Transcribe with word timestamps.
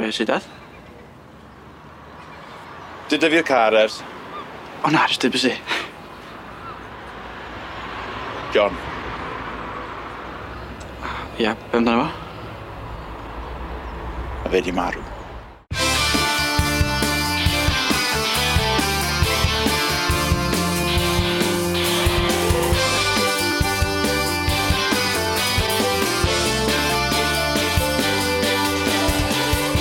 Be 0.00 0.06
your 0.06 0.24
dad? 0.24 0.44
Did 3.10 3.20
dyfu'r 3.20 3.44
car 3.44 3.74
ers? 3.76 3.98
O 4.80 4.88
na, 4.94 5.02
jyst 5.04 5.26
dibys 5.26 5.44
i. 5.50 5.52
John. 8.54 8.80
Ie, 11.36 11.44
yeah, 11.44 11.60
be 11.68 11.82
amdano 11.82 12.08
fo? 12.08 12.10
A 14.48 14.56
fe 14.56 14.64
di 14.64 14.72
marw. 14.72 15.09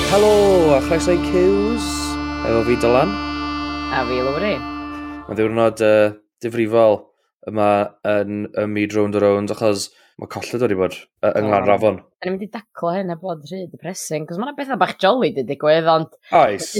Helo, 0.09 0.73
a 0.73 0.79
chroeso 0.81 1.13
i 1.13 1.19
Cews. 1.21 1.85
Efo 2.41 2.63
fi 2.65 2.75
Dylan. 2.81 3.11
A 3.93 3.99
fi 4.07 4.15
Lowry. 4.25 4.55
Mae 5.27 5.37
ddiwrnod 5.37 5.83
uh, 5.85 6.15
difrifol 6.41 6.95
yma 7.51 7.67
yn 8.09 8.47
y 8.47 8.63
ymwyd 8.63 8.95
round 8.97 9.19
o 9.19 9.21
round, 9.21 9.53
achos 9.53 9.85
mae 10.17 10.31
colled 10.33 10.65
wedi 10.65 10.79
bod 10.79 10.97
uh, 10.97 11.29
yng 11.29 11.51
Nglan 11.51 11.69
Rafon. 11.69 12.01
Da 12.17 12.25
ni'n 12.25 12.39
mynd 12.39 12.47
i 12.47 12.49
daclo 12.57 12.95
hyn 12.95 13.13
a 13.13 13.19
bod 13.21 13.45
rhy 13.51 13.67
depressing, 13.69 14.25
cos 14.25 14.41
mae'n 14.41 14.57
bethau 14.57 14.81
bach 14.81 14.95
jolly 14.97 15.29
di 15.35 15.45
digwydd, 15.45 15.93
ond... 15.93 16.17
Oes. 16.41 16.71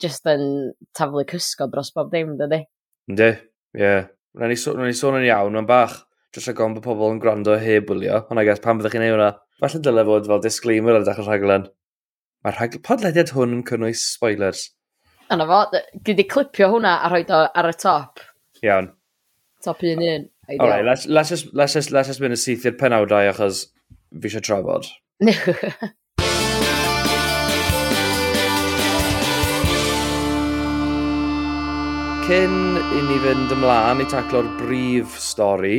Just 0.00 0.32
yn 0.32 0.48
taflu 0.96 1.28
cysgo 1.28 1.68
dros 1.68 1.92
bob 1.92 2.08
dim, 2.16 2.38
dydy? 2.40 2.64
Ynddi, 3.12 3.34
ie. 3.76 3.84
Yeah. 3.84 4.08
Rwy'n 4.32 4.54
ni, 4.54 4.62
so, 4.64 4.72
ni 4.80 4.96
sôn 4.96 5.20
yn 5.20 5.28
iawn, 5.28 5.60
mae'n 5.60 5.68
bach 5.68 6.06
jyst 6.32 6.48
rhaid 6.48 6.62
gofyn 6.62 6.80
bod 6.80 6.88
pobl 6.88 7.12
yn 7.12 7.20
gwrando 7.20 7.60
heb 7.60 7.92
wylio, 7.92 8.24
ond 8.32 8.40
I 8.40 8.48
guess 8.48 8.64
pan 8.64 8.80
byddwch 8.80 8.96
chi'n 8.96 9.04
ei 9.04 9.12
wneud 9.12 9.20
hwnna. 9.20 9.34
Falle 9.60 9.84
dylai 9.84 10.08
fod 10.08 10.32
fel 10.32 10.48
disclaimer 10.48 10.96
ar 10.96 11.04
ddechrau 11.04 11.28
rhaglen. 11.28 11.68
Mae'r 12.46 12.76
podlediad 12.86 13.32
hwn 13.34 13.50
yn 13.56 13.62
cynnwys 13.66 13.98
spoilers. 14.12 14.60
Yna 15.34 15.42
fo, 15.48 15.56
gyd 16.06 16.20
i 16.22 16.24
clipio 16.30 16.68
hwnna 16.70 16.92
a 17.02 17.10
rhoi 17.10 17.24
o 17.34 17.40
ar 17.50 17.66
y 17.66 17.72
top. 17.74 18.22
Iawn. 18.62 18.92
Top 19.64 19.82
1 19.82 19.98
1. 19.98 20.28
Alright, 20.60 20.84
let's, 20.86 21.06
let's, 21.06 21.30
just, 21.34 21.50
let's, 21.52 21.74
just, 21.74 21.90
let's 21.90 22.06
just 22.06 22.22
mynd 22.22 22.36
y 22.36 22.38
syth 22.38 22.62
i'r 22.70 22.78
penawdau 22.78 23.26
achos 23.32 23.64
fi 24.14 24.30
eisiau 24.30 24.46
trafod. 24.46 24.86
Cyn 32.28 32.56
i 32.78 33.04
ni 33.10 33.18
fynd 33.26 33.58
ymlaen 33.58 34.06
i 34.06 34.10
taclo'r 34.14 34.54
brif 34.62 35.18
stori, 35.18 35.78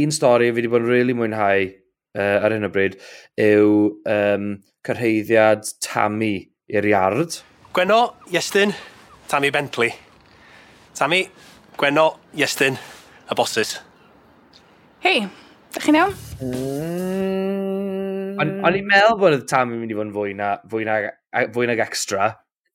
un 0.00 0.16
stori 0.16 0.48
fi 0.48 0.62
wedi 0.62 0.72
bod 0.72 0.88
yn 0.88 0.92
really 0.96 1.14
mwynhau 1.18 1.68
uh, 1.68 2.36
ar 2.40 2.56
hyn 2.56 2.64
o 2.64 2.72
bryd 2.72 2.96
yw 3.36 4.00
um, 4.08 4.54
cyrheiddiad 4.84 5.64
Tammy 5.80 6.34
i'r 6.68 6.84
iard. 6.90 7.38
Gweno, 7.74 8.00
Iestyn, 8.32 8.74
Tammy 9.28 9.50
Bentley. 9.50 9.88
Tammy, 10.94 11.22
Gweno, 11.80 12.04
Iestyn, 12.36 12.76
y 13.24 13.36
bosses. 13.38 13.78
Hei, 15.04 15.22
ydych 15.24 15.86
chi'n 15.86 15.98
iawn? 16.00 16.12
Mm. 16.44 18.40
O'n 18.44 18.76
i'n 18.76 18.88
meddwl 18.90 19.16
bod 19.22 19.36
y 19.38 19.40
Tammy 19.48 19.78
mynd 19.80 19.94
i 19.94 19.96
fod 19.96 20.10
yn 20.10 20.14
fwy 20.14 20.34
na, 20.36 20.50
fwy 20.68 20.84
na, 20.88 20.98
fwy 21.54 21.68
na 21.70 21.76
extra. 21.86 22.28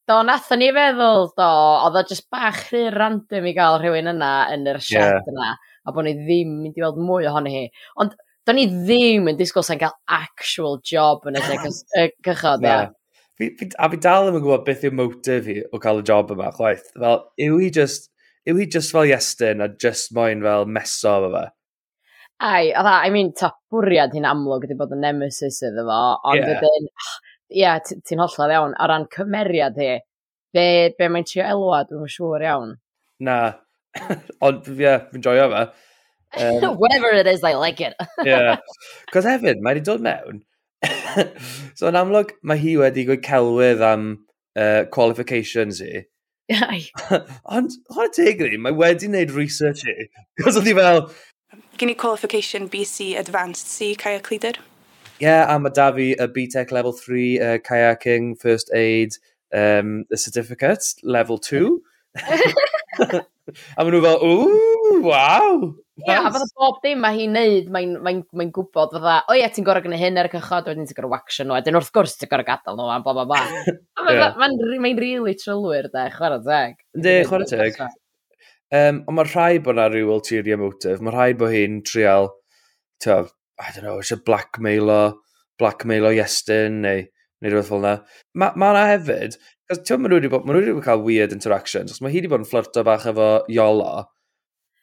Do, 0.10 0.24
nath 0.26 0.50
o'n 0.56 0.66
i 0.66 0.72
feddwl, 0.74 1.28
do, 1.38 1.50
oedd 1.86 2.00
o 2.00 2.04
just 2.10 2.26
bach 2.34 2.64
rhy 2.72 2.88
random 2.96 3.46
i 3.46 3.54
gael 3.54 3.78
rhywun 3.84 4.10
yna 4.16 4.32
yn 4.56 4.66
yr 4.72 4.82
siat 4.82 5.20
yeah. 5.20 5.30
yna, 5.30 5.52
a 5.86 5.94
bod 5.94 6.10
ni 6.10 6.16
ddim 6.18 6.58
mynd 6.64 6.80
i 6.80 6.86
weld 6.88 6.98
mwy 7.06 7.30
ohono 7.30 7.54
hi. 7.54 7.68
Ond 8.02 8.18
do'n 8.50 8.58
ni 8.58 8.66
ddim 8.72 9.30
yn 9.30 9.38
disgwyl 9.38 9.66
sa'n 9.66 9.80
cael 9.82 9.94
actual 10.16 10.80
job 10.86 11.28
yn 11.30 11.38
y 11.38 11.44
cychod, 11.46 12.66
ia. 12.66 12.88
Fi, 13.40 13.54
fi, 13.56 13.70
a 13.80 13.88
fi 13.92 14.00
dal 14.02 14.26
ddim 14.26 14.40
yn 14.40 14.44
gwybod 14.44 14.66
beth 14.66 14.82
yw'r 14.88 14.98
motif 14.98 15.46
i 15.48 15.60
o 15.64 15.80
cael 15.80 16.02
y 16.02 16.08
job 16.10 16.34
yma, 16.34 16.50
chwaith. 16.58 16.90
Fel, 16.98 17.22
yw 17.46 17.62
hi 17.62 17.70
just, 17.78 18.10
yw 18.50 18.58
hi 18.60 18.68
just 18.74 18.92
fel 18.96 19.08
iestyn 19.08 19.64
a 19.64 19.70
just 19.86 20.12
moyn 20.18 20.42
fel 20.44 20.66
meso 20.68 21.14
efo 21.22 21.32
fe? 21.38 21.46
Ai, 22.50 22.72
a 22.72 22.82
dda, 22.84 22.96
e, 22.98 23.08
I 23.08 23.14
mean, 23.14 23.32
ta 23.36 23.52
bwriad 23.72 24.14
hi'n 24.16 24.28
amlwg 24.28 24.66
wedi 24.66 24.78
bod 24.80 24.96
yn 24.96 25.02
nemesis 25.04 25.60
iddo 25.68 25.84
fo, 25.88 26.02
ond 26.32 26.40
yeah. 26.40 26.54
ydyn, 26.56 26.86
ie, 26.90 27.62
yeah, 27.62 27.80
ti'n 27.84 28.24
hollol 28.24 28.54
iawn, 28.56 28.76
o 28.80 28.88
ran 28.90 29.08
cymeriad 29.12 29.80
hi, 29.80 29.90
be, 30.56 30.66
be 30.96 31.10
mae'n 31.12 31.28
trio 31.28 31.44
elwa, 31.54 31.84
dwi'n 31.90 32.12
siŵr 32.16 32.46
iawn. 32.48 32.74
Na, 33.28 33.38
ond 34.48 34.72
ie, 34.72 34.82
yeah, 34.86 35.04
fi'n 35.12 35.26
joio 35.26 35.50
fe. 35.52 35.66
Um, 36.38 36.78
Whatever 36.78 37.10
it 37.10 37.28
is, 37.28 37.44
I 37.44 37.54
like 37.54 37.82
it. 37.82 37.96
yeah. 38.24 38.58
Cos 39.12 39.26
hefyd, 39.26 39.62
mae 39.62 39.76
wedi 39.78 39.86
dod 39.86 40.04
mewn. 40.06 40.44
so 41.78 41.90
yn 41.90 41.98
amlwg, 42.00 42.36
mae 42.44 42.62
hi 42.62 42.76
wedi 42.80 43.06
gweud 43.08 43.26
celwydd 43.26 43.84
am 43.86 44.06
uh, 44.56 44.86
qualifications 44.94 45.82
i. 45.86 46.06
Ai. 46.50 46.82
Ond, 47.46 47.76
hwn 47.94 48.08
y 48.08 48.14
teg 48.16 48.46
ni, 48.46 48.62
mae 48.62 48.78
wedi 48.78 49.10
wneud 49.10 49.34
research 49.36 49.86
i. 49.90 50.10
Cos 50.44 50.60
oedd 50.60 50.70
hi 50.70 50.78
fel... 50.78 51.06
Gen 51.80 51.94
i 51.94 51.96
qualification 51.96 52.68
BC 52.70 53.14
Advanced 53.18 53.70
C 53.72 53.96
kayak 53.96 54.30
leader. 54.30 54.54
Yeah, 55.20 55.46
I'm 55.54 55.66
a 55.66 55.72
fi 55.72 56.14
a 56.14 56.28
BTEC 56.28 56.72
level 56.72 56.94
3 56.94 57.40
uh, 57.40 57.58
kayaking 57.58 58.40
first 58.40 58.72
aid 58.74 59.12
um, 59.54 60.06
the 60.10 60.18
certificate 60.18 60.84
level 61.04 61.38
2. 61.38 61.82
a 63.78 63.84
maen 63.84 63.94
nhw 63.94 64.02
fel, 64.06 64.24
ooh, 64.24 65.02
wow! 65.04 65.76
Ie, 66.00 66.16
a 66.16 66.30
fydda 66.32 66.48
bob 66.60 66.78
dim 66.84 67.02
mae 67.04 67.16
hi'n 67.18 67.34
neud, 67.36 67.70
mae'n 67.74 67.96
mae 68.06 68.20
mae 68.40 68.52
gwybod 68.56 68.94
fydda, 68.96 69.16
o 69.30 69.36
ie, 69.38 69.46
ti'n 69.54 69.66
gorau 69.68 69.84
gwneud 69.84 70.02
hyn 70.02 70.20
ar 70.22 70.30
y 70.30 70.34
cychod, 70.34 70.70
wedyn 70.72 70.88
ti'n 70.90 70.98
gorau 71.00 71.14
waxio 71.16 71.46
nhw, 71.46 71.56
wedyn 71.58 71.80
wrth 71.80 71.92
gwrs 71.96 72.16
ti'n 72.20 72.32
gorau 72.32 72.48
gadael 72.48 72.80
nhw, 72.80 72.90
a 72.94 73.00
bla 73.06 73.16
bla 73.18 73.26
bla. 73.30 73.42
Mae'n 74.40 74.56
mae'n 74.86 75.02
really 75.02 75.36
trylwyr, 75.40 75.90
de, 75.94 76.06
chwarae 76.16 76.44
teg. 76.46 76.78
De, 76.96 77.16
chwarae 77.28 77.50
teg. 77.50 77.82
Um, 78.70 79.02
ond 79.10 79.18
mae 79.18 79.26
rhai 79.26 79.62
bod 79.66 79.76
yna 79.76 79.88
rhyw 79.90 80.12
ulterior 80.14 80.62
motive, 80.62 81.02
mae 81.02 81.16
rhai 81.16 81.32
bod 81.38 81.56
hi'n 81.56 81.80
trial, 81.90 82.30
to, 83.04 83.24
I 83.60 83.74
don't 83.74 83.88
know, 83.88 83.98
eisiau 84.00 84.22
blackmailo, 84.28 85.02
blackmailo 85.60 86.14
Iestyn, 86.16 86.84
neu 86.86 87.08
neu 87.40 87.54
rhywbeth 87.54 87.72
fel 87.72 87.82
yna. 87.82 87.96
Mae 88.38 88.56
ma 88.60 88.70
yna 88.76 88.86
hefyd, 88.92 89.40
cos 89.70 89.82
ti'n 89.88 90.04
meddwl, 90.04 90.30
mae 90.30 90.54
nhw 90.54 90.62
wedi 90.62 90.86
cael 90.86 91.04
weird 91.04 91.36
interactions, 91.36 91.96
cos 91.96 92.04
mae 92.04 92.14
hi 92.14 92.22
wedi 92.22 92.32
bod 92.32 92.44
yn 92.44 92.50
fflirto 92.50 92.84
bach 92.88 93.08
efo 93.10 93.30
Iolo, 93.52 94.06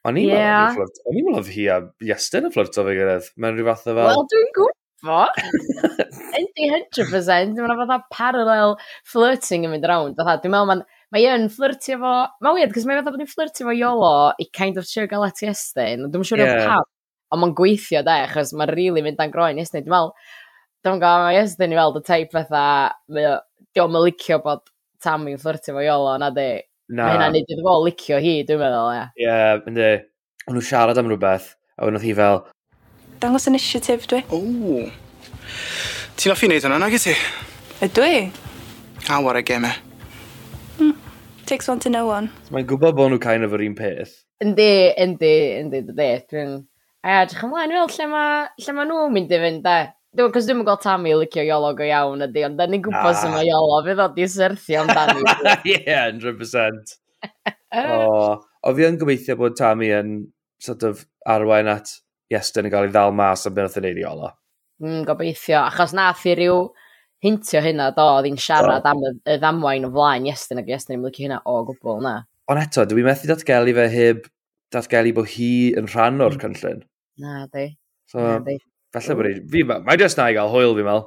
O'n 0.07 0.19
i'n 0.21 0.29
yeah. 0.31 0.71
meddwl 0.71 1.11
o'n 1.11 1.17
i'n 1.19 1.31
oedd 1.35 1.49
hi 1.51 1.65
a 1.73 1.77
Iestyn 2.07 2.47
yn 2.47 2.53
fflirto 2.55 2.85
fe 2.87 2.93
gyrraedd. 2.95 3.31
Mae'n 3.43 3.57
rhyw 3.57 3.67
fath 3.67 3.89
o 3.89 3.95
fel... 3.97 4.11
Wel, 4.11 4.27
dwi'n 4.31 4.53
gwybod. 4.55 5.41
Yndi 6.41 6.69
100%. 6.71 7.57
Mae'n 7.59 7.81
fath 7.81 7.95
o 7.97 7.99
parallel 8.15 8.77
flirting 9.11 9.67
yn 9.67 9.75
mynd 9.75 9.89
around. 9.89 10.19
Dwi'n 10.21 10.55
meddwl 10.55 10.71
mae'n... 10.71 10.85
Mae 11.15 11.27
yn 11.33 11.49
fflirtio 11.51 11.99
fo... 12.03 12.13
Mae'n 12.45 12.59
weird, 12.59 12.75
cos 12.77 12.87
mae'n 12.87 13.03
fath 13.03 13.17
bod 13.17 13.25
ni'n 13.25 13.33
fflirtio 13.33 13.67
fo 13.67 13.75
Iolo 13.75 14.13
i 14.43 14.47
kind 14.55 14.79
of 14.79 14.87
sure 14.87 15.11
gael 15.11 15.27
at 15.27 15.43
Iestyn. 15.43 16.07
Dwi'n 16.13 16.31
siŵr 16.31 16.45
yeah. 16.45 16.63
pam. 16.71 16.87
Ond 17.35 17.43
mae'n 17.43 17.57
gweithio 17.59 18.05
de, 18.07 18.17
achos 18.29 18.55
mae'n 18.55 18.75
really 18.77 19.03
mynd 19.03 19.19
dan 19.19 19.35
groen 19.35 19.59
Iestyn. 19.59 19.83
Dwi'n 19.89 19.97
meddwl... 19.97 20.15
Dwi'n 20.87 21.03
gwybod, 21.03 21.27
mae 21.27 21.43
Iestyn 21.43 21.75
i 21.75 21.81
weld 21.81 21.99
y 21.99 22.07
teip 22.07 22.31
fatha... 22.37 22.65
Dwi'n 23.11 24.01
licio 24.07 24.39
bod 24.47 24.63
Tammy'n 25.03 25.43
fflirtio 25.43 25.75
fo 25.75 25.83
Iolo, 25.83 26.15
na 26.23 26.31
di 26.35 26.51
Na. 26.87 27.09
Mae 27.09 27.17
hynna'n 27.17 27.33
neud 27.35 27.49
iddo 27.51 27.65
fo 27.67 27.73
licio 27.83 28.19
hi, 28.23 28.33
dwi'n 28.47 28.61
meddwl, 28.61 28.93
ie. 28.95 29.07
Ie, 29.19 29.25
yeah, 29.27 29.57
ynddi. 29.67 29.89
O'n 30.47 30.55
nhw 30.55 30.63
siarad 30.63 31.01
am 31.01 31.09
rhywbeth, 31.11 31.49
a 31.75 31.83
wedyn 31.83 31.99
oedd 31.99 32.07
hi 32.07 32.13
fel... 32.15 32.45
Dangos 33.23 33.49
initiative, 33.51 34.07
dwi. 34.07 34.21
O! 34.31 34.39
Ti'n 36.15 36.35
offi 36.35 36.47
wneud 36.47 36.63
hwnna, 36.63 36.79
nag 36.85 36.95
i 36.95 37.01
ti? 37.03 37.17
Ydw 37.83 38.07
i? 38.07 38.21
A 39.11 39.19
war 39.25 39.41
y 39.41 39.43
gemau. 39.49 39.75
Mm. 40.79 40.95
Takes 41.51 41.67
one 41.73 41.83
to 41.83 41.91
know 41.91 42.07
one. 42.07 42.31
Mae'n 42.55 42.71
gwybod 42.71 42.95
bod 42.95 43.11
nhw 43.11 43.19
kind 43.25 43.47
of 43.47 43.59
yr 43.59 43.67
un 43.67 43.75
peth. 43.79 44.15
Yndi, 44.45 44.71
yndi, 44.95 45.35
yndi, 45.65 45.83
yndi. 45.83 46.09
Dwi'n... 46.31 46.57
A 47.03 47.21
edrych 47.25 47.43
ymlaen, 47.49 47.75
fel 47.75 47.91
lle 47.97 48.09
mae 48.15 48.47
lle 48.63 48.77
ma 48.79 48.87
nhw'n 48.87 49.19
mynd 49.19 49.35
i 49.35 49.43
fynd, 49.43 49.67
da. 49.67 49.77
Dwi'n 50.17 50.33
cos 50.33 50.47
dwi'n 50.49 50.63
gweld 50.65 50.81
Tammy 50.81 51.13
licio 51.19 51.43
iolo 51.45 51.75
go 51.77 51.85
iawn 51.85 52.25
ydi, 52.25 52.45
ond 52.47 52.57
da 52.57 52.67
ni'n 52.71 52.85
gwybod 52.85 53.19
sy'n 53.19 53.35
ah. 53.35 53.37
mae 53.37 53.49
iolo, 53.51 53.83
fydd 53.85 54.01
o 54.01 54.07
di 54.15 54.29
syrthio 54.33 54.85
amdani. 54.85 55.25
Ie, 55.75 55.83
100%. 55.85 56.95
o, 57.83 57.99
o 58.41 58.75
fi 58.79 58.87
yn 58.87 58.97
gobeithio 59.01 59.37
bod 59.41 59.59
Tammy 59.59 59.91
yn 59.93 60.15
sort 60.63 60.87
of 60.89 61.05
arwain 61.29 61.69
at 61.69 61.93
Iestyn 62.33 62.67
yn 62.67 62.73
cael 62.73 62.89
ei 62.89 62.95
ddal 62.95 63.13
mas 63.15 63.45
am 63.47 63.55
beth 63.59 63.77
yn 63.81 63.87
e 63.87 63.93
ei 63.93 64.01
iolo. 64.07 64.31
Mm, 64.83 65.03
gobeithio, 65.09 65.61
achos 65.67 65.93
nath 65.97 66.25
i 66.29 66.37
ryw 66.39 66.63
hintio 67.27 67.61
hynna 67.65 67.91
do, 67.97 68.07
oedd 68.17 68.29
hi'n 68.31 68.41
siarad 68.41 68.89
am 68.89 69.03
y 69.05 69.37
ddamwain 69.37 69.85
o 69.89 69.91
flaen 69.93 70.29
Iestyn 70.31 70.63
ac 70.63 70.71
Iestyn 70.73 70.97
yn 70.97 71.05
licio 71.05 71.27
hynna 71.27 71.43
o 71.45 71.59
gwbl 71.69 72.01
na. 72.05 72.15
Ond 72.53 72.63
eto, 72.63 72.87
dwi 72.89 73.05
methu 73.05 73.29
datgelu 73.29 73.75
fe 73.77 73.87
heb 73.93 74.25
datgelu 74.73 75.13
bod 75.17 75.29
hi 75.35 75.51
yn 75.77 75.91
rhan 75.93 76.25
o'r 76.25 76.39
mm. 76.39 76.43
cynllun. 76.47 76.83
Na, 77.21 77.45
di. 77.53 77.69
So, 78.09 78.23
na, 78.23 78.41
di. 78.47 78.57
Falle 78.97 79.17
bod 79.19 79.51
fi... 79.53 79.63
Mae 79.69 80.01
just 80.01 80.17
na 80.17 80.31
i 80.31 80.37
gael 80.37 80.53
hwyl, 80.53 80.77
fi 80.79 80.85
mel. 80.87 81.03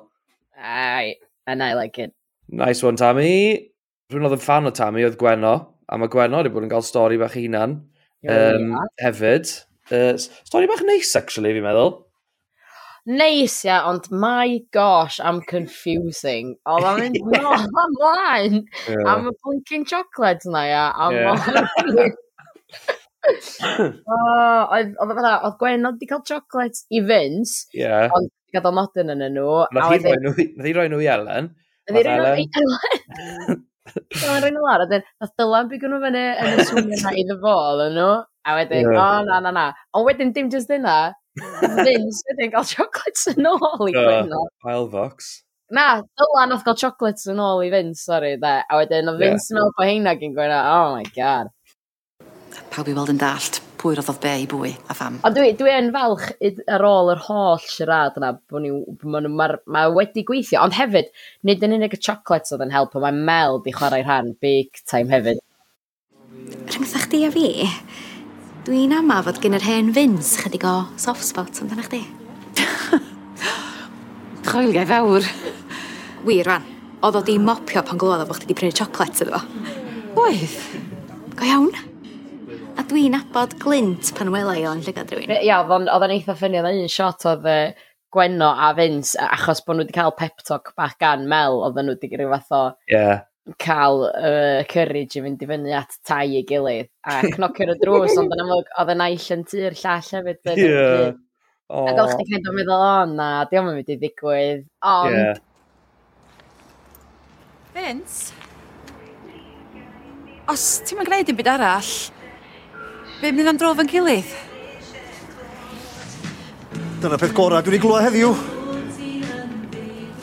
Ai, 0.60 1.16
and 1.48 1.64
I 1.64 1.74
like 1.74 1.98
it. 1.98 2.14
Nice 2.50 2.84
one, 2.86 3.00
Tammy. 3.00 3.72
Rwy'n 4.10 4.28
oedd 4.28 4.36
yn 4.38 4.44
fan 4.44 4.70
o 4.70 4.74
Tammy 4.74 5.06
oedd 5.06 5.18
Gwenno, 5.22 5.54
a 5.90 5.98
mae 5.98 6.12
Gwenno 6.12 6.42
wedi 6.42 6.52
bod 6.54 6.66
yn 6.66 6.72
cael 6.72 6.86
stori 6.86 7.18
bach 7.22 7.38
i 7.38 7.46
hunan 7.46 7.80
um, 8.30 8.78
hefyd. 9.02 9.52
Uh, 9.90 10.14
stori 10.18 10.70
bach 10.70 10.82
neis, 10.86 11.16
actually, 11.18 11.54
fi'n 11.58 11.66
meddwl. 11.66 11.94
Neis, 13.10 13.56
ia, 13.66 13.80
ond 13.90 14.10
my 14.12 14.60
gosh, 14.76 15.20
I'm 15.24 15.42
confusing. 15.50 16.56
Oedd 16.70 16.86
am 16.90 17.00
mynd 17.02 17.22
mlaen 17.98 18.64
am 19.08 19.30
y 19.32 19.36
blinking 19.42 19.88
chocolate 19.90 20.46
na, 20.46 20.66
ia. 20.70 20.88
Am 20.94 21.18
yeah. 21.18 22.10
o, 23.28 24.20
oedd 24.76 24.94
fatha, 25.00 25.34
oedd 25.48 25.58
Gwen 25.62 25.88
oedd 25.88 25.98
wedi 25.98 26.12
cael 26.12 26.26
chocolate 26.28 26.86
i 26.94 27.02
Vince, 27.06 27.66
yeah. 27.76 28.08
ond 28.08 28.30
wedi 28.30 28.58
gadael 28.60 28.78
nodyn 28.78 29.16
yn 29.16 29.26
nhw. 29.38 29.56
Nath 29.76 29.96
hi 29.96 30.76
roi 30.78 30.88
nhw 30.92 31.02
i 31.04 31.10
Ellen. 31.16 31.50
Nath 31.90 32.00
hi 32.00 32.06
roi 32.08 32.20
nhw 32.22 32.38
i 32.46 32.48
Ellen. 32.62 33.66
Nath 33.90 34.22
Dylan 34.22 34.44
rhaid 34.44 34.54
nhw 34.54 34.64
lawr, 34.64 34.84
wedyn, 34.86 35.06
nath 35.22 35.36
Dylan 35.40 35.70
bygwn 35.72 35.94
nhw 35.94 36.00
fyny 36.04 36.24
yn 36.44 36.62
y 36.62 36.66
swnio 36.70 37.00
na 37.02 37.14
iddo 37.18 37.38
fo, 37.42 37.54
oedden 37.72 37.96
nhw, 37.98 38.10
a 38.46 38.56
wedyn, 38.58 38.90
o, 38.94 39.06
na, 39.26 39.40
na, 39.46 39.54
na. 39.56 39.66
Ond 39.98 40.08
wedyn, 40.08 40.34
dim 40.36 40.50
just 40.54 40.70
dyna, 40.72 40.98
Vince 41.40 42.22
wedyn 42.30 42.54
cael 42.54 42.68
chocolates 42.70 43.30
yn 43.34 43.50
ôl 43.50 43.88
i 43.88 43.94
Gwen. 43.96 44.34
Pile 44.66 44.90
Vox. 44.94 45.32
Na, 45.74 45.88
Dylan 46.22 46.54
nath 46.54 46.66
gael 46.68 46.78
chocolates 46.82 47.30
yn 47.32 47.42
ôl 47.44 47.64
i 47.66 47.72
Vince, 47.74 48.04
sorry, 48.06 48.36
de. 48.42 48.56
A 48.62 48.82
wedyn, 48.82 49.10
o 49.10 49.18
Vince 49.22 49.50
yn 49.54 49.62
ôl 49.64 49.74
po 49.78 49.88
heina 49.88 50.16
gyn 50.20 50.38
Gwen, 50.38 50.54
oh 50.60 50.94
my 50.98 51.06
god 51.16 51.50
pawb 52.80 52.92
i 52.94 52.96
weld 52.96 53.10
yn 53.12 53.18
dallt 53.20 53.58
pwy 53.80 53.98
roddodd 53.98 54.20
be 54.24 54.32
i 54.40 54.46
bwy 54.48 54.70
a 54.92 54.96
pham. 54.96 55.18
Ond 55.28 55.36
dwi, 55.36 55.50
dwi 55.60 55.72
yn 55.76 55.90
falch 55.92 56.30
ar 56.72 56.84
ôl 56.88 57.10
yr 57.12 57.20
holl 57.26 57.60
siarad 57.64 58.16
yna, 58.20 58.30
bod 58.52 58.64
ni, 58.64 58.72
ma, 59.04 59.20
ma, 59.28 59.48
ma 59.68 59.82
wedi 59.92 60.24
gweithio, 60.28 60.62
ond 60.64 60.78
hefyd, 60.78 61.10
nid 61.48 61.64
yn 61.66 61.76
unig 61.76 61.96
y 61.96 62.00
chocolates 62.00 62.56
oedd 62.56 62.64
yn 62.64 62.72
helpu, 62.72 63.02
mae 63.04 63.16
Mel 63.16 63.60
di 63.66 63.74
chwarae 63.76 64.06
rhan 64.06 64.32
big 64.40 64.80
time 64.88 65.12
hefyd. 65.12 65.42
Rhyngth 66.70 66.96
chdi 67.04 67.26
a 67.28 67.34
fi, 67.36 67.50
dwi'n 68.68 68.96
ama 68.96 69.20
fod 69.28 69.42
gen 69.44 69.60
yr 69.60 69.68
hen 69.68 69.92
Vince 69.96 70.40
chydig 70.40 70.64
o 70.68 70.78
soft 71.00 71.28
spot 71.28 71.60
amdana 71.64 71.84
chdi. 71.90 72.04
Choelgau 74.48 74.88
fawr. 74.88 75.30
Wir, 76.28 76.48
rwan, 76.48 76.72
Oedd 77.00 77.16
o 77.16 77.24
di 77.24 77.38
mopio 77.40 77.84
pan 77.88 78.00
glywodd 78.00 78.26
o 78.26 78.32
bod 78.32 78.40
chdi 78.42 78.52
di 78.54 78.60
prynu 78.60 78.76
chocolates 78.76 79.24
iddo 79.24 79.40
fo. 79.40 79.70
Oedd? 80.24 80.58
Go 81.40 81.48
iawn 81.48 81.89
a 82.80 82.84
dwi'n 82.88 83.18
abod 83.18 83.58
glint 83.60 84.14
pan 84.16 84.30
wela 84.32 84.54
i 84.56 84.64
o'n 84.70 84.80
llygad 84.86 85.10
rhywun. 85.12 85.36
Ia, 85.44 85.60
oedd 85.68 85.90
o'n 85.92 86.14
eitha 86.14 86.36
ffynnu, 86.38 86.62
oedd 86.64 86.78
un 86.80 86.92
shot 86.92 87.26
oedd 87.28 87.48
Gwenno 88.14 88.48
a 88.50 88.72
Vince, 88.74 89.20
achos 89.22 89.60
bod 89.66 89.78
nhw 89.78 89.84
wedi 89.84 89.96
cael 89.98 90.14
pep 90.18 90.40
talk 90.48 90.72
bach 90.80 90.96
gan 91.02 91.28
Mel, 91.30 91.60
oedd 91.66 91.78
nhw 91.78 91.98
wedi 91.98 92.10
gyda 92.10 92.30
fath 92.32 92.54
o 92.56 92.62
yeah. 92.90 93.26
cael 93.62 94.06
uh, 94.08 94.64
courage 94.72 95.20
i 95.20 95.24
fynd 95.26 95.44
i 95.44 95.50
fyny 95.50 95.76
at 95.78 95.98
tai 96.08 96.24
i 96.40 96.44
gilydd. 96.48 96.90
A 97.04 97.20
cnocio'r 97.36 97.74
y 97.76 97.78
drws, 97.82 98.16
ond 98.22 98.34
yn 98.34 98.44
amlwg, 98.46 98.72
oedd 98.82 98.94
yn 98.96 99.04
aill 99.06 99.28
yn 99.36 99.44
tir 99.52 99.76
llall 99.84 100.12
hefyd. 100.16 100.42
Ie. 100.56 100.70
Yeah. 100.70 101.10
A 101.70 101.94
gael 102.00 102.14
chdi 102.16 102.30
chi'n 102.32 102.46
cael 102.48 102.58
meddwl, 102.58 102.86
o 102.88 103.06
na, 103.12 103.30
diolch 103.52 103.74
yn 103.74 103.82
mynd 103.82 103.92
i 103.92 103.98
ddigwydd. 104.00 104.64
Ond... 104.94 105.18
Yeah. 105.20 105.44
Vince? 107.76 108.32
Os 110.50 110.64
ti'n 110.88 110.98
ma'n 110.98 111.12
gwneud 111.12 111.30
yn 111.30 111.38
byd 111.38 111.52
arall, 111.52 111.92
Be 113.20 113.34
mynd 113.36 113.50
am 113.52 113.58
drof 113.60 113.80
yn 113.84 113.90
gilydd? 113.92 114.30
Dyna 117.04 117.18
peth 117.20 117.34
gorau 117.36 117.60
dwi 117.66 117.74
wedi 117.74 117.82
glwad 117.84 118.06
heddiw. 118.06 118.32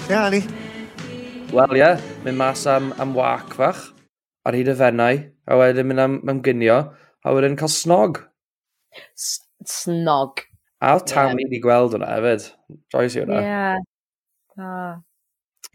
Ia, 0.08 0.22
ni. 0.32 0.40
Wel, 1.52 1.76
ie, 1.76 1.82
yeah, 1.82 2.00
mynd 2.24 2.40
mas 2.40 2.64
am, 2.72 2.88
am 3.02 3.12
wac 3.18 3.52
fach, 3.58 3.82
ar 4.48 4.56
hyd 4.56 4.72
y 4.72 4.78
fennau, 4.80 5.20
a 5.44 5.60
wedyn 5.60 5.90
mynd 5.90 6.04
am 6.06 6.16
ymgynio, 6.24 6.80
a 7.20 7.36
wedyn 7.36 7.60
cael 7.60 7.74
snog. 7.74 8.24
S 9.12 9.42
snog. 9.68 10.46
A 10.80 10.96
Tammy 10.96 11.44
yeah. 11.44 11.52
ni 11.52 11.60
gweld 11.60 11.98
hwnna 11.98 12.14
hefyd. 12.16 12.48
Joes 12.94 13.20
i 13.20 13.26
hwnna. 13.26 13.44
Ie. 13.44 13.86
Yeah. 14.56 15.00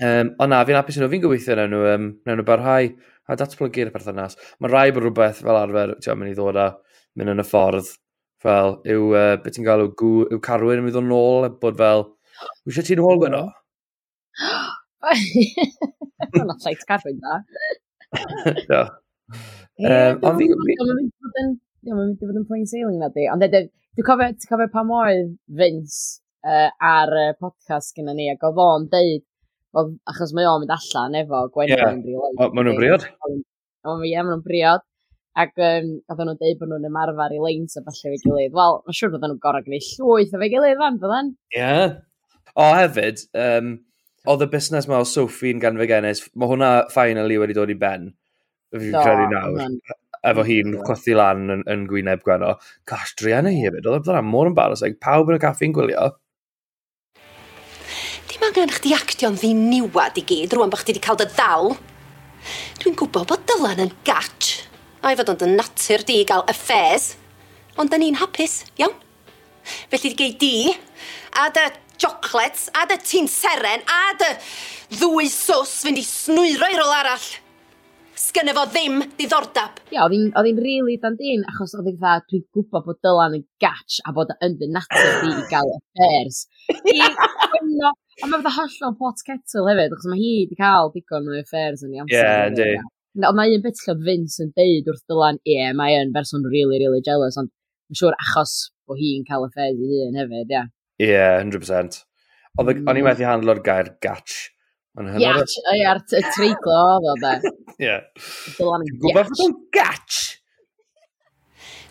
Um, 0.01 0.33
o 0.41 0.49
na, 0.49 0.65
fi'n 0.65 0.81
apus 0.81 0.97
nhw, 0.97 1.13
fi'n 1.13 1.27
gobeithio 1.29 1.53
na 1.59 1.69
nhw, 1.69 1.87
um, 1.93 2.13
na 2.25 2.33
nhw 2.33 2.49
barhau 2.49 2.89
a 3.29 3.37
datblygu'r 3.37 3.93
perthynas. 3.93 4.41
Mae 4.57 4.73
rai 4.73 4.89
bod 4.89 5.05
rhywbeth 5.05 5.45
fel 5.45 5.67
arfer, 5.67 5.99
ti'n 6.01 6.17
mynd 6.17 6.33
i 6.33 6.39
ddod 6.39 6.57
â 6.57 6.71
mynd 7.19 7.33
yn 7.33 7.43
y 7.43 7.45
ffordd, 7.47 7.89
fel, 8.41 8.77
yw, 8.89 9.09
uh, 9.13 9.35
beth 9.41 9.57
ti'n 9.57 9.67
galw, 9.67 9.89
gw, 9.99 10.11
yw 10.31 10.39
carwyn 10.43 10.81
yn 10.81 10.87
mynd 10.87 10.99
o'n 11.01 11.13
ôl, 11.15 11.49
bod 11.61 11.79
fel, 11.81 12.05
wysiau 12.67 12.87
ti'n 12.87 13.03
ôl 13.03 13.21
gweno? 13.21 13.43
Mae'n 15.03 16.53
llais 16.63 16.87
carwyn 16.89 17.21
da. 17.21 17.39
Do. 18.69 18.81
Um, 19.81 20.21
ond 20.27 20.39
fi... 20.39 20.47
Ie, 21.81 21.89
mae'n 21.89 21.97
mynd 21.97 22.21
i 22.21 22.27
fod 22.27 22.37
yn 22.37 22.47
plain 22.49 22.67
sailing 22.69 22.99
na 23.01 23.09
di. 23.13 23.25
Ond 23.33 23.45
e, 23.45 23.49
dwi'n 23.51 24.07
cofio, 24.07 24.29
ti'n 24.37 24.51
cofio 24.51 24.69
pa 24.73 24.85
mor 24.85 25.09
Vince 25.59 26.21
uh, 26.45 26.69
ar 26.85 27.13
y 27.17 27.27
podcast 27.41 27.95
gyda 27.97 28.15
ni, 28.17 28.29
ac 28.33 28.45
oedd 28.47 28.61
o'n 28.61 28.87
deud, 28.91 29.25
achos 30.11 30.33
mae 30.35 30.47
o'n 30.49 30.63
mynd 30.63 30.73
allan 30.75 31.17
efo 31.21 31.45
Gwenwyn 31.55 31.77
yeah. 31.77 31.93
yn 31.95 32.05
briod. 32.05 32.39
Mae 32.41 32.67
nhw'n 32.67 32.79
briod? 32.79 33.05
Ie, 33.07 34.17
mae 34.19 34.29
nhw'n 34.29 34.45
briod. 34.45 34.85
Ac 35.39 35.53
um, 35.63 35.91
oedden 36.11 36.27
nhw'n 36.27 36.39
dweud 36.41 36.57
bod 36.59 36.71
nhw'n 36.73 36.87
ymarfer 36.89 37.35
i 37.37 37.39
leint 37.39 37.77
a 37.79 37.83
falle 37.85 38.09
fe 38.11 38.17
gilydd. 38.25 38.55
Wel, 38.55 38.81
mae'n 38.83 38.97
siŵr 38.97 39.11
bod 39.13 39.21
nhw'n 39.23 39.37
gorau 39.43 39.63
gwneud 39.63 39.85
llwyth 39.87 40.33
o 40.35 40.41
fe 40.41 40.49
gilydd 40.51 40.81
fan, 40.81 40.97
bydden? 40.99 41.29
Ie. 41.55 41.61
Yeah. 41.61 41.93
O, 42.51 42.65
hefyd, 42.75 43.21
um, 43.39 43.69
oedd 44.27 44.43
y 44.43 44.47
busnes 44.51 44.89
ma 44.91 44.99
o 44.99 45.05
Sophie'n 45.07 45.61
gan 45.63 45.79
fe 45.79 45.87
gennis, 45.87 46.25
mae 46.35 46.51
hwnna 46.51 46.71
finally 46.91 47.37
wedi 47.39 47.55
dod 47.55 47.71
i 47.71 47.77
ben. 47.79 48.09
Fi'n 48.75 48.97
credu 48.97 49.29
nawr. 49.31 49.77
Efo 50.31 50.43
hi'n 50.45 50.75
cwthu 50.85 51.15
lan 51.15 51.47
yn, 51.55 51.63
yn 51.71 51.85
gwyneb 51.89 52.25
gwenno. 52.25 52.57
Gosh, 52.89 53.15
Drianna 53.21 53.53
hi 53.55 53.63
hefyd, 53.63 53.87
oedd 53.87 54.09
e 54.09 54.11
yna 54.11 54.23
mor 54.25 54.51
embarrassing. 54.51 54.97
Pawb 55.01 55.31
yn 55.31 55.39
y 55.39 55.43
caffi'n 55.43 55.75
gwylio. 55.75 56.09
Dim 58.27 58.43
angen 58.49 58.75
chdi 58.75 58.91
actio'n 58.97 59.39
ddi 59.39 59.53
niwad 59.55 60.19
i 60.19 60.25
gyd 60.27 60.57
rwan 60.57 60.71
bod 60.73 60.83
chdi 60.83 60.97
wedi 60.97 61.05
cael 61.07 61.19
dy 61.23 61.29
ddal. 61.31 61.73
Dwi'n 62.83 62.99
gwybod 62.99 63.31
bod 63.31 63.47
Dylan 63.47 63.85
yn 63.87 63.95
gatch. 64.07 64.70
A 65.01 65.09
i 65.09 65.17
fod 65.17 65.31
ond 65.33 65.41
yn 65.41 65.55
natur 65.57 66.03
di 66.05 66.19
gael 66.29 66.43
affairs. 66.51 67.15
Ond 67.81 67.89
da 67.89 67.97
ni'n 67.97 68.19
hapus, 68.19 68.59
iawn? 68.77 68.93
Felly 69.89 70.11
gei 70.17 70.35
di, 70.37 70.69
a 71.41 71.47
dy 71.55 71.63
joclets, 72.01 72.67
a 72.77 72.85
dy 72.89 72.99
tîn 73.01 73.29
seren, 73.29 73.81
a 73.89 74.11
dy 74.19 74.29
ddwy 74.99 75.25
sws 75.31 75.79
fynd 75.87 76.01
i 76.01 76.05
snwyro 76.05 76.69
i 76.69 76.77
rôl 76.77 76.93
arall. 76.99 77.25
Sgynna 78.21 78.53
fo 78.53 78.67
ddim 78.69 79.01
diddordab. 79.17 79.81
Ia, 79.89 80.05
oedd 80.05 80.51
hi'n 80.51 80.61
rili 80.67 80.99
dan 81.01 81.17
dyn, 81.17 81.47
achos 81.49 81.73
oedd 81.79 81.89
hi'n 81.89 81.97
dda, 81.97 82.19
dwi'n 82.29 82.45
gwybod 82.53 82.85
bod 82.85 83.01
Dylan 83.01 83.39
yn 83.39 83.45
gatch 83.63 83.97
a 84.05 84.13
bod 84.13 84.35
yn 84.37 84.59
dy 84.61 84.69
natur 84.69 85.13
di 85.23 85.33
i 85.33 85.49
gael 85.49 85.75
affairs. 85.79 86.45
A 88.21 88.27
mae'n 88.29 88.43
fydda 88.43 88.51
hollol 88.53 88.97
pot 88.99 89.21
kettle 89.25 89.65
hefyd, 89.65 89.95
achos 89.95 90.09
mae 90.11 90.19
hi 90.21 90.33
wedi 90.43 90.57
cael 90.59 90.91
digon 90.93 91.29
o'i 91.31 91.39
affairs 91.41 91.81
yn 91.87 91.95
ei 91.95 92.03
amser. 92.03 92.51
Ie, 92.53 92.67
yeah, 92.75 92.83
Ond 93.19 93.35
mae 93.35 93.51
un 93.57 93.63
beth 93.63 93.81
lle 93.83 93.97
Vince 94.05 94.45
yn 94.45 94.53
deud 94.55 94.87
wrth 94.87 95.03
Dylan, 95.11 95.39
ie, 95.43 95.57
yeah, 95.57 95.73
mae 95.75 95.97
yn 95.99 96.13
berson 96.15 96.45
really, 96.47 96.79
really 96.79 97.01
jealous, 97.03 97.35
ond 97.41 97.49
mae'n 97.51 97.99
siŵr 97.99 98.15
achos 98.23 98.53
bod 98.87 99.01
hi'n 99.01 99.25
cael 99.27 99.43
affairs 99.49 99.81
i 99.83 99.89
hun 100.05 100.19
hefyd, 100.21 100.53
ia. 100.55 100.63
Ie, 101.01 101.09
yeah, 101.09 101.35
100%. 101.41 101.99
Oedd, 102.55 102.71
mm. 102.77 102.87
O'n 102.87 102.99
i 102.99 103.03
mm. 103.03 103.09
methu 103.09 103.27
handlo'r 103.27 103.59
gair 103.65 103.91
gatch. 104.05 104.37
Gatch, 104.95 105.57
o 105.59 105.75
ie, 105.75 105.83
ar 105.87 105.99
y 105.99 106.23
treiglo 106.35 106.77
oedd 106.93 107.11
o 107.11 107.17
de. 107.19 107.51
Ie. 107.87 107.97
Dylan 108.55 108.87
yn 108.87 108.95
gatch. 108.95 109.03
Gwybod 109.03 109.27
bod 109.27 109.43
o'n 109.47 109.59
gatch? 109.75 110.21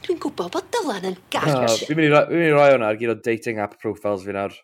Dwi'n 0.07 0.21
gwybod 0.25 0.51
bod 0.57 0.73
Dylan 0.73 1.09
yn 1.13 1.21
gatch. 1.33 1.85
Fi'n 1.85 2.01
mynd 2.01 2.37
i 2.41 2.51
roi 2.53 2.73
hwnna 2.73 2.93
ar 2.95 3.01
gyd 3.01 3.13
o 3.13 3.21
dating 3.21 3.61
app 3.61 3.77
profiles 3.83 4.25
fi 4.25 4.37
nawr. 4.37 4.57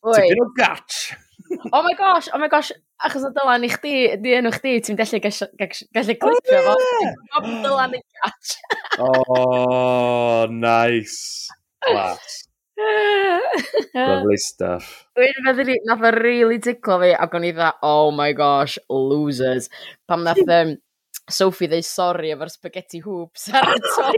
Tipyn 0.00 0.42
o 0.42 0.48
gatch. 0.56 1.12
oh 1.72 1.82
my 1.82 1.94
gosh, 1.98 2.28
oh 2.32 2.38
my 2.38 2.48
gosh, 2.48 2.70
achos 3.04 3.24
o 3.26 3.30
dylan 3.34 3.64
i 3.66 3.70
chdi, 3.72 3.94
di 4.22 4.34
enw 4.38 4.52
chdi, 4.54 4.76
ti'n 4.86 4.98
gallu 4.98 5.20
gallu 5.24 6.16
clicio 6.24 6.60
fo. 6.66 6.76
Oh, 7.38 7.42
dylan 7.44 7.96
i 7.98 8.02
gatch. 8.20 8.54
oh, 8.98 10.46
nice. 10.50 11.48
Class. 11.84 12.46
Lovely 13.94 14.38
stuff. 14.40 14.86
Dwi'n 15.18 15.42
meddwl 15.44 15.74
i, 15.74 15.80
nath 15.88 16.04
o 16.04 16.08
e 16.08 16.14
really 16.16 16.60
ticlo 16.64 17.00
fi, 17.02 17.10
ac 17.12 17.34
o'n 17.36 17.48
i 17.48 17.52
dda, 17.56 17.72
oh 17.86 18.08
my 18.14 18.32
gosh, 18.36 18.78
losers. 18.88 19.68
Pam 20.08 20.24
nath, 20.24 20.40
um, 20.46 20.76
Sophie 21.30 21.68
ddeu 21.70 21.84
sori 21.86 22.32
efo'r 22.34 22.50
spaghetti 22.50 23.00
hoops 23.04 23.48
ar 23.54 23.68
y 23.74 23.78
top. 23.86 24.16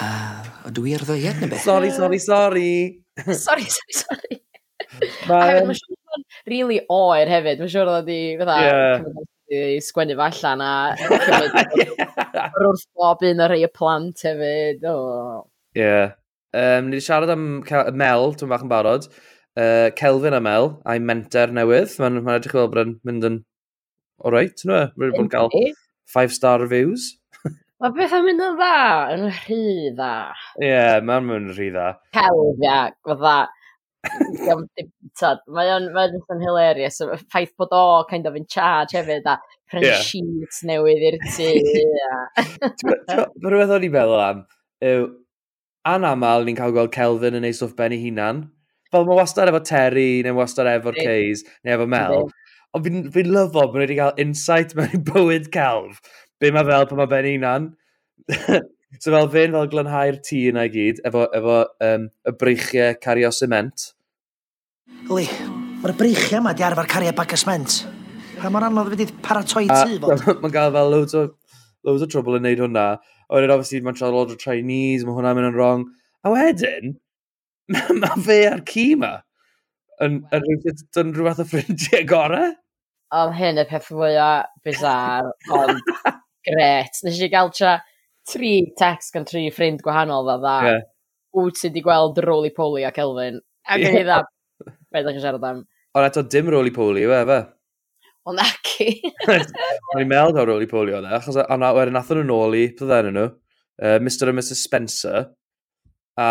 uh, 0.00 0.26
Ond 0.70 0.76
dwi 0.78 0.92
ar 0.94 1.02
ddeiad 1.02 1.40
na 1.42 1.48
beth. 1.50 1.64
Sorry, 1.66 1.88
sorry, 1.90 2.18
sorry. 2.22 3.02
sorry, 3.34 3.64
sorry, 3.66 3.94
sorry. 3.96 4.36
Mae'n 5.26 5.66
ma 5.66 5.74
siŵr 5.74 5.96
bod 5.96 6.36
really 6.52 6.76
oer 6.94 7.26
hefyd. 7.26 7.58
Mae'n 7.58 7.72
siŵr 7.72 7.88
bod 7.88 8.06
wedi 8.06 8.18
fatha 8.38 8.58
yeah. 9.50 9.80
sgwennu 9.82 10.14
fo 10.20 10.28
allan 10.28 10.62
a 10.62 10.70
wrth 12.62 12.86
bob 12.94 13.26
un 13.26 13.42
o 13.42 13.50
rei 13.50 13.66
y 13.66 13.70
plant 13.80 14.22
hefyd. 14.28 14.86
Oh. 14.86 15.42
Yeah. 15.74 16.14
Um, 16.54 16.92
ni 16.92 17.00
wedi 17.00 17.08
siarad 17.08 17.34
am 17.34 17.48
Mel, 17.98 18.30
dwi'n 18.38 18.54
bach 18.54 18.62
yn 18.62 18.70
barod. 18.70 19.10
Uh, 19.58 19.90
Kelvin 19.98 20.38
a 20.38 20.42
Mel, 20.46 20.76
a'i 20.86 21.02
menter 21.02 21.50
newydd. 21.50 21.98
Mae'n 21.98 22.22
ma 22.22 22.38
edrych 22.38 22.54
fel 22.54 22.70
bod 22.70 22.84
yn 22.84 22.98
mynd 23.10 23.26
yn... 23.26 23.42
Alright, 24.22 24.54
ti'n 24.62 24.70
nhw? 24.70 24.86
Mae'n 24.94 25.18
bod 25.18 25.26
yn 25.26 25.34
cael 25.34 25.50
five-star 26.14 26.62
reviews. 26.62 27.16
Mae 27.80 27.94
beth 27.96 28.10
bethau'n 28.10 28.26
mynd 28.26 28.44
yn 28.44 28.58
dda, 28.58 28.74
yn 29.14 29.22
rhy 29.30 29.62
dda. 29.96 30.12
Ie, 30.60 30.66
yeah, 30.68 30.98
mae'n 31.00 31.24
mynd 31.24 31.54
rhy 31.56 31.70
dda. 31.72 31.86
Celf, 32.12 32.60
ia, 32.60 32.80
fatha. 33.08 33.38
mae 35.56 35.70
o'n 35.74 35.88
mae 35.94 36.10
just 36.12 36.34
yn 36.34 36.44
hilarious. 36.44 37.00
y 37.04 37.16
Ffaith 37.22 37.54
bod 37.60 37.72
o 37.76 37.80
kind 38.10 38.28
of 38.28 38.36
in 38.36 38.44
charge 38.52 38.96
hefyd 38.96 39.28
a 39.28 39.38
friendships 39.72 40.60
yeah. 40.60 40.68
newydd 40.70 41.06
i'r 41.08 41.18
tŷ. 41.24 41.48
Mae 43.40 43.48
rhywbeth 43.48 43.74
o'n 43.76 43.88
i'n 43.88 43.96
meddwl 43.96 44.24
am 44.28 44.44
yw 44.84 45.08
anamal 45.88 46.44
ni'n 46.44 46.56
cael 46.56 46.76
gweld 46.76 46.92
Kelvin 46.94 47.36
yn 47.40 47.48
ei 47.48 47.56
stwff 47.56 47.76
ben 47.78 47.96
ei 47.96 48.02
hunan. 48.04 48.44
Fel 48.92 49.06
mae 49.08 49.20
wastad 49.20 49.48
efo 49.48 49.60
Terry, 49.64 50.20
neu 50.26 50.36
wastad 50.36 50.68
efo'r 50.68 50.98
Ceys, 50.98 51.44
neu 51.64 51.76
efo 51.76 51.88
Mel. 51.88 52.26
Ond 52.76 52.86
fi'n 52.86 53.06
fi 53.14 53.24
lyfo 53.26 53.70
bod 53.72 53.78
wedi 53.80 53.96
cael 53.98 54.20
insight 54.20 54.76
mewn 54.76 54.96
i 54.96 55.00
bywyd 55.10 55.48
celf 55.54 56.00
be 56.40 56.50
mae 56.54 56.66
fel 56.66 56.86
pan 56.88 57.00
mae 57.00 57.10
fe'n 57.10 57.30
unan. 57.34 57.70
so 59.02 59.12
fel 59.12 59.30
fe'n 59.32 59.54
fel 59.56 59.70
glynhau'r 59.72 60.18
tŷ 60.26 60.40
yna 60.50 60.66
i 60.68 60.72
gyd, 60.72 61.02
efo, 61.08 61.26
efo 61.36 61.56
um, 61.86 62.06
y 62.26 62.34
breichiau 62.40 62.96
cario 63.02 63.30
sement. 63.34 63.90
Oli, 65.10 65.26
mae'r 65.82 65.96
breichiau 65.98 66.40
yma 66.40 66.54
di 66.56 66.66
arfer 66.66 66.88
cario 66.90 67.14
bag 67.16 67.36
o 67.36 67.40
sement. 67.40 67.80
Pa 68.40 68.50
mor 68.52 68.64
anodd 68.66 68.92
fe 68.94 69.00
di 69.02 69.08
paratoi 69.26 69.68
tŷ 69.70 70.00
fo? 70.02 70.16
Mae'n 70.42 70.56
cael 70.56 70.74
fel 70.76 70.92
loads 70.96 71.16
o, 71.18 71.26
loads 71.86 72.06
o 72.06 72.10
trouble 72.10 72.40
yn 72.40 72.46
neud 72.48 72.64
hwnna. 72.64 72.88
A 73.30 73.36
wedyn, 73.36 73.52
obviously, 73.54 73.78
mae'n 73.86 73.94
trafod 73.94 74.16
lot 74.16 74.32
o 74.34 74.38
Chinese, 74.40 75.06
mae 75.06 75.14
hwnna'n 75.14 75.36
mynd 75.38 75.52
yn 75.52 75.58
wrong. 75.58 75.84
A 76.26 76.32
wedyn, 76.34 76.96
mae 78.02 78.24
fe 78.26 78.40
a'r 78.48 78.64
ci 78.66 78.92
yma 78.96 79.18
yn, 80.04 80.18
yn, 80.34 80.48
yn 81.02 81.12
rhywbeth 81.14 81.44
o 81.44 81.46
ffrindiau 81.46 82.08
gorau. 82.08 82.56
Am 83.14 83.32
hyn 83.34 83.58
y 83.58 83.66
peth 83.70 83.88
fwyaf 83.90 84.50
bizar, 84.66 85.30
ond 85.54 85.80
gret. 86.46 87.00
Nes 87.06 87.20
i 87.20 87.28
gael 87.32 87.52
tra 87.56 87.78
tri 88.30 88.54
text 88.78 89.14
gan 89.14 89.26
tri 89.28 89.46
ffrind 89.52 89.82
gwahanol 89.84 90.26
dda 90.26 90.36
dda. 90.42 90.56
Yeah. 90.68 90.82
Wyt 91.36 91.60
ti 91.60 91.68
wedi 91.68 91.84
gweld 91.84 92.20
Roli 92.24 92.52
Poli 92.54 92.84
a 92.86 92.92
Kelvin. 92.94 93.40
Ac 93.68 93.80
yn 93.80 93.86
yeah. 93.86 93.96
hydda, 94.00 94.18
beth 94.90 95.02
ydych 95.04 95.16
chi'n 95.16 95.24
siarad 95.24 95.46
am? 95.46 95.64
Ond 95.96 96.06
eto 96.06 96.24
dim 96.26 96.50
Roli 96.50 96.72
Poli, 96.74 97.04
yw 97.06 97.14
e, 97.14 97.20
fe? 97.28 97.40
Ond 98.30 98.40
naci. 98.40 98.88
O'n 99.30 100.02
i'n 100.02 100.10
meddwl 100.10 100.34
gael 100.36 100.48
Roli 100.50 100.70
Poli 100.70 100.94
o 100.94 101.00
o'na, 101.00 101.12
e, 101.12 101.20
achos 101.20 101.38
o'na 101.44 101.74
wedyn 101.76 101.96
nathon 101.98 102.22
nhw'n 102.22 102.34
ôl 102.34 102.58
i, 102.58 102.64
pethau 102.78 103.10
nhw, 103.10 103.28
uh, 103.82 103.98
Mr 104.02 104.32
and 104.32 104.40
Mrs 104.40 104.64
Spencer, 104.64 105.28
a 106.20 106.28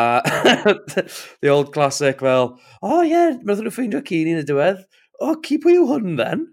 the 1.41 1.49
old 1.49 1.71
classic 1.73 2.19
fel, 2.23 2.57
oh 2.83 3.01
yeah, 3.01 3.37
mae'n 3.43 3.63
nhw 3.63 3.73
ffeindio 3.73 4.03
cyn 4.05 4.33
yn 4.35 4.43
y 4.43 4.47
diwedd, 4.47 4.83
O, 5.19 5.33
oh, 5.33 5.39
ci 5.43 5.57
pwy 5.59 5.73
yw 5.75 5.87
hwn 5.89 6.13
then? 6.15 6.45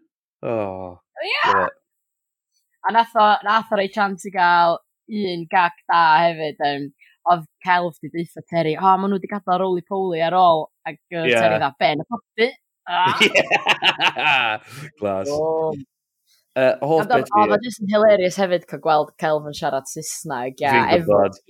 Oh, 0.42 0.98
yeah. 1.22 1.50
yeah. 1.52 1.68
A 2.86 2.92
nath 2.94 3.16
o, 3.18 3.26
nath 3.46 3.72
o 3.72 3.80
rei 3.80 3.88
chance 3.92 4.28
i 4.28 4.32
gael 4.34 4.78
un 5.08 5.46
gag 5.50 5.74
da 5.90 6.02
hefyd. 6.24 6.62
Um, 6.68 6.86
oedd 7.26 7.42
celf 7.66 7.98
di 8.02 8.10
ddeitha 8.12 8.42
Terry, 8.46 8.76
o, 8.76 8.84
oh, 8.84 8.94
maen 9.00 9.10
nhw 9.10 9.18
wedi 9.18 9.30
gadael 9.32 9.58
roli 9.62 9.82
poli 9.88 10.22
ar 10.22 10.36
ôl. 10.38 10.68
Ac 10.86 11.00
uh, 11.10 11.24
yeah. 11.26 11.40
Terry 11.40 11.58
dda, 11.58 11.72
ben 11.80 12.04
y 12.04 12.06
popi. 12.12 12.48
Ah. 12.86 14.60
Glas. 15.00 15.28
Oh. 15.32 15.74
Uh, 16.56 16.72
hoff 16.86 17.08
beth 17.10 17.28
fi. 17.32 17.42
Oedd 17.50 17.66
jyst 17.66 17.82
yn 17.82 17.90
hilarious 17.92 18.38
hefyd 18.40 18.64
cael 18.70 18.82
gweld 18.84 19.10
Celf 19.20 19.50
yn 19.50 19.58
siarad 19.58 19.90
Saesneg. 19.90 20.62
Ia, 20.62 20.70
Fi'n 20.72 21.04
gwybod. 21.04 21.40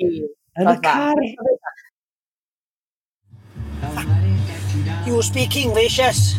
Yn 0.56 0.72
y 0.72 0.76
car. 0.82 1.22
You 5.06 5.22
speak 5.22 5.54
English, 5.60 6.00
yes? 6.00 6.34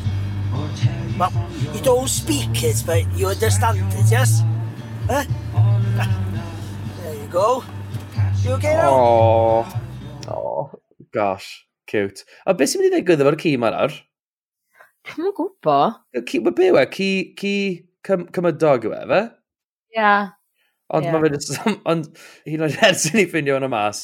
Well, 1.18 1.32
you 1.74 1.82
don't 1.82 2.10
speak 2.10 2.64
it, 2.64 2.84
but 2.86 3.06
you 3.16 3.28
understand 3.28 3.80
it, 3.94 4.12
yes? 4.12 4.42
Huh? 5.10 5.24
There 7.00 7.16
you 7.16 7.28
go. 7.32 7.64
You 8.44 8.52
okay 8.60 8.76
now? 8.76 8.90
Oh, 8.92 9.82
oh 10.28 10.72
gosh, 11.14 11.66
cute. 11.88 12.26
A 12.44 12.52
beth 12.52 12.74
sy'n 12.74 12.82
mynd 12.84 12.92
i 12.92 12.98
ddigwydd 12.98 13.22
efo'r 13.24 13.38
ci 13.40 13.54
ma'n 13.56 13.78
ar? 13.86 13.94
Dwi'n 15.08 15.30
yn 15.30 15.36
gwybod. 15.38 16.02
Mae 16.44 16.56
be 16.58 16.68
we, 16.76 16.82
ci, 16.92 17.08
ci 17.40 17.52
cym, 18.04 18.26
cymydog 18.36 18.88
yw 18.90 18.96
e, 18.98 19.00
fe? 19.12 19.20
Ie. 19.94 19.96
Yeah. 19.96 20.26
Ond 20.92 21.08
yeah. 21.08 21.16
mae'n 21.16 21.78
ond 21.94 22.10
hyd 22.44 22.66
oed 22.68 22.76
ers 22.90 23.06
i 23.08 23.14
ni 23.16 23.24
ffinio 23.32 23.56
yn 23.62 23.68
y 23.70 23.70
mas, 23.72 24.02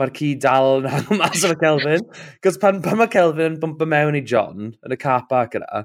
mae'r 0.00 0.14
ci 0.16 0.30
dal 0.40 0.78
yn 0.78 0.88
hang 0.94 1.20
mas 1.20 1.44
o'r 1.44 1.58
Kelvin. 1.60 2.06
Cos 2.40 2.56
pan, 2.62 2.80
pan 2.86 2.96
mae 3.02 3.12
Kelvin 3.12 3.50
yn 3.50 3.58
bwmpa 3.60 3.90
mewn 3.92 4.16
i 4.16 4.24
John 4.32 4.72
yn 4.72 4.96
y 4.96 4.98
car 5.04 5.28
park 5.28 5.58
yna, 5.60 5.84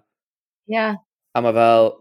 yeah. 0.71 0.95
a 1.35 1.43
mae 1.43 1.59
fel, 1.59 1.91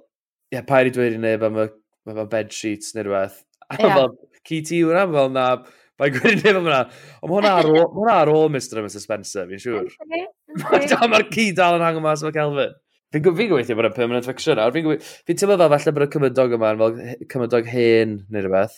ie, 0.52 0.60
yeah, 0.60 0.66
pa 0.70 0.84
i 0.86 0.94
dweud 0.94 1.18
i 1.18 1.20
neb 1.26 1.42
am 1.50 1.58
y 1.64 1.66
mae 2.06 2.16
fel 2.20 2.30
bed 2.36 2.54
sheets 2.54 2.94
neu 2.96 3.06
rhywbeth. 3.06 3.42
A 3.72 3.80
yeah. 3.80 3.98
fel, 3.98 4.14
ci 4.46 4.62
ti 4.62 4.84
hwnna, 4.86 5.08
fel 5.10 5.34
na, 5.34 5.48
Mae'n 5.96 6.12
gwneud 6.12 6.42
neb 6.44 6.58
am 6.58 6.66
hwnna. 6.66 6.78
Ond 7.22 7.30
mae 7.30 7.38
hwnna 7.38 7.52
ar 7.56 7.68
ôl, 7.70 7.84
ma 7.96 8.16
ar 8.20 8.28
ôl 8.28 8.50
Mr 8.52 8.80
a 8.80 8.82
Mrs 8.84 9.06
Spencer, 9.06 9.46
fi'n 9.48 9.62
siŵr. 9.62 9.86
Mae'r 11.12 11.24
ci 11.32 11.46
dal 11.56 11.78
yn 11.78 11.84
hango 11.86 12.02
mas 12.04 12.24
fel 12.24 12.34
Kelvin. 12.36 12.74
Fi'n 13.14 13.24
fi 13.38 13.46
gweithio 13.48 13.78
bod 13.78 13.88
yn 13.88 13.94
permanent 13.96 14.28
fiction 14.28 14.60
nawr. 14.60 14.74
Fi'n 14.74 14.90
fi 15.00 15.36
teimlo 15.38 15.56
fel 15.62 15.72
falle 15.72 15.94
bod 15.96 16.04
y 16.04 16.10
cymydog 16.12 16.56
yma 16.58 16.74
yn 16.74 16.82
fel 16.82 16.98
cymydog 17.32 17.70
hen 17.72 18.14
neu 18.28 18.44
rhywbeth. 18.44 18.76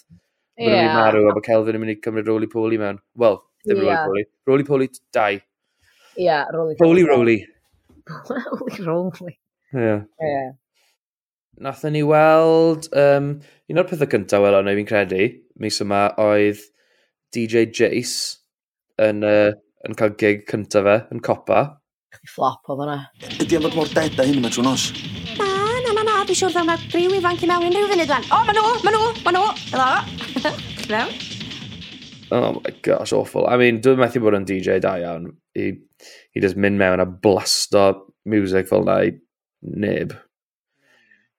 Mae'n 0.63 0.77
yeah. 0.77 0.95
marw 0.95 1.27
a 1.27 1.35
bod 1.35 1.47
Kelvin 1.49 1.81
yn 1.81 1.83
mynd 1.83 1.97
i 1.97 1.99
cymryd 2.07 2.31
roli 2.31 2.51
poli 2.53 2.79
mewn. 2.79 3.03
Wel, 3.19 3.41
ddim 3.67 3.83
yeah. 3.83 4.07
roli 4.07 4.07
poli. 4.07 4.25
Roli 4.53 4.69
poli 4.71 4.91
2. 4.95 5.27
Ie, 5.35 6.23
yeah, 6.29 6.47
roli 6.55 6.79
poli. 6.79 7.03
Roli 7.03 7.09
roli. 7.11 7.37
Roli 8.31 8.87
roli. 8.87 9.39
Ie. 9.75 9.99
Nathon 11.59 11.97
ni 11.97 12.05
weld, 12.07 12.87
um, 12.95 13.33
un 13.67 13.81
o'r 13.81 13.87
pethau 13.91 14.07
cyntaf 14.13 14.43
welon 14.45 14.69
o'n 14.71 14.77
fi'n 14.79 14.87
credu, 14.87 15.25
mis 15.59 15.81
yma, 15.83 16.05
oedd 16.23 16.61
DJ 17.35 17.65
Jace 17.75 18.37
yn, 19.03 19.25
uh, 19.27 19.51
yn 19.89 19.99
cael 19.99 20.15
gig 20.21 20.45
cyntaf 20.47 20.87
fe, 20.87 20.95
yn 21.11 21.23
copa. 21.27 21.65
Chdi 22.15 22.31
flop 22.31 22.71
o 22.71 22.77
fyna. 22.79 22.99
Ydy 23.43 23.59
am 23.59 23.67
fod 23.67 23.75
mor 23.75 23.91
dead 23.91 24.15
a 24.23 24.27
hyn 24.29 24.39
yma 24.39 24.53
trwy 24.55 24.69
nos? 24.69 24.85
Na, 25.41 25.49
na, 25.83 25.97
na, 25.97 26.05
na, 26.07 26.15
dwi'n 26.29 26.39
siŵr 26.39 26.55
fel 26.61 26.69
mae 26.69 26.85
rhyw 26.93 27.19
ifanc 27.19 27.43
i 27.43 27.51
mewn 27.51 27.67
unrhyw 27.73 27.91
funud 27.91 28.13
fan. 28.13 28.31
O, 28.31 28.41
ma 28.47 28.55
nhw, 28.55 28.71
ma 28.87 28.95
nhw, 28.95 29.11
ma 29.27 29.35
nhw, 29.35 29.45
hello. 29.73 29.91
Mewn. 30.93 31.19
Oh 32.31 32.53
my 32.61 32.75
gosh, 32.87 33.17
awful. 33.17 33.51
I 33.51 33.59
mean, 33.59 33.83
dwi'n 33.83 33.99
methu 33.99 34.23
bod 34.23 34.39
yn 34.39 34.47
DJ 34.47 34.79
da 34.85 34.95
iawn. 35.03 35.33
He, 35.59 35.73
he 36.31 36.45
just 36.45 36.61
mynd 36.61 36.79
mewn 36.79 37.03
a 37.03 37.09
blasto 37.09 37.89
music 38.29 38.71
fel 38.71 38.87
na 38.87 39.01
i 39.09 39.15
neb. 39.67 40.15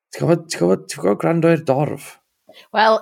Ti'n 0.09 0.25
gwybod, 0.25 0.47
ti'n 0.49 0.63
gwybod, 0.63 0.85
ti'n 0.89 1.03
gwybod 1.03 1.21
gwrando 1.21 1.51
i'r 1.53 1.63
dorf? 1.67 2.09
Wel, 2.73 2.97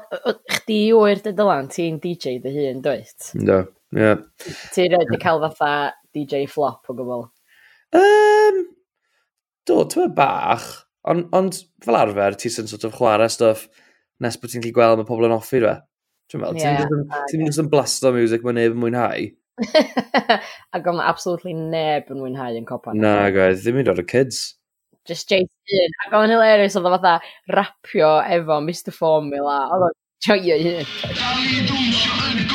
chdi 0.51 0.79
yw'r 0.91 1.21
dydylan, 1.23 1.69
ti'n 1.71 2.01
DJ 2.03 2.35
dy 2.43 2.51
hun, 2.51 2.81
dwyt? 2.83 3.29
Do, 3.47 3.61
ie. 3.95 4.01
Yeah. 4.01 4.25
Ti'n 4.75 4.91
rhaid 4.91 5.13
i 5.15 5.19
cael 5.21 5.39
fatha 5.45 5.71
DJ 6.15 6.43
flop 6.51 6.91
o 6.91 6.97
gwbl? 6.97 7.23
Um, 7.95 8.59
do, 9.63 9.79
ti'n 9.85 10.03
meddwl 10.03 10.13
bach. 10.17 10.67
Ond 11.07 11.31
on, 11.37 11.53
fel 11.85 11.99
arfer, 12.01 12.35
ti'n 12.35 12.57
sy'n 12.57 12.67
sort 12.73 12.83
of 12.89 12.97
chwarae 12.97 13.31
stuff 13.31 13.69
nes 14.23 14.35
bod 14.41 14.51
ti'n 14.51 14.65
cael 14.65 14.75
gweld 14.75 14.99
mae 14.99 15.07
pobl 15.07 15.29
yn 15.29 15.37
offi 15.37 15.63
rwe. 15.63 15.77
Ti'n 16.27 16.43
meddwl, 16.43 16.59
ti'n 16.59 17.39
mynd 17.39 17.55
e. 17.55 17.61
yn 17.63 17.71
blasto 17.71 18.11
music 18.15 18.43
mae 18.43 18.59
neb 18.59 18.75
yn 18.75 18.83
mwynhau. 18.83 19.29
Ac 20.75 20.91
o'n 20.91 20.99
absolutely 21.01 21.55
neb 21.55 22.11
yn 22.11 22.19
mwynhau 22.19 22.59
yn 22.59 22.67
copan. 22.67 22.99
Na, 22.99 23.29
gwaith, 23.31 23.63
ddim 23.63 23.79
yn 23.79 23.87
dod 23.87 24.03
o 24.03 24.07
kids 24.11 24.57
just 25.07 25.31
Jace 25.31 25.79
un. 25.81 25.95
Ac 26.05 26.17
o'n 26.19 26.33
hilarious 26.33 26.77
oedd 26.79 26.89
o 26.89 26.93
fatha 26.97 27.17
rapio 27.55 28.11
efo 28.37 28.59
Mr 28.61 28.93
Formula. 28.95 29.59
Oedd 29.73 29.87
o'n 29.89 29.97
joio 30.27 30.57
i 30.57 30.75
Dali 31.17 31.63
dwysio 31.69 32.13
yn 32.31 32.47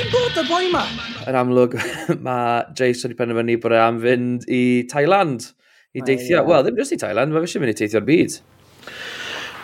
i'n 0.00 0.12
bod 0.12 0.38
o'r 0.40 0.46
boi 0.48 0.68
ma? 0.72 0.82
Yn 1.28 1.36
amlwg, 1.36 1.74
mae 2.26 2.62
Jace 2.78 3.04
wedi 3.06 3.16
penderfynu 3.18 3.56
bod 3.62 3.74
e 3.76 3.80
am 3.80 3.98
fynd 4.02 4.46
i 4.48 4.62
Thailand. 4.90 5.50
I 5.90 6.04
deithio, 6.06 6.44
wel, 6.46 6.62
ddim 6.62 6.78
jyst 6.78 6.94
i 6.94 7.00
Thailand, 7.02 7.34
mae 7.34 7.42
fe 7.42 7.50
eisiau 7.50 7.64
mynd 7.64 7.74
i 7.74 7.78
teithio'r 7.80 8.06
byd. 8.06 8.38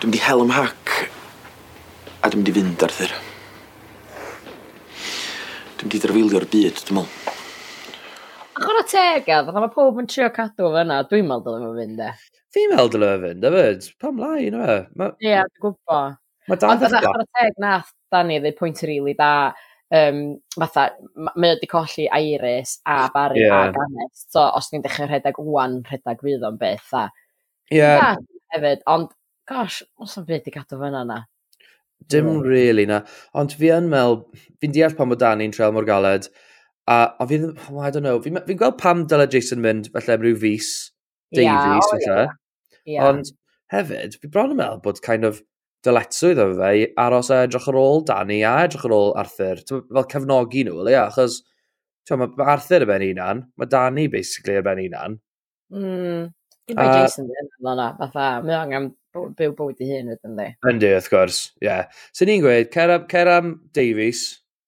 Dwi'n 0.03 0.11
mynd 0.11 0.19
i 0.19 0.25
hel 0.25 0.43
ym 0.43 0.53
hac, 0.57 0.99
a 2.21 2.33
dwi'n 2.33 2.43
mynd 2.43 2.53
i 2.53 2.57
fynd, 2.59 2.87
Arthur. 2.88 3.15
Mynd 5.87 5.95
i 5.95 5.99
drafeilio'r 6.02 6.45
byd, 6.50 6.78
dwi'n 6.83 6.97
meddwl. 6.97 7.35
Chwrna 8.57 8.81
teg, 8.90 9.28
a 9.31 9.37
fatha 9.47 9.61
mae 9.62 9.71
pob 9.71 10.00
yn 10.02 10.09
trio 10.11 10.26
cadw 10.35 10.64
fo 10.64 10.81
yna, 10.81 10.97
dwi'n 11.07 11.28
meddwl 11.28 11.61
dylai 11.61 11.69
fo 11.69 11.76
fynd, 11.76 12.00
e. 12.02 12.40
Fi'n 12.57 12.73
meddwl 12.73 12.90
dylai 12.90 13.11
fe 13.12 13.28
fynd, 13.28 13.47
yfyd. 13.47 13.87
Pam 14.02 14.19
lai, 14.19 14.40
yna 14.49 14.64
fe? 14.66 14.78
Ie, 15.07 15.28
yeah, 15.28 15.45
dwi'n 15.47 15.62
gwybod. 15.62 16.16
Mae 16.50 16.59
dan 16.64 16.81
ddechrau. 16.81 16.97
Ond 16.99 17.07
chwrna 17.07 17.26
teg 17.38 17.62
nath, 17.62 17.93
Dani, 18.11 18.40
ddweud 18.40 18.59
pwynt 18.59 18.83
rili 18.83 18.97
really, 18.97 19.14
da. 19.21 19.31
Um, 20.00 20.19
fatha, 20.57 20.88
mae 21.28 21.52
wedi 21.52 21.71
colli 21.71 22.09
Iris 22.19 22.75
a 22.83 22.99
Barry 23.14 23.45
yeah. 23.45 23.69
a 23.69 23.76
Ganes. 23.78 24.26
So, 24.26 24.43
os 24.43 24.73
ni'n 24.73 24.83
dechrau 24.88 25.07
rhedeg 25.07 25.38
wwan, 25.38 25.85
rhedeg 25.87 26.26
fydd 26.26 26.50
o'n 26.50 26.59
beth, 26.64 26.90
a... 26.99 27.07
Ie. 27.71 27.78
Yeah. 27.78 28.19
hefyd, 28.57 28.83
ond, 28.90 29.14
gosh, 29.47 29.85
os 30.02 30.19
o'n 30.19 30.26
byd 30.26 30.50
i 30.50 30.59
gadw 30.59 30.83
fyna 30.83 31.07
na. 31.07 31.23
Dim 32.12 32.29
yeah. 32.29 32.43
really 32.47 32.87
na. 32.87 33.00
Ond 33.35 33.55
fi 33.59 33.73
yn 33.75 33.88
mel, 33.93 34.21
fi'n 34.62 34.75
deall 34.75 34.95
pan 34.99 35.11
bod 35.11 35.23
Dani'n 35.23 35.55
treol 35.55 35.75
mor 35.75 35.88
galed. 35.88 36.29
A, 36.87 36.99
a 37.19 37.26
fi 37.26 37.41
ddim, 37.41 37.57
oh, 37.71 37.81
I 37.83 37.91
don't 37.91 38.07
know, 38.07 38.21
fi'n 38.23 38.38
fi 38.47 38.55
gweld 38.55 38.79
pam 38.79 39.07
dyle 39.11 39.26
Jason 39.31 39.62
mynd, 39.65 39.91
felly 39.97 40.19
rhyw 40.21 40.38
fus, 40.45 40.71
deu 41.35 41.43
yeah, 41.49 41.65
fus, 41.65 41.88
oh, 41.88 41.99
felly. 42.05 42.29
Yeah. 42.87 43.09
Ond 43.09 43.33
hefyd, 43.75 44.21
fi 44.23 44.31
bron 44.31 44.55
yn 44.55 44.61
meddwl 44.61 44.85
bod 44.85 45.03
kind 45.03 45.26
of 45.26 45.43
dyletswydd 45.87 46.41
o 46.43 46.47
fe 46.59 46.71
i 46.79 46.87
aros 47.03 47.31
a 47.35 47.43
edrych 47.47 47.67
ar 47.71 47.79
ôl 47.81 48.05
Dani 48.07 48.41
a 48.47 48.55
edrych 48.67 48.87
ar 48.87 48.95
ôl 48.95 49.12
Arthur. 49.19 49.62
Fel 49.69 50.09
cefnogi 50.12 50.65
nhw, 50.67 50.79
le, 50.87 50.95
achos 51.03 51.41
mae 52.15 52.47
Arthur 52.55 52.85
ar 52.85 52.91
ben 52.93 53.07
unan, 53.11 53.45
mae 53.59 53.71
Dani 53.71 54.07
basically 54.12 54.59
ar 54.61 54.67
ben 54.67 54.83
unan. 54.87 55.19
Mm. 55.75 56.31
Dwi'n 56.71 56.83
uh, 56.83 56.95
Jason 57.00 57.29
ddim, 57.31 57.50
fel 57.59 57.79
na, 57.79 57.91
fatha, 57.99 58.29
mae 58.47 58.57
angen 58.59 58.88
byw 59.38 59.54
bywyd 59.58 59.80
i 59.82 59.88
hun 59.90 60.11
wedyn 60.12 60.37
di. 60.38 60.49
Yndi, 60.70 60.90
wrth 60.96 61.08
gwrs, 61.12 61.38
ie. 61.61 61.66
Yeah. 61.68 62.02
So 62.16 62.28
ni'n 62.28 62.44
gweud, 62.44 62.68
cer 62.75 62.92
am, 62.94 63.06
cer 63.11 63.30
am 63.32 63.54
Davies. 63.76 64.26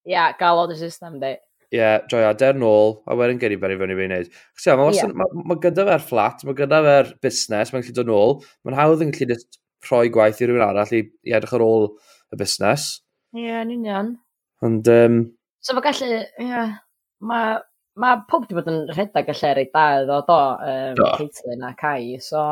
Ie, 0.09 0.15
yeah, 0.15 0.33
galod 0.41 0.75
y 0.75 0.79
system, 0.81 1.19
di. 1.23 1.35
Ie, 1.69 1.77
yeah, 1.77 1.99
droi 2.09 2.25
ader 2.25 2.57
nôl, 2.57 2.97
a 3.05 3.17
wedyn 3.19 3.41
gyrru 3.43 3.59
i 3.59 3.63
beri 3.63 3.79
fyny 3.81 3.97
fi'n 3.99 4.13
neud. 4.15 4.33
Chos 4.57 4.69
ie, 4.71 4.77
mae 4.81 4.97
yeah. 4.97 5.15
ma, 5.21 5.29
ma 5.53 5.59
gyda 5.63 5.87
fe'r 5.91 6.05
fflat, 6.09 6.45
mae 6.49 6.59
gyda 6.59 6.83
fe'r 6.89 7.15
busnes, 7.25 7.73
mae'n 7.75 7.85
gallu 7.87 7.97
dod 8.01 8.13
nôl, 8.13 8.37
mae'n 8.65 8.79
hawdd 8.81 9.05
yn 9.05 9.15
gallu 9.17 9.39
rhoi 9.89 10.13
gwaith 10.15 10.43
i 10.43 10.49
rhywun 10.49 10.65
arall 10.65 10.97
i, 10.97 11.05
i 11.29 11.37
edrych 11.37 11.57
ar 11.59 11.65
ôl 11.67 11.91
y 12.33 12.41
busnes. 12.41 12.91
Ie, 13.37 13.45
yeah, 13.45 13.65
yn 13.67 13.75
union. 13.77 14.15
Ond, 14.65 14.89
um... 14.95 15.25
So 15.63 15.77
fe 15.77 15.85
gallu, 15.85 16.13
ie, 16.17 16.49
yeah, 16.49 16.79
mae 17.29 17.59
ma 17.99 18.15
pob 18.31 18.47
di 18.47 18.57
bod 18.57 18.69
yn 18.71 18.85
rhedeg 18.95 19.31
y 19.33 19.35
lle 19.37 19.55
reit 19.59 19.73
da 19.75 19.87
iddo, 20.01 20.19
do, 20.29 20.39
um, 20.71 20.99
do. 20.99 21.09
Caitlin 21.19 21.65
a 21.67 21.73
Cai, 21.79 22.19
so, 22.23 22.43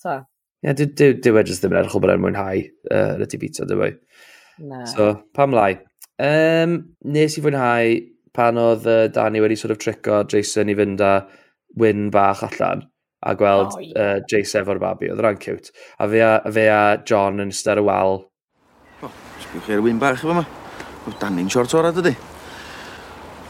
so, 0.00 0.16
Ie, 0.64 0.72
yeah, 0.72 1.18
dyw 1.20 1.36
e 1.36 1.44
jyst 1.44 1.60
ddim 1.60 1.74
yn 1.74 1.82
edrych 1.82 1.94
o 1.98 2.00
bod 2.00 2.14
e'n 2.14 2.22
mwynhau 2.24 2.60
uh, 2.88 3.18
y 3.20 3.26
ti 3.28 3.40
pizza, 3.42 3.66
dyw 3.68 3.82
e. 3.84 3.90
So, 4.88 5.10
pam 5.36 5.52
lai? 5.52 5.74
Um, 6.22 6.78
nes 7.04 7.36
i 7.36 7.42
fwynhau 7.44 7.98
pan 8.34 8.60
oedd 8.62 8.88
uh, 8.88 9.02
Dani 9.12 9.42
wedi 9.44 9.58
sort 9.60 9.74
of 9.74 9.82
trico 9.82 10.22
Jason 10.30 10.72
i 10.72 10.78
fynd 10.78 11.04
â 11.04 11.12
wyn 11.76 12.08
bach 12.14 12.40
allan 12.46 12.86
a 13.24 13.36
gweld 13.36 13.74
oh, 13.74 13.84
yeah. 13.84 14.16
uh, 14.16 14.24
Jason 14.30 14.62
efo'r 14.62 14.80
babi, 14.80 15.12
oedd 15.12 15.20
rhan 15.20 15.36
cute. 15.42 15.68
A 16.00 16.08
fe 16.08 16.24
a, 16.24 16.32
fe 16.56 16.66
a 16.72 16.82
John 17.04 17.44
yn 17.44 17.52
ystod 17.52 17.80
y 17.80 17.84
wal. 17.84 18.22
O, 19.00 19.08
oh, 19.08 19.14
chi'r 19.68 19.84
wyn 19.84 20.00
bach 20.00 20.16
efo 20.16 20.32
yma. 20.32 20.48
O, 21.04 21.16
Dani'n 21.20 21.52
siort 21.52 21.76
orad 21.76 22.00
ydy. 22.00 22.16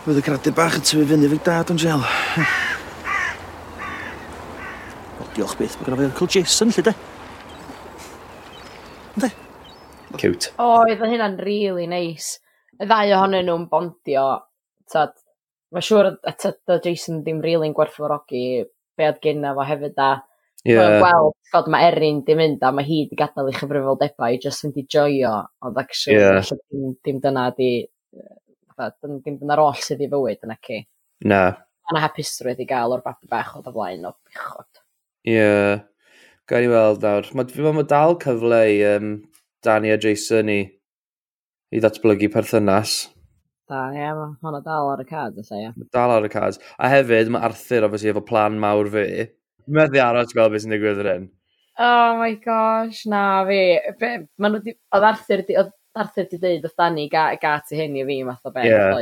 Fydd 0.04 0.18
y 0.18 0.26
gradur 0.32 0.58
bach 0.58 0.82
yn 0.82 0.86
tyfu 0.86 1.06
fynd 1.14 1.30
fi 1.30 1.44
dad 1.46 1.74
o'n 1.74 1.84
gel 1.86 2.06
diolch 5.36 5.56
beth, 5.58 5.76
mae 5.78 5.88
gennaf 5.88 6.02
fi 6.02 6.08
Uncle 6.10 6.30
Jason, 6.34 6.72
lle 6.74 6.86
de? 6.88 6.94
Ynddi? 9.14 9.30
Cute. 10.20 10.52
O, 10.58 10.66
oh, 10.66 10.80
oedd 10.84 11.02
hynna'n 11.02 11.38
really 11.42 11.88
nice. 11.90 12.40
Y 12.78 12.86
ddau 12.86 13.14
ohonyn 13.16 13.48
nhw'n 13.48 13.66
bondio, 13.70 14.28
tad, 14.90 15.16
mae 15.74 15.84
siŵr 15.84 16.12
y 16.14 16.34
tad 16.38 16.74
o 16.74 16.78
Jason 16.84 17.22
ddim 17.24 17.42
really'n 17.42 17.74
gwerthfawrogi 17.76 18.44
be 18.94 19.08
oedd 19.08 19.20
gynna 19.22 19.54
fo 19.56 19.66
hefyd 19.66 19.98
a 20.02 20.10
yeah. 20.66 21.00
gweld 21.02 21.34
bod 21.52 21.70
mae 21.72 21.88
Erin 21.90 22.22
di 22.26 22.36
mynd 22.38 22.62
a 22.62 22.70
mae 22.74 22.86
hi 22.86 23.00
di 23.10 23.18
gadael 23.18 23.50
ei 23.50 23.58
chyfrifoldebau 23.58 24.36
i 24.36 24.40
just 24.42 24.64
fynd 24.64 24.78
i 24.80 24.86
joio 24.90 25.34
ond 25.66 25.80
actually 25.82 26.20
yeah. 26.20 26.54
dim, 26.70 26.94
dim 27.04 27.20
dyna 27.24 27.48
di 27.56 27.70
dim, 28.14 29.18
dim 29.24 29.38
dyna'r 29.42 29.64
oll 29.64 29.82
sydd 29.82 30.02
i 30.04 30.10
fywyd 30.10 30.46
yn 30.46 30.54
ac 30.54 30.72
i. 30.74 30.80
Na. 31.30 31.42
Yna 31.90 32.06
hapusrwydd 32.06 32.62
i 32.64 32.68
gael 32.68 32.94
o'r 32.96 33.04
babi 33.04 33.28
bach 33.30 33.54
o 33.58 33.62
dy 33.64 33.74
flaen 33.74 34.08
o 34.08 34.14
bichod. 34.24 34.83
Ie. 35.24 35.34
Yeah. 35.34 35.82
Gael 36.50 36.66
ni 36.66 36.68
weld 36.68 37.04
nawr. 37.04 37.28
Mae 37.32 37.48
fi'n 37.48 37.64
meddwl 37.64 37.76
mae 37.78 37.86
dal 37.88 38.18
cyfle 38.20 38.60
i 38.68 38.80
um, 38.84 39.12
Danny 39.64 39.94
a 39.94 39.96
Jason 40.00 40.50
i, 40.52 40.58
i 41.72 41.80
ddatblygu 41.80 42.28
perthynas. 42.34 42.96
Da, 43.70 43.86
ie, 43.94 44.02
yeah, 44.02 44.12
mae 44.18 44.34
hwnna 44.44 44.60
dal 44.66 44.90
ar 44.92 45.00
y 45.00 45.06
cad, 45.08 45.38
felly, 45.38 45.62
ie. 45.62 45.70
Yeah. 45.70 45.86
Dal 45.96 46.12
ar 46.12 46.26
y 46.28 46.30
card. 46.34 46.58
A 46.76 46.90
hefyd, 46.92 47.30
mae 47.32 47.48
Arthur, 47.48 47.86
obviously, 47.88 48.10
efo 48.12 48.20
plan 48.28 48.58
mawr 48.60 48.90
fi. 48.92 49.06
Mi'n 49.64 49.78
meddwl 49.78 50.02
aros 50.04 50.36
gweld 50.36 50.52
beth 50.52 50.66
sy'n 50.66 50.76
digwydd 50.76 51.00
yr 51.00 51.08
hyn. 51.14 51.24
Oh 51.80 52.18
my 52.20 52.34
gosh, 52.44 53.06
na 53.08 53.22
fi. 53.48 53.62
Be, 54.02 54.12
ma 54.36 54.52
nhw 54.52 54.60
di, 54.66 54.76
oedd 54.92 55.08
Arthur 55.14 55.46
di, 55.48 55.56
oedd 55.62 55.72
Arthur 56.04 56.28
di 56.28 56.42
dweud 56.42 56.68
oedd 56.68 56.76
Danny 56.76 57.08
ga, 57.08 57.30
ga 57.40 57.54
ti 57.64 57.80
hyn 57.80 57.96
i 57.96 58.04
fi, 58.04 58.18
math 58.28 58.44
o 58.44 58.52
beth. 58.52 58.68
Yeah. 58.68 59.00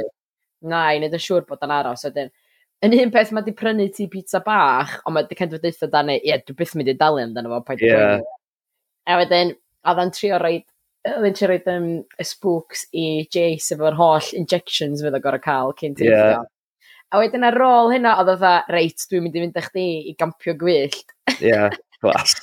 Na, 0.63 0.85
i 0.95 1.03
wneud 1.03 1.19
yn 1.19 1.27
siŵr 1.27 1.43
bod 1.51 1.67
yn 1.67 1.75
aros, 1.75 2.07
wedyn. 2.07 2.31
So 2.31 2.42
yn 2.83 2.97
un 2.99 3.13
peth 3.15 3.31
mae 3.35 3.47
di 3.47 3.55
prynu 3.55 3.87
ti 3.95 4.09
pizza 4.11 4.43
bach, 4.45 4.99
ond 5.07 5.17
mae 5.17 5.27
di 5.29 5.39
cendfyddaetha 5.39 5.89
dan 5.91 6.09
ni, 6.11 6.19
ie, 6.27 6.39
dwi 6.47 6.57
byth 6.59 6.75
mynd 6.79 6.91
i 6.91 6.97
dalu 6.99 7.23
amdano 7.23 7.53
fo, 7.53 7.61
paid 7.67 7.85
yeah. 7.87 8.23
A 9.07 9.19
wedyn, 9.21 9.55
oedd 9.87 10.01
o'n 10.03 10.11
trio 10.15 10.39
roed, 10.43 10.67
oedd 11.07 11.29
o'n 11.29 11.37
trio 11.39 11.51
roed 11.53 11.69
um, 11.71 11.87
y 12.03 12.27
spooks 12.27 12.87
i 12.95 13.05
Jace 13.35 13.77
efo'r 13.77 13.99
holl 13.99 14.33
injections 14.39 15.03
fydd 15.05 15.19
o 15.19 15.23
gorau 15.23 15.43
cael 15.43 15.75
cyn 15.79 15.95
ti. 15.99 16.09
Yeah. 16.11 16.43
A 17.13 17.21
wedyn 17.21 17.47
ar 17.47 17.59
ôl 17.67 17.93
hynna, 17.93 18.17
oedd 18.23 18.33
oedd 18.35 18.73
reit, 18.73 19.07
dwi'n 19.11 19.27
mynd 19.27 19.39
i 19.39 19.45
fynd 19.45 19.61
â 19.61 19.67
chdi 19.69 19.87
i 20.11 20.17
gampio 20.19 20.57
gwyllt. 20.59 21.15
Ie, 21.37 21.53
yeah, 21.53 21.79
glas. 22.03 22.35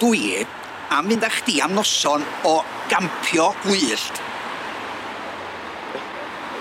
dwi 0.00 0.44
am 0.94 1.10
fynd 1.10 1.26
â 1.26 1.32
chdi 1.40 1.58
am 1.64 1.76
noson 1.76 2.24
o 2.48 2.56
gampio 2.92 3.50
gwyllt. 3.66 4.24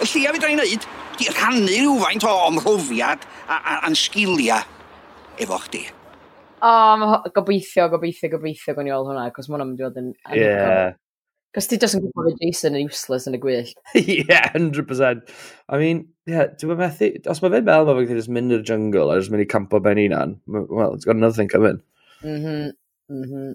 Y 0.04 0.10
llia 0.12 0.36
fi 0.36 0.42
dra'i 0.42 0.58
wneud 0.58 0.90
di 1.20 1.30
rhannu 1.32 1.68
rhywfaint 1.68 2.26
o 2.28 2.34
omhlyfiad 2.50 3.26
a'n 3.48 3.98
sgiliau 4.00 4.64
efo 5.42 5.60
chdi. 5.68 5.86
O, 6.66 6.68
oh, 6.68 7.18
gobeithio, 7.36 7.90
gobeithio, 7.92 8.30
gobeithio 8.32 8.76
gwni 8.78 8.94
ôl 8.96 9.10
hwnna, 9.10 9.28
cos 9.36 9.50
mwna 9.52 9.68
mynd 9.68 9.82
i 9.82 9.86
fod 9.86 10.00
yn... 10.02 10.14
Ie. 10.34 10.94
Cos 11.56 11.70
ti 11.72 11.78
just 11.80 11.96
yn 11.96 12.04
gwybod 12.04 12.32
bod 12.32 12.42
Jason 12.42 12.76
yn 12.76 12.90
useless 12.90 13.28
yn 13.30 13.38
y 13.38 13.42
gwyllt. 13.44 13.78
yeah, 13.96 14.50
100%. 14.56 15.36
I 15.70 15.80
mean, 15.80 16.02
yeah, 16.28 16.50
dwi'n 16.60 16.80
methu... 16.80 17.12
Os 17.32 17.44
mae 17.44 17.54
fe'n 17.54 17.68
meddwl, 17.68 17.92
mae 17.92 18.10
fe'n 18.10 18.20
just 18.20 18.32
mynd 18.34 18.56
i'r 18.56 18.66
jungle 18.68 19.14
a 19.14 19.20
just 19.20 19.34
mynd 19.34 19.46
i 19.46 19.50
campo 19.52 19.80
ben 19.84 20.02
unan, 20.02 20.40
well, 20.48 20.96
it's 20.96 21.06
got 21.06 21.20
another 21.20 21.38
thing 21.38 21.52
coming. 21.52 21.80
Mhm, 22.24 22.74
mm 23.12 23.22
mhm. 23.22 23.22
Mm 23.22 23.24
-hmm. 23.30 23.54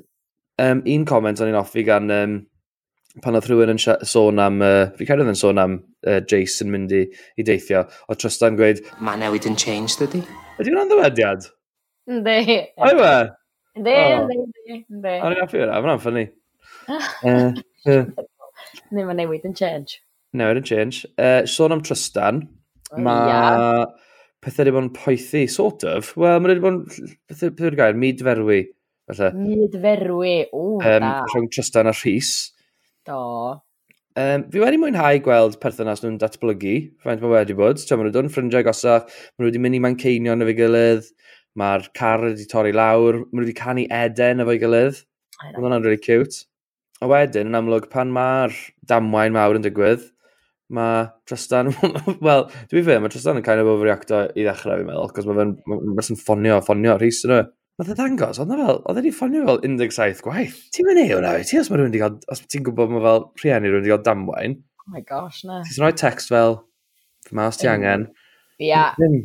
um, 0.63 0.83
un 0.87 1.05
comment 1.09 1.41
o'n 1.41 1.51
i'n 1.51 1.59
offi 1.59 1.83
gan 1.83 2.13
um, 2.15 2.37
pan 3.19 3.35
oedd 3.35 3.49
rhywun 3.51 3.73
yn 3.75 3.81
sôn 3.81 4.39
am, 4.43 4.61
uh, 4.63 4.91
fi 4.99 5.07
cael 5.09 5.25
yn 5.25 5.39
sôn 5.39 5.59
am 5.59 5.79
uh, 6.07 6.21
Jason 6.31 6.71
mynd 6.71 6.93
i, 6.95 7.03
i 7.41 7.47
deithio, 7.47 7.83
o 8.07 8.15
Tristan 8.15 8.59
gweud... 8.59 8.83
Mae 9.03 9.19
newid 9.19 9.49
yn 9.51 9.57
change, 9.59 9.97
dydy? 9.99 10.23
Ydy 10.61 10.71
hwnna'n 10.71 10.91
ddywediad? 10.93 11.49
Ynddi. 12.11 12.59
Oedd 12.79 13.03
e? 13.07 13.15
Ynddi, 13.81 13.97
ynddi, 13.97 14.37
ynddi. 14.77 15.17
Ar 15.17 15.35
i 15.35 15.43
hoffi 15.43 15.63
hwnna, 15.63 15.81
fyna'n 15.83 16.05
ffynnu. 16.05 16.25
Neu 18.95 19.09
mae 19.09 19.19
newid 19.19 19.49
yn 19.49 19.59
change. 19.59 19.99
Newid 20.37 20.63
yn 20.63 20.71
change. 20.71 21.03
Uh, 21.19 21.43
sôn 21.51 21.75
am 21.75 21.83
Tristan, 21.87 22.45
oh, 22.93 23.03
mae 23.03 23.33
yeah. 23.33 23.89
pethau 24.45 24.63
wedi 24.63 24.77
bod 24.77 24.87
yn 24.87 24.95
poethu, 24.95 25.43
sort 25.51 25.83
of. 25.89 26.15
Wel, 26.15 26.39
mae 26.39 26.55
wedi 26.55 26.63
bod 26.63 26.79
yn, 26.79 27.11
beth 27.27 27.43
yw'r 27.51 27.81
gair, 27.83 27.99
midferwi. 27.99 28.63
Midferwi, 29.11 30.37
o, 30.55 30.79
um, 30.79 30.79
da. 30.79 31.27
Rhwng 31.33 31.51
Tristan 31.51 31.91
a 31.91 31.97
Rhys. 31.97 32.55
O. 33.15 33.59
Um, 34.19 34.45
fi 34.51 34.61
wedi 34.63 34.79
mwynhau 34.81 35.21
gweld 35.25 35.57
perthynas 35.63 36.03
nhw'n 36.03 36.19
datblygu, 36.21 36.75
faint 37.05 37.23
mae 37.23 37.33
wedi 37.33 37.57
bod. 37.59 37.79
Mae 37.79 37.99
nhw 38.01 38.09
wedi 38.09 38.23
yn 38.25 38.31
ffrindiau 38.35 38.67
gosach, 38.67 39.07
maen 39.07 39.45
nhw 39.45 39.51
wedi 39.51 39.63
mynd 39.63 39.79
i 39.79 39.83
manceinion 39.85 40.45
efo'i 40.45 40.57
gilydd, 40.59 41.11
mae'r 41.61 41.87
car 41.97 42.25
wedi 42.27 42.47
torri 42.51 42.75
lawr, 42.77 43.23
maen 43.23 43.41
nhw 43.41 43.47
wedi 43.47 43.57
canu 43.61 43.87
eden 44.01 44.45
efo'i 44.45 44.63
gilydd. 44.63 45.03
Mae 45.43 45.61
hwnna'n 45.63 45.87
really 45.87 46.01
cute. 46.03 46.45
A 47.01 47.09
wedyn, 47.09 47.49
yn 47.49 47.57
amlwg, 47.57 47.87
pan 47.93 48.11
mae'r 48.13 48.57
damwain 48.91 49.33
mawr 49.33 49.57
yn 49.57 49.65
digwydd, 49.65 50.03
mae 50.75 51.07
Tristan, 51.29 51.71
wel, 52.27 52.45
dwi'n 52.71 52.85
fe, 52.87 52.99
mae 53.01 53.13
Tristan 53.13 53.41
yn 53.41 53.47
kind 53.47 53.63
of 53.63 53.71
overreacto 53.73 54.27
i 54.35 54.45
ddechrau, 54.45 54.83
fi'n 54.83 54.91
meddwl, 54.91 55.15
cos 55.17 55.31
mae 55.31 55.39
fe'n 55.39 55.55
ma, 55.71 55.81
ma 55.97 56.05
ffonio, 56.05 56.61
ffonio, 56.67 56.99
rhys 57.01 57.23
yn 57.29 57.39
y. 57.39 57.41
Nath 57.81 57.95
e 57.95 57.95
ddangos, 57.97 58.37
oedd 58.43 58.51
fel, 58.53 58.79
oedd 58.91 58.99
wedi 58.99 59.11
ffonio 59.17 59.47
fel 59.47 59.63
17 59.65 60.19
gwaith. 60.21 60.57
Ti'n 60.77 60.85
mynd 60.85 61.01
ei 61.01 61.13
hwnna, 61.15 61.31
ti 61.49 61.57
os 61.57 61.71
mae 61.71 61.79
rhywun 61.79 61.89
wedi 61.89 62.01
cael, 62.03 62.17
os 62.29 62.43
ti'n 62.45 62.65
gwybod 62.67 62.91
mae 62.93 63.01
fel 63.07 63.23
rhieni 63.41 63.71
rhywun 63.71 63.79
wedi 63.81 63.93
cael 63.95 64.03
damwain. 64.05 64.57
Oh 64.83 64.91
my 64.93 65.01
gosh, 65.09 65.39
na. 65.49 65.63
Ti'n 65.65 65.81
rhoi 65.81 65.95
text 65.97 66.29
fel, 66.29 66.59
fy 67.25 67.39
mas 67.39 67.55
os 67.55 67.61
ti 67.63 67.71
angen. 67.73 68.03
Ia. 68.61 68.83
Yeah. 69.01 69.23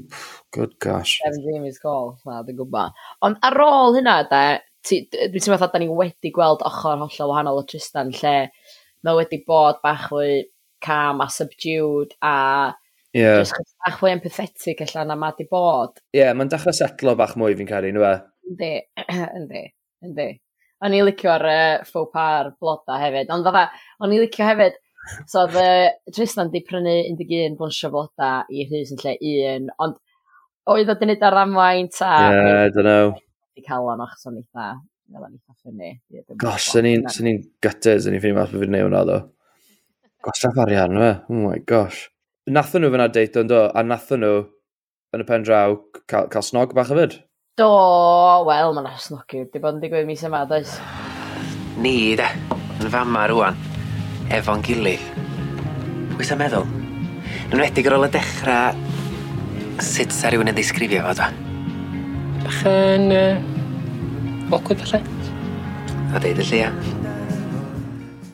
Good 0.55 0.77
gosh. 0.79 1.17
Seven 1.19 1.43
Jamie's 1.43 1.81
call, 1.83 2.13
na, 2.23 2.37
dwi'n 2.47 2.55
gwybod. 2.61 3.01
Ond 3.27 3.43
ar 3.43 3.59
ôl 3.65 3.97
hynna, 3.97 4.13
da, 4.29 4.39
dwi'n 4.87 5.09
teimlo 5.11 5.57
fatha 5.57 5.73
da 5.73 5.81
ni 5.83 5.89
wedi 5.91 6.31
gweld 6.37 6.63
ochr 6.69 6.95
hollol 7.01 7.33
wahanol 7.33 7.59
o 7.59 7.65
Tristan, 7.67 8.13
lle 8.21 8.37
mae 9.03 9.17
wedi 9.19 9.41
bod 9.43 9.81
bach 9.83 10.05
fwy 10.13 10.45
calm 10.85 11.19
a 11.19 11.27
subdued 11.27 12.15
a 12.23 12.37
yeah. 13.11 13.41
just 13.41 13.59
bach 13.83 13.99
fwy 13.99 14.13
empathetic 14.13 14.85
allan 14.87 15.11
a 15.11 15.19
ma 15.19 15.33
di 15.35 15.43
bod. 15.51 15.99
Ie, 16.15 16.21
yeah, 16.21 16.31
mae'n 16.31 16.55
dechrau 16.55 16.79
setlo 16.79 17.17
bach 17.19 17.35
mwy 17.35 17.59
fi'n 17.59 17.69
caru, 17.73 17.91
nhw 17.91 18.07
e? 18.13 18.13
Yndi, 18.45 18.71
yndi, 19.39 19.63
yndi. 20.05 20.31
O'n 20.85 20.93
i 20.93 21.01
licio'r 21.05 21.45
uh, 21.49 21.83
faux 21.87 22.11
par 22.13 22.51
bloda 22.59 22.97
hefyd, 23.01 23.31
ond 23.33 23.45
fatha, 23.47 23.67
o'n 24.03 24.13
i 24.13 24.19
licio 24.21 24.45
hefyd, 24.47 24.75
so 25.29 25.45
oedd 25.45 25.59
uh, 25.59 25.91
Tristan 26.13 26.51
di 26.53 26.61
prynu 26.65 26.95
11 27.11 27.55
blwnsio 27.59 27.91
bloda 27.93 28.31
i 28.51 28.65
Rhys 28.67 28.91
yn 28.93 29.01
lle 29.01 29.15
un, 29.31 29.69
ond 29.85 30.01
oedd 30.71 30.91
o 30.91 30.97
di 30.99 31.09
nid 31.09 31.23
ar 31.25 31.39
amwain 31.43 31.89
ta... 31.93 32.11
Yeah, 32.33 32.65
I 32.65 32.73
don't 32.73 32.89
know. 32.89 33.13
Di 33.55 33.63
cael 33.65 33.87
o'n 33.93 34.03
achos 34.03 34.27
o'n 34.29 34.41
eitha, 34.41 34.71
fel 35.11 35.27
o'n 35.27 35.37
eitha 35.37 35.55
ffynnu. 35.55 35.93
Gosh, 36.41 36.71
sy'n 36.73 36.89
ni'n 36.89 37.45
gytys, 37.63 38.05
sy'n 38.05 38.15
ni'n 38.15 38.23
ffynnu 38.23 38.39
mas 38.39 38.51
bod 38.51 38.65
fi'n 38.65 38.75
neud 38.75 38.87
hwnna 38.89 39.05
ddo. 39.07 39.21
Gwastraff 40.25 40.59
arian, 40.65 40.97
fe? 41.01 41.11
Oh 41.29 41.41
my 41.45 41.61
gosh. 41.69 42.09
Nathon 42.49 42.83
nhw 42.85 42.91
fyna 42.93 43.07
deitio 43.13 43.45
yn 43.45 43.49
do, 43.49 43.61
a 43.69 43.85
nathon 43.85 44.25
nhw 44.25 44.41
yn 45.15 45.23
y 45.23 45.27
pen 45.29 45.45
draw 45.45 45.77
cael, 46.09 46.27
cael 46.33 46.45
snog 46.45 46.75
bach 46.77 46.91
o 46.93 46.97
fyd. 46.97 47.19
Do, 47.55 47.67
wel, 48.43 48.73
mae'n 48.75 48.89
asnogi. 48.89 49.05
snogi 49.05 49.37
wedi 49.45 49.59
bod 49.63 49.77
yn 49.77 49.83
digwydd 49.85 50.07
mis 50.09 50.23
yma, 50.27 50.41
does? 50.49 50.73
Ni, 51.79 52.11
de, 52.19 52.25
yn 52.83 52.91
fama 52.91 53.21
rwan, 53.31 53.55
efo'n 54.35 54.65
gilydd. 54.65 55.05
Wyt 56.17 56.27
ti'n 56.27 56.41
meddwl? 56.41 56.67
Yn 57.53 57.63
wedig 57.63 57.87
ar 57.87 57.95
ôl 57.95 58.09
y 58.09 58.11
dechrau, 58.11 58.83
sut 59.79 60.11
sa 60.11 60.33
rhywun 60.33 60.51
yn 60.51 60.59
ddisgrifio 60.59 61.07
fo, 61.07 61.15
dwa? 61.21 61.31
Bach 62.43 62.61
yn... 62.73 63.07
Uh, 63.15 64.51
awkward, 64.51 64.83
falle. 64.83 64.99
A 66.11 66.25
deud 66.27 66.43
y 66.43 66.51
llia. 66.51 66.75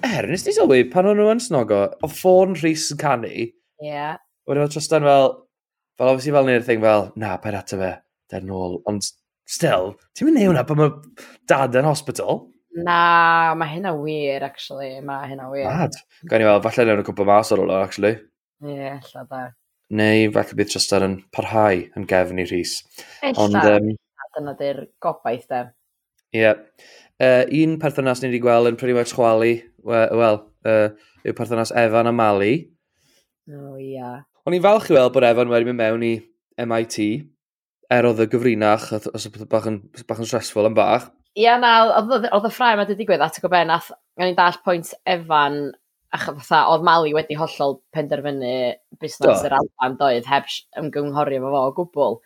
Er, 0.02 0.34
nes 0.34 0.50
ti 0.50 0.58
sylwi, 0.58 0.88
pan 0.90 1.14
o'n 1.14 1.22
nhw 1.22 1.30
yn 1.38 1.46
snogo, 1.46 1.92
o 1.94 2.10
ffôn 2.10 2.58
Rhys 2.58 2.90
yn 2.96 3.06
canu. 3.06 3.30
Ie. 3.30 3.52
Yeah. 3.86 4.18
Wedyn 4.50 4.66
oedd 4.66 4.74
Tristan 4.74 5.06
fel, 5.06 5.36
fel 6.02 6.10
obviously 6.10 6.34
fel 6.34 6.50
ni'r 6.50 6.66
thing 6.66 6.82
fel, 6.82 7.12
na, 7.22 7.38
paid 7.38 7.62
ato 7.62 7.86
fe 7.86 8.00
der 8.32 8.46
nôl. 8.48 8.80
Ond 8.89 9.06
still, 9.50 9.94
ti'n 10.15 10.30
mynd 10.30 10.39
newn 10.39 10.52
hwnna 10.52 10.65
pan 10.67 10.80
mae 10.80 10.94
dad 11.50 11.78
yn 11.80 11.88
hospital? 11.88 12.46
Na, 12.72 13.54
mae 13.60 13.74
hynna 13.74 13.91
wir, 14.00 14.46
actually. 14.48 14.94
Mae 15.04 15.32
hynna 15.32 15.50
wir. 15.52 15.67
Mad. 15.67 15.98
Gawn 16.30 16.44
ni 16.44 16.48
fel, 16.48 16.62
falle 16.67 16.86
newn 16.88 17.02
nhw'n 17.02 17.10
cwmpa 17.10 17.28
mas 17.28 17.52
ar 17.52 17.63
ôl 17.63 17.74
o, 17.74 17.82
actually. 17.84 18.15
Ie, 18.63 18.78
yeah, 18.78 19.12
lla 19.12 19.26
da. 19.28 19.41
Neu 20.00 20.32
falle 20.32 20.56
bydd 20.56 20.72
Tristan 20.72 21.08
yn 21.08 21.17
parhau 21.36 21.84
yn 22.00 22.08
gefn 22.08 22.39
i 22.39 22.48
Rhys. 22.48 22.78
Ond, 23.34 23.58
um, 23.60 23.91
dyna 24.38 24.56
di'r 24.60 24.86
gobaith, 25.04 25.48
de. 25.52 25.65
Ie. 26.32 26.44
Yeah. 26.46 26.62
Uh, 27.22 27.44
un 27.54 27.76
perthynas 27.82 28.24
ni 28.24 28.32
wedi 28.32 28.41
gweld 28.41 28.72
yn 28.72 28.78
pretty 28.80 28.96
much 28.98 29.12
chwalu, 29.13 29.58
wel, 29.86 30.15
well, 30.17 30.39
uh, 30.65 30.89
yw 31.28 31.36
perthynas 31.38 31.74
Evan 31.78 32.10
a 32.10 32.13
Mali. 32.15 32.56
O, 33.52 33.58
oh, 33.58 33.76
ia. 33.76 33.91
Yeah. 33.91 34.15
O'n 34.48 34.56
i'n 34.58 34.63
falch 34.63 34.88
i 34.89 34.96
weld 34.96 35.13
bod 35.13 35.28
Evan 35.28 35.52
wedi 35.52 35.67
mynd 35.67 35.82
mewn 35.84 36.08
i 36.08 36.13
MIT, 36.62 36.98
er 37.91 38.08
oedd 38.08 38.23
y 38.23 38.27
gyfrinach, 38.32 38.89
os 39.12 39.27
oedd 39.27 39.43
bach 39.51 39.67
yn, 39.69 39.82
bach 40.08 40.21
yn 40.21 40.30
stressful 40.30 40.69
yn 40.69 40.77
bach. 40.77 41.10
Ia, 41.39 41.58
na, 41.60 41.73
oedd 42.01 42.47
y 42.47 42.51
ffrau 42.51 42.75
yma 42.75 42.86
wedi 42.86 42.97
digwydd 42.99 43.23
at 43.23 43.39
y 43.39 43.43
gobe, 43.43 43.62
nath, 43.67 43.91
gan 44.19 44.32
i'n 44.32 44.38
dall 44.38 44.60
pwynt 44.65 44.91
Efan, 45.08 45.60
ach, 46.15 46.27
fatha, 46.41 46.62
oedd 46.73 46.86
Mali 46.88 47.13
wedi 47.15 47.38
hollol 47.39 47.77
penderfynu 47.95 48.54
busnes 49.01 49.43
yr 49.47 49.56
Alban 49.58 49.97
doedd 49.99 50.27
heb 50.30 50.49
ymgynghori 50.80 51.39
efo 51.39 51.51
fo 51.54 51.65
o 51.67 51.75
gwbl. 51.80 52.17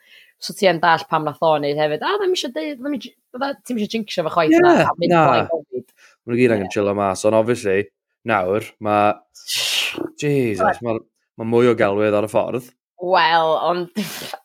So 0.41 0.53
ti 0.57 0.67
yn 0.69 0.81
dall 0.83 1.05
pam 1.09 1.25
nath 1.25 1.43
o'n 1.45 1.63
neud 1.63 1.79
hefyd, 1.79 2.03
a 2.03 2.15
ddim 2.19 2.33
eisiau 2.35 2.53
deud, 2.55 2.81
ddim 2.81 3.77
eisiau 3.77 3.93
jinxio 3.93 4.25
fo 4.25 4.33
chwaith 4.33 4.55
yeah, 4.57 4.89
na. 5.09 5.27
Mae 5.45 6.33
nhw 6.33 6.39
gyd 6.41 6.55
angen 6.55 6.71
chill 6.73 6.89
o 6.89 6.95
mas, 6.97 7.23
ond 7.29 7.37
obviously, 7.37 7.85
nawr, 8.27 8.65
mae... 8.85 9.13
Jesus, 10.19 10.81
mae 10.83 10.99
ma 11.39 11.45
mwy 11.47 11.69
o 11.71 11.75
galwydd 11.77 12.15
ar 12.17 12.27
y 12.27 12.31
ffordd. 12.31 12.67
Wel, 13.05 13.51
ond... 13.61 13.89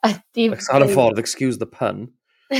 Ar 0.04 0.84
y 0.84 0.88
ffordd, 0.90 1.20
excuse 1.22 1.58
the 1.58 1.66
pun. 1.66 2.10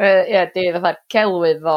Ie, 0.00 0.42
di 0.54 0.64
fatha 0.74 0.94
celwydd 1.12 1.66
o... 1.68 1.76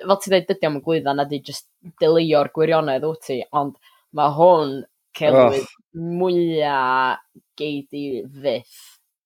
Fel 0.00 0.18
ti 0.22 0.32
dweud, 0.32 0.46
dydy 0.48 0.68
am 0.68 0.78
y 0.78 0.82
gwydda 0.86 1.12
na 1.16 1.24
di 1.28 1.42
just 1.44 1.66
dilio'r 2.00 2.50
gwirionedd 2.56 3.04
wyt 3.06 3.22
ti, 3.28 3.38
ond 3.56 3.76
mae 4.16 4.32
hwn 4.38 4.72
celwydd 5.16 5.66
oh. 5.66 5.72
mwyaf 6.20 7.20
gei 7.58 7.82
di 7.90 8.04
fyth. 8.24 8.76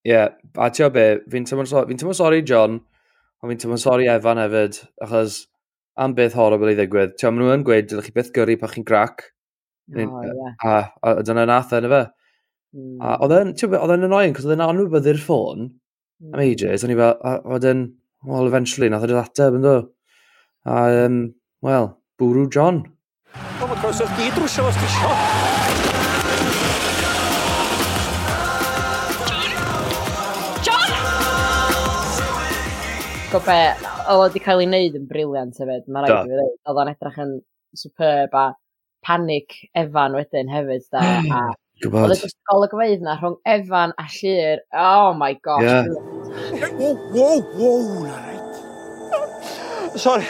Ie, 0.07 0.15
yeah, 0.15 0.29
a 0.57 0.71
ti 0.75 0.83
o 0.87 0.91
be, 0.93 1.07
fi'n 1.31 1.47
tymon 1.47 1.69
sori, 1.69 1.99
fi 2.01 2.15
sori 2.17 2.43
John, 2.47 2.79
ond 3.41 3.53
fi'n 3.53 3.63
tymon 3.67 3.83
sori 3.83 4.09
Evan 4.11 4.41
hefyd, 4.41 4.83
achos 5.05 5.45
am 6.01 6.15
beth 6.17 6.35
horrible 6.39 6.73
i 6.73 6.79
ddigwydd. 6.79 7.15
Ti 7.21 7.29
o, 7.29 7.33
maen 7.35 7.45
nhw 7.45 7.59
yn 7.59 7.67
gweud, 7.69 7.91
dylech 7.91 8.09
chi 8.09 8.17
beth 8.17 8.33
gyrru 8.35 8.57
pa 8.61 8.71
chi'n 8.73 8.87
grac, 8.89 9.31
Oh, 9.97 10.23
yeah. 10.23 10.55
A, 10.63 10.75
a 11.03 11.15
a 11.19 11.23
dyna 11.27 11.47
nath 11.51 11.73
e, 11.75 11.81
yn 11.83 11.91
fe. 11.91 12.03
Mm. 12.77 12.99
A 13.03 13.17
hmm. 13.17 13.25
oedd 13.25 13.35
e'n, 13.35 13.55
ti'n 13.59 13.75
oedd 13.75 13.95
e'n 13.97 14.07
annoying, 14.07 14.35
cos 14.37 14.47
oedd 14.47 14.55
e'n 14.55 14.63
anwybod 14.69 15.09
i'r 15.11 15.19
ffôn 15.19 15.65
mm. 15.67 16.29
am 16.29 16.37
hmm. 16.37 16.45
ages, 16.45 16.85
o'n 16.87 16.95
i 16.95 16.99
fel, 17.01 17.17
a 17.27 17.33
oedd 17.57 17.67
e'n, 17.67 17.83
well, 18.29 18.47
eventually, 18.47 18.91
nath 18.93 19.09
e'n 19.09 19.19
ateb 19.19 19.59
yn 19.59 19.67
do. 19.67 19.77
A, 20.69 20.85
um, 21.07 21.23
well, 21.67 21.97
bwrw 22.21 22.47
John. 22.55 22.85
Wel, 23.35 23.71
mae 23.73 23.83
croeso 23.83 24.07
di 24.15 24.31
drwsio 24.37 24.69
os 24.71 24.79
ti 24.79 24.93
John! 25.01 25.59
Gobe, 33.31 33.61
oedd 34.11 34.25
wedi 34.25 34.41
cael 34.43 34.63
ei 34.63 34.67
wneud 34.67 34.97
yn 34.99 35.05
briliant 35.11 35.59
hefyd, 35.63 35.85
mae 35.87 36.03
rhaid 36.03 36.17
i 36.17 36.31
fi 36.31 36.35
ddweud. 36.35 36.57
Oedd 36.71 36.81
o'n 36.83 36.89
edrych 36.91 37.23
yn 37.23 37.37
superb 37.79 38.35
a 38.35 38.49
panic 39.07 39.57
Efan 39.75 40.17
wedyn 40.19 40.51
hefyd 40.53 40.87
da. 40.93 41.01
Mm, 41.01 41.33
a 41.33 41.43
Gwbod. 41.81 42.13
Oedd 42.13 42.27
y 42.27 42.31
golygfeidd 42.51 43.01
na 43.05 43.15
rhwng 43.17 43.39
Efan 43.49 43.95
a 43.97 44.05
Llyr. 44.13 44.61
Oh 44.77 45.15
my 45.17 45.33
gosh. 45.41 45.65
Yeah. 45.65 45.89
Wow, 46.77 46.99
wow, 47.15 47.41
wow, 47.57 48.05
na 48.05 48.19
reit. 48.27 48.53
Sorry. 49.97 50.27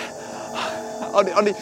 O'n 1.11 1.27
i, 1.27 1.35
o'n 1.35 1.51
i, 1.51 1.55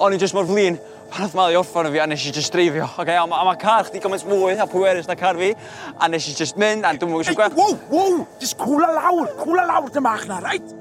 o'n 0.00 0.16
i 0.16 0.20
just 0.20 0.32
mor 0.36 0.48
flin. 0.48 0.80
Pan 1.12 1.26
oedd 1.26 1.36
Mali 1.36 1.58
orffan 1.60 1.90
o 1.90 1.92
fi, 1.92 2.00
a 2.00 2.08
nes 2.08 2.24
i 2.24 2.32
just 2.32 2.56
dreifio. 2.56 2.88
Okay, 3.02 3.18
a, 3.20 3.26
ma, 3.28 3.42
a 3.42 3.50
mae 3.50 3.60
car 3.60 3.84
chdi 3.84 4.00
gymaint 4.02 4.24
mwy 4.30 4.56
a 4.56 4.66
pwerus 4.70 5.10
na 5.10 5.14
car 5.20 5.36
fi. 5.36 5.52
A 6.00 6.08
nes 6.08 6.32
i 6.32 6.36
just 6.38 6.56
mynd, 6.56 6.88
a 6.88 6.96
dwi'n 6.96 7.12
mwyn 7.12 7.20
eisiau 7.20 7.36
gweld. 7.36 7.60
Wow, 7.60 7.76
wow, 7.92 8.22
just 8.40 8.56
cwla 8.62 8.88
lawr, 8.96 9.28
cwla 9.44 9.68
lawr 9.68 9.92
dy 9.92 10.02
mach 10.08 10.24
na, 10.30 10.40
reit? 10.46 10.72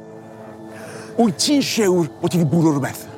Wyt 1.20 1.36
ti'n 1.44 1.62
siwr 1.68 2.08
bod 2.24 2.32
ti 2.32 2.40
wedi 2.40 2.50
bwrw 2.56 2.78
rhywbeth? 2.78 3.10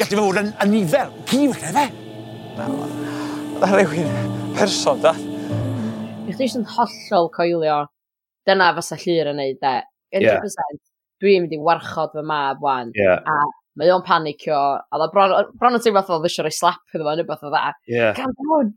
gallu 0.00 0.22
fod 0.24 0.38
yn, 0.40 0.50
anifel, 0.64 1.10
nifer. 1.28 1.28
Ci 1.28 1.48
fe, 1.52 1.70
fe? 1.76 1.86
Rhywun 3.60 4.30
person, 4.56 5.00
da. 5.04 5.12
Bych 6.24 6.38
chi 6.38 6.46
yn 6.56 6.64
hollol 6.74 7.28
coelio, 7.34 7.80
dyna 8.48 8.70
fysa 8.78 8.96
llir 9.02 9.28
yn 9.32 9.40
neud, 9.42 9.58
de. 9.60 9.74
100%. 10.16 10.24
Yeah. 10.24 10.78
Dwi'n 11.20 11.44
mynd 11.44 11.52
i 11.52 11.58
warchod 11.60 12.14
fy 12.16 12.24
mab 12.24 12.62
wan. 12.64 12.94
Yeah. 12.96 13.20
A 13.28 13.50
mae 13.76 13.92
o'n 13.92 14.04
panicio, 14.06 14.56
a 14.80 15.00
dda 15.02 15.10
bron, 15.12 15.36
bron 15.60 15.76
yn 15.76 15.84
teimlo 15.84 16.00
oedd 16.02 16.30
eisiau 16.30 16.48
rhoi 16.48 16.54
slap 16.56 16.96
iddo 16.96 17.04
fo, 17.04 17.14
neu 17.18 17.28
beth 17.28 17.44
o 17.44 17.52
dda. 17.52 17.74
Yeah. 17.90 18.16
Gan 18.16 18.32
bod! 18.40 18.72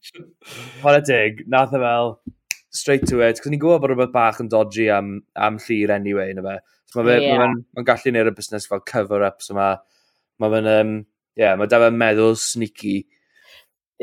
Hwna 0.83 0.99
dig, 1.07 1.45
nath 1.55 1.71
e 1.71 1.81
fel, 1.85 2.17
straight 2.75 3.07
to 3.07 3.23
it, 3.23 3.39
cos 3.39 3.53
ni'n 3.53 3.63
gwybod 3.63 3.85
bod 3.85 3.93
rhywbeth 3.93 4.13
bach 4.13 4.43
yn 4.43 4.51
dodgy 4.51 4.91
am, 4.91 5.15
am 5.39 5.61
llir 5.69 5.95
anyway, 5.95 6.35
yna 6.35 6.43
fe. 6.49 6.59
So 6.91 6.99
mae 6.99 7.15
fe'n 7.15 7.25
yeah. 7.29 7.39
ma, 7.39 7.47
ma, 7.47 7.65
ma 7.79 7.87
gallu 7.87 8.11
neud 8.11 8.33
y 8.33 8.35
busnes 8.35 8.67
fel 8.69 8.83
cover-ups 8.91 9.49
yma. 9.55 9.71
Mae 10.43 10.55
fe'n 10.57 10.71
um, 10.75 10.95
yeah, 11.39 11.57
mae 11.57 11.69
da 11.69 11.79
fe'n 11.81 11.97
meddwl 11.97 12.37
sneaky. 12.39 13.01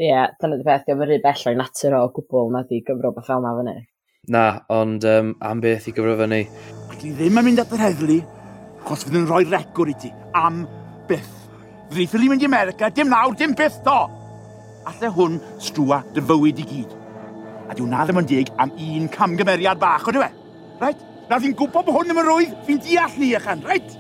Ie, 0.01 0.07
yeah, 0.09 0.31
dyna 0.41 0.59
di 0.59 0.67
beth, 0.67 0.87
gyfer 0.87 1.09
rhywbeth 1.09 1.43
bellai 1.45 1.57
natur 1.59 1.97
o 1.99 2.05
gwbl 2.17 2.53
na 2.55 2.63
di 2.69 2.81
gyfro 2.87 3.13
beth 3.17 3.29
fel 3.31 3.43
na 3.45 3.55
fyny. 3.59 3.81
Na, 4.31 4.45
ond 4.73 5.05
um, 5.09 5.35
am 5.45 5.63
beth 5.63 5.89
i 5.91 5.95
gyfro 5.97 6.17
fyny. 6.21 6.45
Dwi 7.01 7.13
ddim 7.17 7.41
yn 7.41 7.47
mynd 7.47 7.63
at 7.63 7.75
yr 7.75 7.85
heddlu, 7.87 8.21
chos 8.87 9.05
fydd 9.07 9.21
yn 9.23 9.29
rhoi 9.29 9.45
regwr 9.49 9.93
i 9.93 9.97
ti, 10.03 10.13
am 10.37 10.65
byth. 11.09 11.37
Ddreithol 11.91 12.27
i 12.27 12.33
mynd 12.33 12.45
i 12.45 12.49
America, 12.49 12.91
dim 12.95 13.11
nawr, 13.13 13.37
dim 13.39 13.55
byth 13.59 13.81
do! 13.87 13.99
Alla 14.91 15.13
hwn 15.15 15.39
strwa 15.63 16.01
dy 16.15 16.25
fywyd 16.25 16.61
i 16.63 16.67
gyd. 16.67 16.99
A 17.71 17.77
diw 17.77 17.87
na 17.87 18.05
ddim 18.05 18.23
yn 18.23 18.29
dig 18.31 18.53
am 18.63 18.73
un 18.75 19.09
camgymeriad 19.13 19.81
bach, 19.83 20.09
o 20.09 20.15
dwi 20.15 20.25
we? 20.25 20.31
Reit? 20.81 21.03
Na 21.31 21.39
fi'n 21.39 21.55
gwybod 21.59 21.87
bod 21.87 21.99
hwn 21.99 22.11
ddim 22.11 22.23
yn 22.23 22.29
rwydd, 22.29 22.55
fi'n 22.67 22.81
deall 22.87 23.19
ni 23.21 23.35
ychan, 23.39 23.63
reit? 23.69 24.00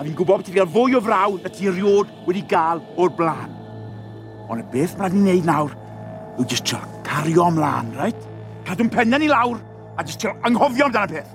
a 0.00 0.04
fi'n 0.04 0.14
gwybod 0.16 0.40
bod 0.40 0.46
ti 0.48 0.54
gael 0.54 0.68
fwy 0.72 0.94
o 0.96 1.00
fraw 1.04 1.34
na 1.42 1.50
ti 1.52 1.66
erioed 1.68 2.08
wedi 2.24 2.40
gael 2.48 2.78
o'r 2.96 3.10
blaen. 3.18 3.50
Ond 4.48 4.62
y 4.62 4.64
beth 4.72 4.94
mae'n 4.96 5.12
ni'n 5.12 5.26
neud 5.28 5.44
nawr 5.44 5.74
yw 6.40 6.46
jyst 6.48 6.64
trio 6.70 6.80
cario 7.04 7.44
ymlaen, 7.52 7.90
reit? 7.98 8.22
Cadw'n 8.64 8.88
penna 8.94 9.20
ni 9.20 9.28
lawr 9.28 9.60
a 10.00 10.06
jyst 10.06 10.22
trio 10.22 10.32
anghofio 10.48 10.86
amdano 10.88 11.12
peth. 11.12 11.34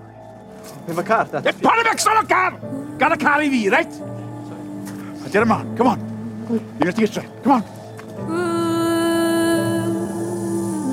Be 0.87 0.95
mae 0.97 1.05
car, 1.05 1.29
dad? 1.29 1.45
E, 1.45 1.53
pan 1.61 1.77
y 1.77 1.85
becson 1.85 2.17
o 2.17 2.23
car! 2.31 2.57
Gan 2.97 3.13
y 3.13 3.19
car 3.21 3.45
i 3.45 3.51
fi, 3.53 3.61
reit? 3.69 4.01
A 5.21 5.29
dyna 5.29 5.45
man, 5.51 5.69
come 5.77 5.93
on. 5.93 6.09
Ni'n 6.49 6.89
gallu 6.89 7.05
gytre, 7.05 7.25
come 7.45 7.59
on. 7.59 7.63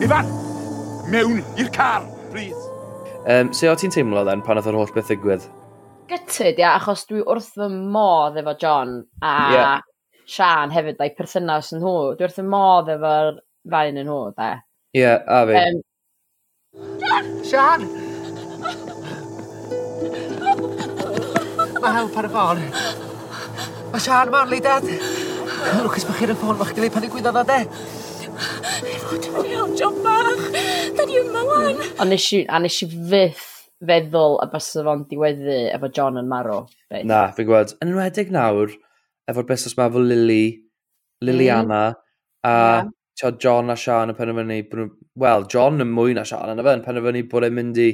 Ifan, 0.05 0.29
mewn 1.09 1.41
i'r 1.57 1.73
car, 1.73 2.05
please. 2.35 2.69
Um, 3.25 3.57
so, 3.57 3.73
o 3.73 3.81
ti'n 3.81 3.97
teimlo, 3.97 4.29
then, 4.29 4.45
pan 4.45 4.61
oedd 4.61 4.69
yr 4.69 4.77
holl 4.77 4.93
beth 4.93 5.09
ddigwydd? 5.09 5.49
gytyd, 6.11 6.59
ia, 6.61 6.75
achos 6.77 7.07
dwi 7.09 7.23
wrth 7.23 7.53
fy 7.57 7.69
modd 7.71 8.39
efo 8.41 8.55
John 8.61 9.01
a 9.23 9.33
yeah. 9.53 9.81
Sian 10.33 10.73
hefyd, 10.73 10.99
da'i 10.99 11.13
perthynas 11.17 11.73
yn 11.77 11.83
hw. 11.85 12.13
Dwi 12.17 12.27
wrth 12.27 12.39
fy 12.39 12.45
modd 12.47 12.91
efo'r 12.93 13.41
fain 13.73 14.01
yn 14.01 14.11
hw, 14.11 14.21
da. 14.37 14.53
Ie, 14.95 15.03
yeah, 15.03 15.19
a 15.27 15.43
fi. 15.49 15.55
Um, 15.63 15.83
Sian! 17.49 17.87
Mae 21.83 21.95
help 21.99 22.19
ar 22.21 22.29
y 22.29 22.33
ffôn. 22.33 22.65
Mae 23.93 24.03
Sian 24.07 24.33
ma'n 24.33 24.53
lei 24.53 24.63
dad. 24.65 24.87
Lwcus 25.83 26.07
bych 26.09 26.23
chi'n 26.23 26.35
y 26.35 26.39
ffôn, 26.39 26.59
bych 26.61 26.75
chi'n 26.77 26.93
pan 26.95 27.07
i 27.07 27.13
gwyddo 27.13 27.35
o 27.35 27.47
de? 27.47 27.63
Efo, 28.93 29.19
dwi'n 29.23 29.51
iawn, 29.53 29.75
John 29.79 30.03
bach. 30.05 30.45
Da 30.97 31.07
ni 31.07 31.21
yma, 31.23 31.47
wan. 31.49 31.83
A 32.01 32.09
nes 32.09 32.83
i 32.83 32.91
fyth 32.91 33.52
feddwl 33.89 34.39
y 34.45 34.49
bys 34.53 34.71
fo'n 34.87 35.05
diweddu 35.11 35.59
efo 35.75 35.91
John 35.97 36.21
yn 36.21 36.31
marw. 36.31 36.63
Beth. 36.91 37.07
Na, 37.09 37.25
fi'n 37.37 37.49
gwybod. 37.49 37.77
Yn 37.83 37.93
enwedig 37.93 38.33
nawr, 38.35 38.75
efo'r 39.31 39.49
busnes 39.49 39.77
mae 39.79 39.91
efo 39.91 40.03
Lily, 40.03 40.45
Liliana, 41.25 41.85
mm. 41.93 42.03
a 42.49 42.57
yeah. 42.57 42.91
Tio, 43.19 43.35
John 43.37 43.71
a 43.71 43.77
Sian 43.77 44.11
yn 44.13 44.17
penderfynu, 44.17 44.87
wel, 45.21 45.47
John 45.53 45.85
yn 45.85 45.93
mwy 45.93 46.15
na 46.17 46.25
Sian 46.29 46.55
yn 46.55 46.63
efo'n 46.63 46.85
penderfynu 46.87 47.27
bod 47.31 47.47
e'n 47.49 47.59
mynd 47.59 47.81
i 47.83 47.91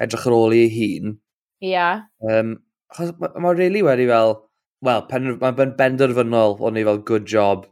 edrych 0.00 0.26
ar 0.30 0.36
ôl 0.38 0.56
ei 0.56 0.70
hun. 0.72 1.18
Ia. 1.64 1.70
Yeah. 1.70 2.04
Um, 2.30 2.56
Mae'n 2.94 3.42
ma 3.42 3.50
really 3.50 3.80
wedi 3.82 4.04
fel, 4.06 4.36
wel, 4.86 5.06
mae'n 5.10 5.72
benderfynol 5.78 6.60
o'n 6.62 6.76
i 6.78 6.84
fel 6.86 7.00
good 7.08 7.24
job 7.26 7.64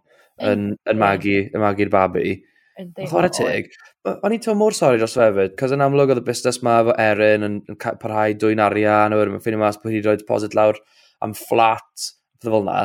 yn, 0.42 0.72
yn 0.90 0.98
magu, 0.98 1.37
yn 1.46 1.62
magu'r 1.62 1.92
babi. 1.92 2.40
Yn 2.81 2.90
chwarae 3.07 3.31
teg, 3.37 3.70
o'n 4.08 4.34
i'n 4.34 4.42
to 4.42 4.54
mor 4.58 4.74
sori 4.74 4.98
dros 4.98 5.14
fe 5.18 5.28
hefyd, 5.28 5.52
cos 5.58 5.74
yn 5.74 5.84
amlwg 5.84 6.12
oedd 6.12 6.22
y 6.22 6.26
busnes 6.26 6.58
ma 6.66 6.78
efo 6.82 6.94
Erin 7.00 7.46
yn, 7.46 7.58
yn 7.70 7.78
parhau 7.78 8.34
dwy'n 8.38 8.62
arian, 8.64 9.14
a 9.14 9.18
wedyn 9.18 9.36
mae'n 9.36 9.44
ffeinio 9.44 9.60
mas 9.60 9.78
bod 9.78 9.94
hi'n 9.94 10.02
rhoi 10.06 10.18
deposit 10.18 10.56
lawr 10.58 10.80
am 11.22 11.34
fflat, 11.38 12.08
pethau 12.40 12.56
fel 12.56 12.66
na. 12.66 12.80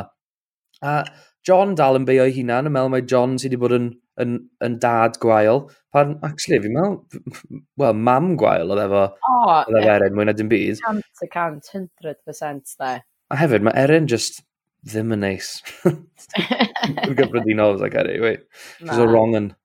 A 0.86 1.00
John 1.48 1.74
dal 1.78 1.98
yn 1.98 2.06
beio 2.06 2.26
ei 2.28 2.34
hunan, 2.36 2.68
yn 2.68 2.74
meddwl 2.74 2.92
mai 2.92 3.02
John 3.10 3.34
sydd 3.40 3.54
wedi 3.54 3.60
bod 3.64 3.74
yn, 3.74 3.90
yn, 4.22 4.38
yn 4.62 4.78
dad 4.82 5.18
gwael. 5.22 5.64
Pan, 5.94 6.14
actually, 6.26 6.60
fi'n 6.62 6.76
meddwl, 6.76 7.60
wel, 7.82 7.98
mam 8.08 8.34
gwael 8.38 8.74
oedd 8.74 8.84
efo, 8.84 9.04
oh, 9.32 9.52
oedd 9.56 9.80
efo 9.80 9.94
Erin, 9.96 10.18
mwy 10.18 10.28
na 10.28 10.36
dim 10.38 10.50
byd. 10.52 10.82
100%, 10.86 11.90
100% 12.06 12.76
da. 12.78 12.94
A 13.32 13.42
hefyd, 13.42 13.66
mae 13.66 13.74
Erin 13.82 14.06
just 14.10 14.44
ddim 14.86 15.14
yn 15.16 15.24
neis. 15.26 15.56
Yn 15.88 17.16
gyffredinol, 17.18 17.72
I 17.72 17.74
was 17.74 17.82
like, 17.82 17.98
anyway, 17.98 18.38
she's 18.78 18.98
a 19.02 19.08
wrong-un. 19.08 19.56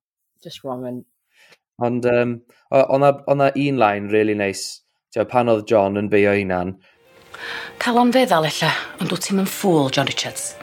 Just 0.42 0.64
wrong-un. 0.66 1.04
Ond 1.82 2.06
um, 2.06 2.36
o'n 2.70 3.38
na 3.40 3.50
un 3.56 3.80
line 3.82 4.12
really 4.14 4.36
nice. 4.38 4.82
Tio, 5.14 5.26
pan 5.30 5.50
oedd 5.50 5.66
John 5.70 5.98
yn 5.98 6.10
beio 6.10 6.34
hunan. 6.38 6.76
Cael 7.82 8.00
o'n 8.02 8.14
feddwl 8.14 8.48
ella, 8.50 8.70
ond 9.02 9.14
wyt 9.14 9.26
ti'n 9.28 9.40
mynd 9.40 9.50
ffwl, 9.50 9.90
John 9.94 10.10
Richards. 10.10 10.54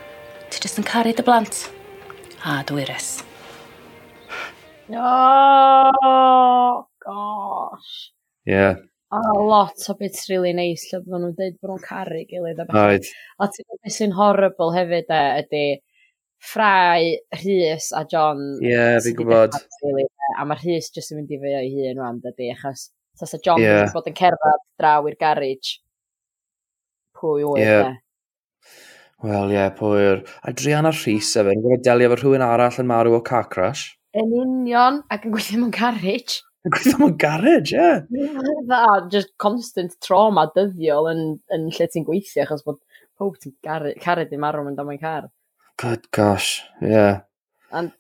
Ti 0.51 0.63
jyst 0.63 0.79
yn 0.83 0.87
caru 0.87 1.15
dy 1.15 1.25
blant. 1.27 1.65
A 2.47 2.61
dwi 2.67 2.87
res. 2.89 3.21
No, 4.91 5.03
gosh. 7.05 8.11
Yeah. 8.47 8.81
A 9.13 9.21
lot 9.35 9.75
o 9.91 9.95
bits 9.99 10.29
really 10.31 10.53
nice 10.55 10.87
lle 10.91 11.03
bod 11.05 11.21
nhw'n 11.23 11.35
dweud 11.39 11.57
bod 11.61 11.73
nhw'n 11.73 11.85
caru 11.85 12.25
gilydd. 12.31 12.63
A, 12.63 12.67
right. 12.75 13.07
a 13.39 13.51
ti'n 13.51 13.67
gwybod 13.67 13.83
beth 13.87 13.97
sy'n 13.97 14.15
horrible 14.19 14.71
hefyd 14.75 15.11
e, 15.15 15.23
ydy 15.43 15.65
ffrau 16.41 17.13
Rhys 17.37 17.91
a 17.97 18.05
John. 18.09 18.41
Ie, 18.63 18.73
yeah, 18.73 18.97
fi'n 19.05 19.17
gwybod. 19.19 19.57
Really, 19.85 20.09
a 20.39 20.47
mae 20.49 20.61
Rhys 20.63 20.91
jyst 20.95 21.13
yn 21.13 21.21
mynd 21.21 21.35
i 21.35 21.39
fe 21.43 21.55
o'i 21.61 21.71
hun 21.75 22.01
rwan, 22.01 22.21
dydy, 22.25 22.51
achos 22.55 22.89
tas 23.21 23.37
a 23.37 23.41
John 23.45 23.61
yeah. 23.61 23.89
bod 23.93 24.09
yn 24.09 24.17
cerdded 24.17 24.65
draw 24.81 25.09
i'r 25.09 25.19
garage. 25.21 25.79
Pwy 27.21 27.45
wyr, 27.45 27.61
yeah. 27.61 27.91
E? 27.91 28.77
Wel, 29.21 29.51
ie, 29.53 29.59
yeah, 29.59 29.73
pwyr. 29.77 30.23
A 30.49 30.55
Drian 30.57 30.89
a 30.89 30.95
Rhys 30.97 31.35
efo, 31.37 31.53
yn 31.53 31.65
gwybod 31.65 31.83
delio 31.85 32.09
efo 32.09 32.21
rhywun 32.23 32.47
arall 32.47 32.79
yn 32.81 32.89
marw 32.89 33.19
o 33.19 33.25
car 33.25 33.51
crash. 33.53 33.91
Yn 34.17 34.33
union, 34.33 35.03
ac 35.13 35.27
yn 35.29 35.35
gweithio 35.35 35.61
mewn 35.61 35.75
garage. 35.77 36.41
Yn 36.67 36.73
gweithio 36.75 36.99
mewn 37.01 37.19
garage, 37.21 37.73
ie. 37.73 37.93
Yeah. 38.17 38.97
just 39.13 39.31
constant 39.41 39.95
trauma 40.05 40.47
dyddiol 40.57 41.09
yn, 41.13 41.23
yn 41.57 41.69
lle 41.73 41.87
ti'n 41.93 42.05
gweithio, 42.09 42.47
achos 42.47 42.65
bod 42.65 42.81
pob 43.21 43.37
ti'n 43.41 43.55
cared 44.01 44.33
i 44.33 44.41
marw 44.41 44.65
yn 44.69 44.77
dod 44.77 44.89
mewn 44.89 45.01
car. 45.01 45.29
Good 45.81 46.11
gosh, 46.13 46.61
ie. 46.83 46.93
Yeah. 46.93 47.21
Ond, 47.73 47.93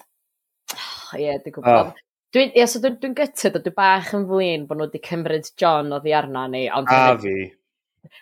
oh, 0.74 1.14
ie, 1.16 1.22
yeah, 1.24 1.38
dwi'n 1.40 1.54
gwybod. 1.54 1.92
Oh. 1.94 2.08
Dwi'n 2.34 2.50
yeah, 2.52 2.68
so 2.68 2.82
dwi, 2.82 2.90
dwi 3.00 3.14
gytyd, 3.16 3.54
dwi'n 3.56 3.76
bach 3.78 4.10
yn 4.18 4.26
flin 4.28 4.66
bod 4.68 4.76
nhw 4.76 4.88
wedi 4.90 5.00
cymryd 5.06 5.48
John 5.56 5.88
o 5.96 6.00
ddi 6.02 6.12
arna 6.18 6.42
ni. 6.52 6.66
Ond 6.76 6.92
a 6.92 7.14
fi. 7.22 7.32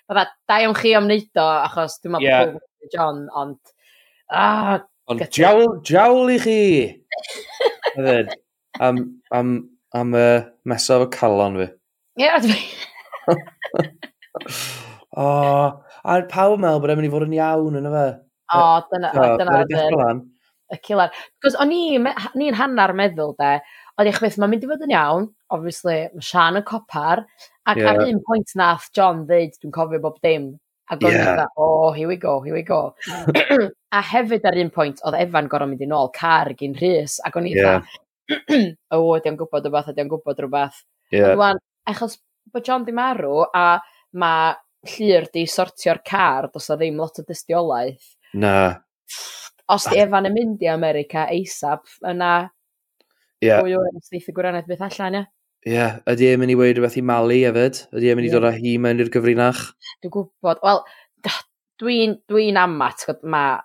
Fydda, 0.07 0.25
da 0.47 0.61
iawn 0.63 0.77
chi 0.79 0.93
am 0.95 1.09
wneud 1.09 1.41
o, 1.43 1.47
achos 1.65 1.99
dwi'n 1.99 2.15
meddwl 2.15 2.29
yeah. 2.29 2.53
bod 2.55 2.95
John, 2.95 3.25
ond... 3.43 3.59
Ah, 4.31 4.77
ond 5.11 5.27
jawl, 5.35 5.67
jawl 5.91 6.31
i 6.31 6.39
chi! 6.45 6.63
Hefyd, 7.97 8.31
am, 8.79 9.03
am, 9.35 9.53
am 9.99 10.17
uh, 10.23 10.47
meso 10.71 11.01
efo 11.01 11.11
calon 11.19 11.59
fi. 11.65 11.69
Ie, 12.23 12.29
yeah, 12.29 12.39
dwi... 12.47 12.61
o, 15.19 15.27
oh, 15.27 15.69
a 16.07 16.23
pawb 16.31 16.63
meddwl 16.63 16.87
bod 16.87 16.95
e'n 16.95 17.03
mynd 17.03 17.11
i 17.11 17.15
fod 17.19 17.27
yn 17.27 17.39
iawn 17.43 17.83
yn 17.83 17.91
y 17.91 17.95
fe. 17.99 18.07
O, 18.55 18.65
dyna, 18.93 19.13
o, 19.13 19.31
dyna, 19.41 19.63
dyna 19.69 20.11
y 20.69 20.79
cilar. 20.85 21.13
Cos 21.43 21.57
o'n 21.61 21.71
ni'n 21.73 22.57
hannar 22.59 22.95
meddwl, 22.97 23.35
de, 23.39 23.59
o'n 23.99 24.11
i'ch 24.11 24.21
beth, 24.23 24.39
mae'n 24.41 24.53
mynd 24.53 24.65
i 24.67 24.71
fod 24.71 24.85
yn 24.87 24.95
iawn, 24.95 25.29
obviously, 25.55 25.99
mae 26.15 26.25
Sian 26.25 26.61
yn 26.61 26.67
copar, 26.69 27.25
ac 27.69 27.81
yeah. 27.81 27.93
ar 27.93 28.05
un 28.05 28.21
pwynt 28.27 28.55
nath 28.59 28.89
John 28.97 29.25
ddeud, 29.29 29.57
dwi'n 29.57 29.75
cofio 29.75 30.03
bob 30.05 30.19
dim, 30.25 30.51
ac 30.89 31.05
o'n 31.05 31.17
yeah. 31.17 31.33
i'n 31.45 31.65
oh, 31.65 31.91
here 31.97 32.11
we 32.11 32.19
go, 32.21 32.39
here 32.45 32.57
we 32.57 32.65
go. 32.67 32.95
a 33.97 34.05
hefyd 34.13 34.47
ar 34.49 34.61
un 34.61 34.73
pwynt, 34.75 35.03
oedd 35.09 35.19
Evan 35.23 35.51
gorau 35.51 35.71
mynd 35.71 35.85
i 35.85 35.89
nôl 35.89 36.13
car 36.15 36.53
gyn 36.59 36.77
Rhys, 36.79 37.19
ac 37.25 37.41
o'n 37.41 37.49
i'n 37.49 37.59
dda, 37.59 37.75
o, 38.93 39.01
oh, 39.01 39.11
ydy 39.17 39.33
o'n 39.33 39.41
gwybod 39.41 39.69
rhywbeth, 39.69 39.93
ydy 39.95 40.05
o'n 40.05 40.13
gwybod 40.13 40.45
rhywbeth. 40.45 40.83
Yeah. 41.15 41.37
Wan, 41.41 41.61
achos 41.89 42.21
bod 42.53 42.67
John 42.69 42.85
di 42.85 42.93
marw, 42.97 43.47
a 43.57 43.81
mae 44.21 44.57
llir 44.89 45.27
di 45.33 45.49
sortio'r 45.49 46.05
car, 46.07 46.53
dos 46.53 46.69
o 46.71 46.77
ddim 46.79 47.01
lot 47.01 47.19
o 47.21 47.25
dystiolaeth, 47.27 48.13
Na. 48.35 48.53
Os 49.69 49.89
di 49.89 50.01
Efan 50.01 50.29
yn 50.29 50.37
mynd 50.37 50.63
i 50.65 50.71
America 50.73 51.27
ASAP, 51.29 51.85
yna 52.09 52.33
yeah. 53.45 53.61
fwy 53.61 53.77
o 53.77 53.83
ymwneud 53.89 54.33
gwirionedd 54.37 54.71
beth 54.71 54.87
allan, 54.89 55.21
ie. 55.21 55.27
Ie, 55.69 55.87
ydy 56.09 56.31
e'n 56.31 56.41
mynd 56.41 56.55
i 56.55 56.57
weid 56.57 56.79
rhywbeth 56.79 56.97
i 57.01 57.03
Mali 57.05 57.41
hefyd? 57.43 57.83
Ydy 57.93 58.11
e'n 58.11 58.19
mynd 58.19 58.29
i 58.29 58.33
dod 58.33 58.47
â 58.47 58.53
hi 58.55 58.77
mewn 58.81 59.03
i'r 59.03 59.11
gyfrinach? 59.13 59.65
Dwi'n 60.05 60.15
gwybod, 60.15 60.63
wel, 60.65 60.85
dwi'n 61.83 62.15
dwi, 62.29 62.29
dwi 62.31 62.47
amma, 62.57 62.93
mae 63.35 63.59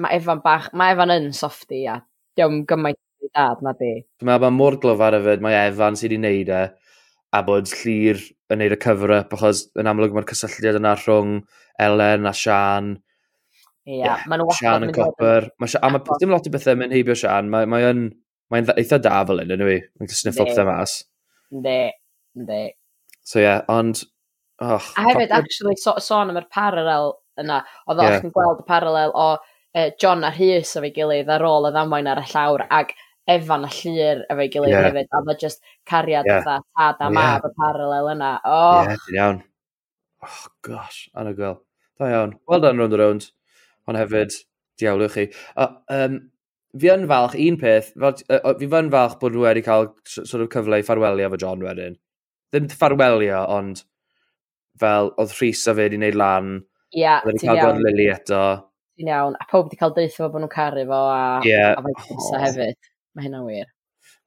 ma 0.00 0.12
Evan 0.14 0.40
bach, 0.44 0.70
mae 0.72 0.94
Evan 0.94 1.12
yn 1.16 1.28
softi, 1.36 1.82
a 1.90 1.98
diolch 2.38 2.64
gymaint 2.70 3.00
i 3.26 3.28
dad 3.34 3.60
na 3.66 3.74
di. 3.76 3.92
Dwi'n 4.20 4.30
meddwl 4.30 4.46
bod 4.46 4.56
mor 4.56 4.78
glyfar 4.80 5.18
hefyd, 5.18 5.44
mae 5.44 5.58
Evan 5.66 5.98
sydd 5.98 6.14
wedi 6.14 6.20
wneud 6.22 6.54
e, 6.54 6.62
a 7.36 7.42
bod 7.46 7.68
llir 7.82 8.22
yn 8.50 8.62
neud 8.62 8.74
y 8.74 8.80
cyfrau, 8.80 9.26
achos 9.26 9.66
yn 9.78 9.90
amlwg 9.90 10.14
mae'r 10.16 10.30
cysylltiad 10.30 10.80
yna 10.80 10.94
rhwng 10.98 11.40
Elen 11.82 12.30
a 12.30 12.34
Sian, 12.36 12.94
Ie, 13.88 14.00
yeah, 14.02 14.24
maen 14.28 14.42
nhw 14.42 14.56
Sian 14.58 14.84
yn 14.86 14.92
copper. 14.94 15.48
Mae 15.60 15.72
Sian, 15.72 15.86
a 15.86 15.92
mae 15.94 16.20
dim 16.20 16.34
lot 16.34 16.46
o 16.46 16.52
bethau 16.52 16.76
mynd 16.78 16.94
heibio 16.96 17.16
Sian. 17.16 17.48
Mae'n 17.52 17.70
mae 17.70 17.94
mae 18.50 18.74
eitha 18.76 18.98
da 19.02 19.24
fel 19.28 19.44
un, 19.44 19.54
ynwy. 19.56 19.76
E? 19.78 19.90
Mae'n 19.98 20.12
sniffo 20.14 20.46
pethau 20.48 20.68
mas. 20.68 20.96
Ne, 21.50 21.78
ne. 22.38 22.62
So 23.22 23.40
ie, 23.40 23.46
yeah, 23.46 23.62
ond... 23.72 24.02
Oh, 24.60 24.76
a 24.76 25.04
hefyd, 25.06 25.30
copper... 25.30 25.38
actually, 25.38 25.76
so, 25.80 25.94
sôn 26.04 26.28
am 26.28 26.36
yr 26.36 26.44
paralel 26.52 27.14
yna, 27.40 27.62
oedd 27.88 28.02
yeah. 28.04 28.18
chi'n 28.20 28.32
gweld 28.34 28.58
y 28.60 28.66
paralel 28.68 29.14
o 29.16 29.28
uh, 29.38 29.86
John 30.02 30.26
a 30.28 30.32
Rhys 30.34 30.74
efo'i 30.76 30.90
gilydd 30.92 31.30
ar 31.32 31.44
ôl 31.48 31.70
y 31.70 31.70
ddamwain 31.72 32.10
ar 32.10 32.20
y 32.20 32.26
llawr, 32.28 32.66
ag 32.68 32.92
Evan 33.30 33.64
a 33.64 33.70
Llyr 33.72 34.20
efo'i 34.26 34.50
gilydd 34.52 34.74
yeah. 34.74 34.88
hefyd, 34.90 35.08
a 35.16 35.22
mae 35.24 35.38
just 35.40 35.64
cariad 35.88 36.28
yeah. 36.28 36.44
fatha 36.44 36.66
tad 36.76 37.00
a 37.06 37.08
mab 37.08 37.40
yeah. 37.40 37.48
y 37.48 37.56
paralel 37.62 38.10
yna. 38.12 38.30
Oh. 38.44 38.82
Ie, 38.82 38.90
yeah, 38.90 39.08
iawn. 39.16 39.40
Oh, 40.28 40.42
gosh, 40.68 41.00
anhygoel. 41.16 41.60
Da 41.96 42.10
iawn. 42.12 42.36
Well 42.44 42.60
done, 42.60 42.76
round 42.82 42.92
the 42.92 43.00
round 43.00 43.30
ond 43.90 43.98
hefyd, 43.98 44.36
diawlwch 44.80 45.16
chi. 45.18 45.26
A, 45.58 45.68
um, 45.96 46.20
fi 46.78 46.92
yn 46.94 47.06
falch, 47.10 47.36
un 47.42 47.58
peth, 47.60 47.92
fi 47.98 48.70
yn 48.80 48.90
falch 48.94 49.18
bod 49.20 49.34
nhw 49.34 49.44
wedi 49.48 49.64
cael 49.66 49.90
sort 50.06 50.44
of 50.44 50.50
cyfle 50.54 50.80
i 50.80 50.86
ffarwelio 50.86 51.28
efo 51.28 51.40
John 51.42 51.64
wedyn. 51.66 51.98
Ddim 52.50 52.70
ffarwelio, 52.72 53.42
ond 53.50 53.84
fel 54.80 55.12
oedd 55.20 55.34
Rhys 55.38 55.66
a 55.66 55.74
fe 55.74 55.88
wedi 55.88 56.00
wneud 56.00 56.18
lan. 56.18 56.54
Ie, 56.94 57.02
yeah, 57.04 57.26
ti'n 57.26 57.50
cael 57.50 57.60
gweld 57.64 57.84
Lily 57.86 58.08
eto. 58.14 58.40
Ti'n 58.98 59.10
iawn, 59.12 59.36
a 59.38 59.50
pob 59.50 59.68
wedi 59.68 59.78
cael 59.80 59.94
deithio 59.98 60.24
fo 60.24 60.32
bod 60.32 60.44
nhw'n 60.44 60.54
caru 60.54 60.86
fo 60.88 61.02
a, 61.10 61.20
yeah. 61.46 61.74
a 61.76 61.84
fe 61.84 61.94
Rhys 61.98 62.32
a 62.32 62.42
hefyd. 62.46 62.90
Mae 63.14 63.26
hynna'n 63.26 63.46
wir. 63.50 63.70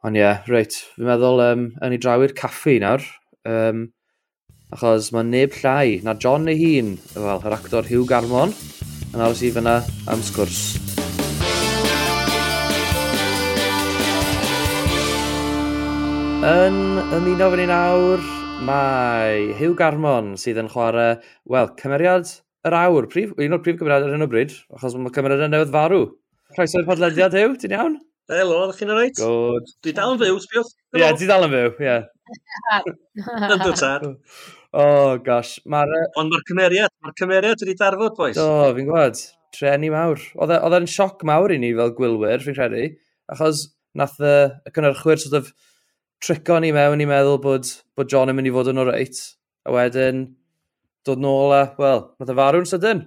Ond 0.04 0.20
ie, 0.20 0.24
yeah, 0.24 0.48
reit, 0.52 0.78
fi'n 0.96 1.08
meddwl 1.08 1.44
um, 1.46 1.68
yn 1.80 1.96
ei 1.96 2.02
draw 2.04 2.24
i'r 2.24 2.36
caffi 2.36 2.80
nawr. 2.84 3.06
Um, 3.48 3.86
achos 4.74 5.12
mae 5.16 5.28
neb 5.28 5.56
llai 5.62 6.02
na 6.04 6.16
John 6.20 6.50
ei 6.52 6.60
hun, 6.60 6.96
fel 7.14 7.48
yr 7.48 7.56
actor 7.56 7.88
Hugh 7.88 8.08
Garmon 8.10 8.56
yn 9.14 9.22
aros 9.22 9.42
i 9.46 9.52
fyna 9.54 9.76
am 10.10 10.22
sgwrs. 10.26 10.62
Yn 16.44 16.80
ymuno 17.16 17.50
fyny 17.54 17.68
nawr, 17.70 18.24
mae 18.68 19.52
Hugh 19.60 19.78
Garmon 19.80 20.34
sydd 20.42 20.58
yn 20.64 20.72
chwarae, 20.72 21.20
wel, 21.54 21.70
cymeriad 21.80 22.32
yr 22.68 22.78
awr, 22.80 23.08
prif, 23.12 23.36
un 23.38 23.56
o'r 23.56 23.62
prif 23.64 23.78
cymeriad 23.80 24.08
ar 24.08 24.16
hyn 24.18 24.26
o 24.26 24.30
bryd, 24.32 24.58
achos 24.74 24.98
mae 24.98 25.14
cymeriad 25.14 25.46
yn 25.46 25.56
newydd 25.56 25.76
farw. 25.76 26.02
Croeso'r 26.58 26.90
podlediad, 26.90 27.38
Hugh, 27.38 27.54
ti'n 27.62 27.78
iawn? 27.78 28.02
Helo, 28.34 28.64
ydych 28.66 28.82
chi'n 28.82 28.96
rhaid? 28.96 29.22
Good. 29.22 29.72
Dwi 29.86 29.94
dal 30.00 30.18
yn 30.18 30.22
fyw, 30.24 30.42
sbiwch. 30.48 30.74
Ie, 30.96 31.04
yeah, 31.04 31.16
ti 31.20 31.30
dal 31.30 31.46
yn 31.46 31.54
fyw, 31.54 31.72
ie. 31.78 31.88
Yeah. 31.88 32.92
Yn 33.52 33.62
dwi 33.62 33.74
tad. 33.78 34.10
Oh, 34.74 35.20
gosh. 35.22 35.60
Mae'r... 35.70 35.92
Ond 36.18 36.34
mae'r 36.34 36.44
cymeriad, 36.50 36.94
mae'r 37.06 37.16
cymeriad 37.20 37.62
wedi 37.62 37.76
darfod, 37.78 38.16
boys. 38.18 38.38
Do, 38.40 38.74
fi'n 38.74 38.88
gwybod. 38.88 39.20
Treni 39.54 39.92
mawr. 39.94 40.22
E, 40.34 40.48
oedd 40.58 40.78
e'n 40.80 40.90
sioc 40.90 41.22
mawr 41.30 41.54
i 41.54 41.60
ni 41.62 41.70
fel 41.78 41.94
gwylwyr, 41.98 42.42
fi'n 42.42 42.58
credu. 42.58 42.88
Achos 43.34 43.68
nath 44.00 44.18
y, 44.18 44.34
y 44.66 44.74
cynnyrchwyr 44.74 45.22
sort 45.22 45.38
of 45.38 45.52
trico 46.24 46.58
ni 46.64 46.72
mewn 46.74 47.04
i 47.04 47.08
meddwl 47.10 47.38
bod, 47.44 47.70
bod 47.94 48.10
John 48.10 48.34
yn 48.34 48.40
mynd 48.40 48.50
i 48.50 48.56
fod 48.56 48.72
yn 48.72 48.82
o 48.82 48.88
reit. 48.90 49.20
A 49.70 49.76
wedyn, 49.76 50.24
dod 51.06 51.22
nôl 51.22 51.54
a, 51.54 51.66
wel, 51.78 52.08
nath 52.18 52.34
y 52.34 52.38
farw'n 52.40 52.70
sydyn. 52.70 53.04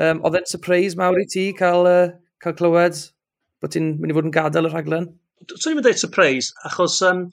Um, 0.00 0.22
oedd 0.24 0.40
e'n 0.40 0.48
surprise 0.50 0.96
mawr 0.98 1.20
i 1.20 1.28
ti 1.30 1.50
cael, 1.58 1.84
uh, 1.86 2.14
cael 2.42 2.56
clywed 2.58 2.96
bod 3.62 3.76
ti'n 3.76 3.92
mynd 4.00 4.14
i 4.14 4.16
fod 4.16 4.30
yn 4.30 4.34
gadael 4.34 4.70
y 4.70 4.72
rhaglen? 4.72 5.12
Swn 5.52 5.74
i'n 5.74 5.78
mynd 5.78 5.86
dweud 5.86 6.00
surprise, 6.00 6.54
achos 6.64 6.96
um, 7.04 7.26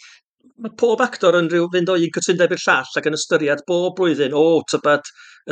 mae 0.61 0.73
pob 0.77 1.01
actor 1.03 1.35
yn 1.37 1.49
rhyw 1.51 1.67
fynd 1.73 1.89
o 1.89 1.97
un 1.97 2.13
cytundeb 2.15 2.53
i'r 2.55 2.63
llall 2.63 2.97
ac 2.99 3.09
yn 3.09 3.17
ystyried 3.17 3.63
bob 3.67 3.95
blwyddyn, 3.97 4.35
o, 4.37 4.41
oh, 4.57 4.65
tybed, 4.71 5.09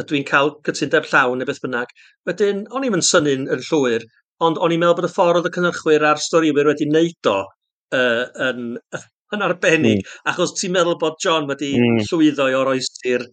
dwi'n 0.09 0.25
cael 0.27 0.51
cytundeb 0.67 1.07
llawn 1.09 1.41
neu 1.41 1.49
beth 1.49 1.61
bynnag. 1.63 1.93
Wedyn, 2.29 2.65
o'n 2.75 2.85
i'n 2.87 3.05
synnu'n 3.05 3.47
yn 3.55 3.63
llwyr, 3.69 4.05
ond 4.45 4.59
o'n 4.61 4.75
i'n 4.75 4.83
meddwl 4.83 4.99
bod 4.99 5.09
y 5.09 5.13
ffordd 5.13 5.41
oedd 5.41 5.49
y 5.49 5.53
cynnyrchwyr 5.55 6.05
a'r 6.11 6.21
storiwyr 6.23 6.69
wedi 6.71 6.87
wneud 6.89 7.31
o 7.31 7.39
uh, 7.41 8.23
yn, 8.49 8.77
yn 9.35 9.45
arbennig, 9.47 10.03
mm. 10.03 10.21
achos 10.31 10.55
ti'n 10.59 10.75
meddwl 10.75 10.99
bod 11.01 11.19
John 11.23 11.49
wedi 11.49 11.73
mm. 11.79 12.03
llwyddo 12.09 12.49
i 12.51 12.57
o'r 12.59 12.73
oestir 12.75 13.25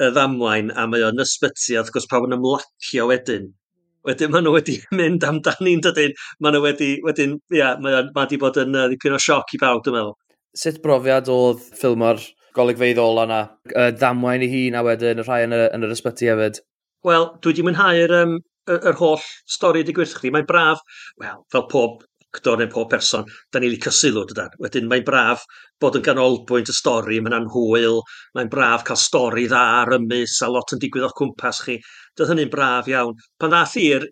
y 0.00 0.10
ddamwain 0.16 0.72
a 0.74 0.86
mae 0.90 1.04
o'n 1.06 1.22
ysbyty, 1.22 1.76
a 1.76 1.82
wrth 1.82 1.94
gwrs 1.94 2.08
pawb 2.10 2.26
yn 2.28 2.36
ymlacio 2.38 3.06
wedyn. 3.10 3.50
Wedyn 4.08 4.32
maen 4.32 4.46
nhw 4.46 4.54
wedi 4.56 4.78
mynd 4.98 5.26
amdani'n 5.28 5.84
dydyn, 5.84 6.16
maen 6.40 6.56
nhw 6.56 6.64
wedi, 6.64 6.90
wedyn, 7.04 7.36
ia, 7.52 7.58
yeah, 7.60 7.80
mae 7.84 8.02
wedi 8.16 8.40
bod 8.40 8.58
yn 8.62 8.76
uh, 8.76 8.88
dipyn 8.92 9.16
o 9.16 9.20
sioc 9.20 9.54
i 9.54 9.60
bawb, 9.60 9.84
dwi'n 9.84 9.98
meddwl. 9.98 10.16
Sut 10.56 10.80
brofiad 10.82 11.30
oedd 11.30 11.62
ffilmo'r 11.78 12.22
golygfeidd 12.56 12.98
ola 12.98 13.24
yna, 13.28 13.40
y 13.70 13.88
ddamwain 13.94 14.42
i 14.42 14.50
hun 14.50 14.78
a 14.78 14.84
wedyn 14.86 15.22
y 15.22 15.26
rhai 15.26 15.44
yn, 15.46 15.54
y, 15.54 15.64
yn 15.76 15.86
yr 15.86 15.94
ysbyty 15.94 16.30
hefyd? 16.30 16.60
Wel, 17.06 17.26
dwi 17.40 17.52
wedi 17.52 17.64
mwynhau'r 17.66 18.14
um, 18.18 18.38
yr 18.76 18.96
holl 18.98 19.20
stori 19.48 19.84
di 19.86 19.94
gwirth 19.96 20.18
chi. 20.20 20.32
Mae'n 20.34 20.48
braf, 20.48 20.82
wel, 21.22 21.44
fel 21.52 21.68
pob 21.70 22.02
actor 22.30 22.58
neu 22.58 22.68
pob 22.70 22.90
person, 22.90 23.24
da 23.50 23.58
ni 23.58 23.70
licio 23.70 23.90
sylw 23.94 24.22
dydan. 24.30 24.52
Wedyn 24.62 24.86
mae'n 24.90 25.06
braf 25.06 25.42
bod 25.82 25.96
yn 25.98 26.04
ganolbwynt 26.06 26.70
y 26.70 26.74
stori, 26.76 27.18
mae'n 27.18 27.34
anhwyl, 27.40 27.98
mae'n 28.38 28.50
braf 28.52 28.84
cael 28.86 29.00
stori 29.02 29.48
dda 29.50 29.62
ar 29.80 29.96
ymys, 29.96 30.36
a 30.46 30.50
lot 30.50 30.74
yn 30.74 30.82
digwydd 30.82 31.08
o'ch 31.08 31.16
cwmpas 31.18 31.62
chi. 31.66 31.80
Doedd 32.14 32.30
hynny'n 32.34 32.52
braf 32.52 32.90
iawn. 32.90 33.18
Pan 33.40 33.54
ddath 33.54 33.74
i'r, 33.82 34.06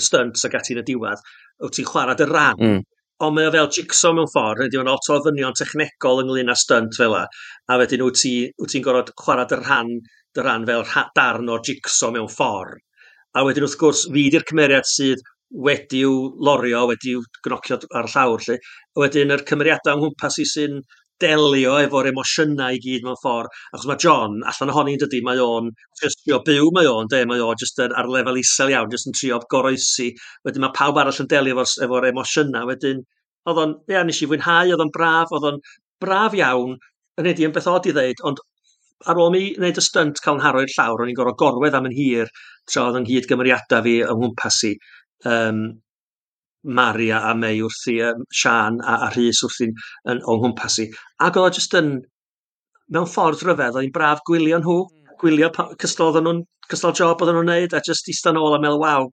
stunts 0.00 0.48
ag 0.48 0.56
ati 0.56 0.76
yn 0.76 0.80
y 0.80 0.86
diwedd, 0.88 1.24
wyt 1.64 1.76
ti'n 1.76 1.88
chwarae 1.90 2.16
dy 2.18 2.28
ran 2.30 2.60
mm 2.60 2.80
ond 3.26 3.36
mae 3.36 3.48
o 3.48 3.52
fel 3.54 3.70
jigsaw 3.76 4.14
mewn 4.16 4.30
ffordd, 4.32 4.66
ydy 4.66 4.80
o'n 4.80 4.90
lot 4.90 5.10
o 5.12 5.18
ddynion 5.24 5.56
technegol 5.58 6.22
ynglyn 6.24 6.52
â 6.52 6.56
stunt 6.58 6.96
fel 6.98 7.14
la, 7.14 7.22
a 7.70 7.78
wedyn 7.80 8.04
wyt 8.06 8.20
ti'n 8.22 8.66
ti, 8.72 8.82
gorfod 8.86 9.12
chwarae 9.20 9.48
dy 9.50 9.60
rhan, 9.60 9.92
dy 10.34 10.44
rhan 10.44 10.66
fel 10.70 10.84
darn 11.18 11.52
o'r 11.54 11.62
jigsaw 11.68 12.12
mewn 12.14 12.30
ffordd. 12.32 12.82
A 13.34 13.42
wedyn 13.46 13.66
wrth 13.66 13.78
gwrs, 13.80 14.04
fi 14.14 14.28
di'r 14.30 14.46
cymeriad 14.50 14.86
sydd 14.86 15.22
wedi'w 15.66 16.12
lorio, 16.48 16.84
wedi'w 16.90 17.22
gnocio 17.46 17.80
ar 17.98 18.10
llawr, 18.12 18.44
lle. 18.46 18.58
Wedyn 18.98 19.34
yr 19.34 19.42
cymeriadau 19.48 19.96
o'n 19.96 20.02
nghwmpas 20.02 20.38
i 20.42 20.46
sy'n 20.50 20.78
delio 21.22 21.74
efo'r 21.82 22.08
emosiynau 22.10 22.76
i 22.76 22.80
gyd 22.82 23.04
mewn 23.06 23.18
ffordd. 23.20 23.52
Achos 23.72 23.88
mae 23.90 24.00
John, 24.04 24.40
allan 24.50 24.72
ohoni 24.72 24.96
yn 24.96 25.02
dydy, 25.04 25.20
mae 25.26 25.42
o'n 25.42 25.70
ffyrstio 26.00 26.40
byw, 26.46 26.70
mae 26.76 26.88
o'n, 26.90 27.10
de, 27.12 27.22
mae 27.30 27.42
o'n 27.44 27.60
just 27.60 27.80
ar 27.84 28.10
lefel 28.10 28.40
isel 28.40 28.72
iawn, 28.72 28.90
just 28.92 29.10
yn 29.10 29.16
trio 29.18 29.40
goroesi. 29.52 30.10
Wedyn 30.46 30.66
mae 30.66 30.74
pawb 30.76 30.98
arall 31.02 31.22
yn 31.24 31.30
delio 31.30 31.60
efo'r 31.60 31.86
efo, 31.86 32.02
emosiynau. 32.10 32.66
Wedyn, 32.70 33.04
oedd 33.50 33.62
o'n, 33.64 33.76
ia, 33.92 34.02
nes 34.04 34.22
i 34.22 34.30
fwynhau, 34.30 34.74
oedd 34.74 34.84
o'n 34.86 34.94
braf, 34.94 35.32
oedd 35.36 35.48
o'n 35.52 35.62
braf 36.02 36.36
iawn. 36.40 36.76
Yn 37.20 37.30
edrych 37.30 37.50
yn 37.50 37.54
beth 37.54 37.70
oed 37.70 37.86
i 37.86 37.94
ddeud, 37.94 38.24
ond 38.26 38.42
ar 39.10 39.20
ôl 39.20 39.32
mi 39.34 39.44
wneud 39.58 39.78
y 39.78 39.84
stunt 39.84 40.20
cael 40.24 40.38
yn 40.38 40.44
haro 40.44 40.62
i'r 40.64 40.72
llawr, 40.74 41.02
o'n 41.04 41.10
i'n 41.12 41.18
gorfod 41.18 41.38
gorwedd 41.40 41.76
am 41.78 41.88
yn 41.90 41.96
hir 41.96 42.30
tra 42.70 42.86
oedd 42.88 43.00
yn 43.02 43.08
hyd 43.08 43.28
gymeriadau 43.30 43.84
fi 43.86 43.98
yng 44.02 44.20
nghwmpas 44.20 44.60
i. 44.70 44.72
Um, 45.30 45.60
Maria 46.64 47.20
a 47.28 47.34
May 47.38 47.60
wrthi 47.62 47.98
um, 48.08 48.24
Sian 48.32 48.80
a, 48.82 48.98
a 49.06 49.10
Rhys 49.14 49.42
wrthi'n 49.44 49.74
yn, 50.10 50.20
o'n 50.20 50.40
nghwmpas 50.40 50.78
i. 50.84 50.88
Ac 51.26 51.38
oedd 51.40 51.58
jyst 51.58 51.76
yn, 51.80 51.94
mewn 52.94 53.10
ffordd 53.10 53.44
rhyfedd, 53.44 53.76
oedd 53.76 53.86
hi'n 53.86 53.94
braf 53.94 54.24
gwylio 54.28 54.60
nhw, 54.62 54.78
hmm. 54.84 55.18
gwylio 55.20 55.50
pa, 55.54 55.68
cystal 55.80 56.10
oedden 56.10 56.28
nhw'n, 56.28 56.42
cystal 56.70 56.96
job 56.96 57.22
oedden 57.22 57.38
nhw'n 57.40 57.52
neud, 57.52 57.76
a 57.76 57.82
jyst 57.84 58.10
eistedd 58.12 58.40
ôl 58.40 58.56
a 58.56 58.60
meddwl, 58.62 58.80
waw, 58.82 59.08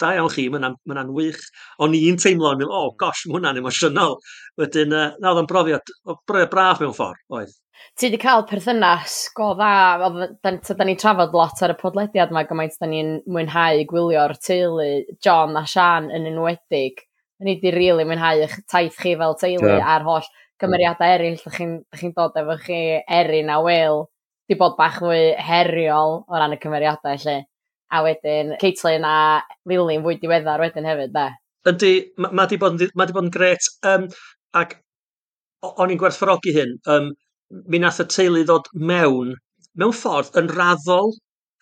da 0.00 0.12
iawn 0.16 0.30
chi, 0.32 0.46
mae'n 0.52 0.76
ma 0.90 1.04
wych. 1.16 1.42
O'n 1.82 1.96
i'n 1.98 2.18
teimlo, 2.20 2.54
o 2.66 2.70
oh, 2.80 2.94
gosh, 3.00 3.26
mae 3.26 3.38
hwnna'n 3.38 3.60
emosiynol. 3.60 4.16
Wedyn, 4.60 4.94
uh, 4.94 5.12
na, 5.18 5.32
oedd 5.32 5.42
o'n 5.42 5.50
brofiad, 5.50 5.94
brofiad 6.26 6.50
braf 6.52 6.82
mewn 6.82 6.96
ffordd, 6.96 7.22
oedd. 7.34 7.54
Ti 7.98 8.08
wedi 8.08 8.18
cael 8.22 8.44
perthynas 8.48 9.16
go 9.36 9.52
dda, 9.58 10.10
da 10.42 10.86
ni'n 10.86 11.00
trafod 11.00 11.34
lot 11.36 11.62
ar 11.62 11.74
y 11.74 11.78
podlediad 11.78 12.32
yma 12.32 12.44
gymaint 12.48 12.78
da 12.80 12.88
ni'n 12.90 13.16
mwynhau 13.30 13.82
gwylio'r 13.90 14.36
teulu 14.42 14.88
John 15.22 15.58
a 15.58 15.64
Sian 15.70 16.08
yn 16.14 16.30
enwedig. 16.30 17.02
Da 17.38 17.46
ni 17.46 17.56
wedi 17.56 17.74
rili 17.74 17.90
really 17.90 18.08
mwynhau 18.08 18.44
eich 18.46 18.56
taith 18.70 18.98
chi 19.02 19.14
fel 19.20 19.36
teulu 19.38 19.70
yeah. 19.70 19.94
a'r 19.94 20.06
holl 20.06 20.26
gymeriadau 20.62 21.16
eraill. 21.16 21.40
Da 21.42 21.54
chi'n 21.54 21.78
chi 21.98 22.12
dod 22.16 22.38
efo 22.40 22.58
chi 22.62 22.80
erin 23.20 23.52
a 23.52 23.60
wil, 23.62 24.06
di 24.48 24.58
bod 24.58 24.78
bach 24.78 25.00
fwy 25.02 25.34
heriol 25.50 26.20
o 26.24 26.38
ran 26.38 26.54
y 26.54 26.60
cymeriadau 26.62 27.20
lle 27.26 27.40
a 27.92 28.02
wedyn 28.04 28.54
Caitlin 28.60 29.06
a 29.08 29.16
Lilyn 29.68 30.04
fwy 30.04 30.18
diweddar 30.20 30.62
wedyn 30.62 30.88
hefyd, 30.88 31.12
da. 31.14 31.28
Ydy, 31.68 31.92
mae 32.20 32.36
ma 32.36 32.46
di 32.48 32.58
bod, 32.60 32.82
ma 32.94 33.06
di 33.08 33.16
bod 33.16 33.28
yn 33.28 33.34
gret, 33.34 33.68
um, 33.88 34.08
ac 34.60 34.76
o'n 35.64 35.92
i'n 35.92 36.00
gwerthfawrogi 36.00 36.52
hyn, 36.56 36.74
um, 36.92 37.12
mi 37.70 37.80
nath 37.80 38.02
y 38.04 38.08
teulu 38.10 38.44
ddod 38.44 38.68
mewn, 38.90 39.32
mewn 39.80 39.96
ffordd 39.96 40.36
yn 40.40 40.50
raddol, 40.52 41.14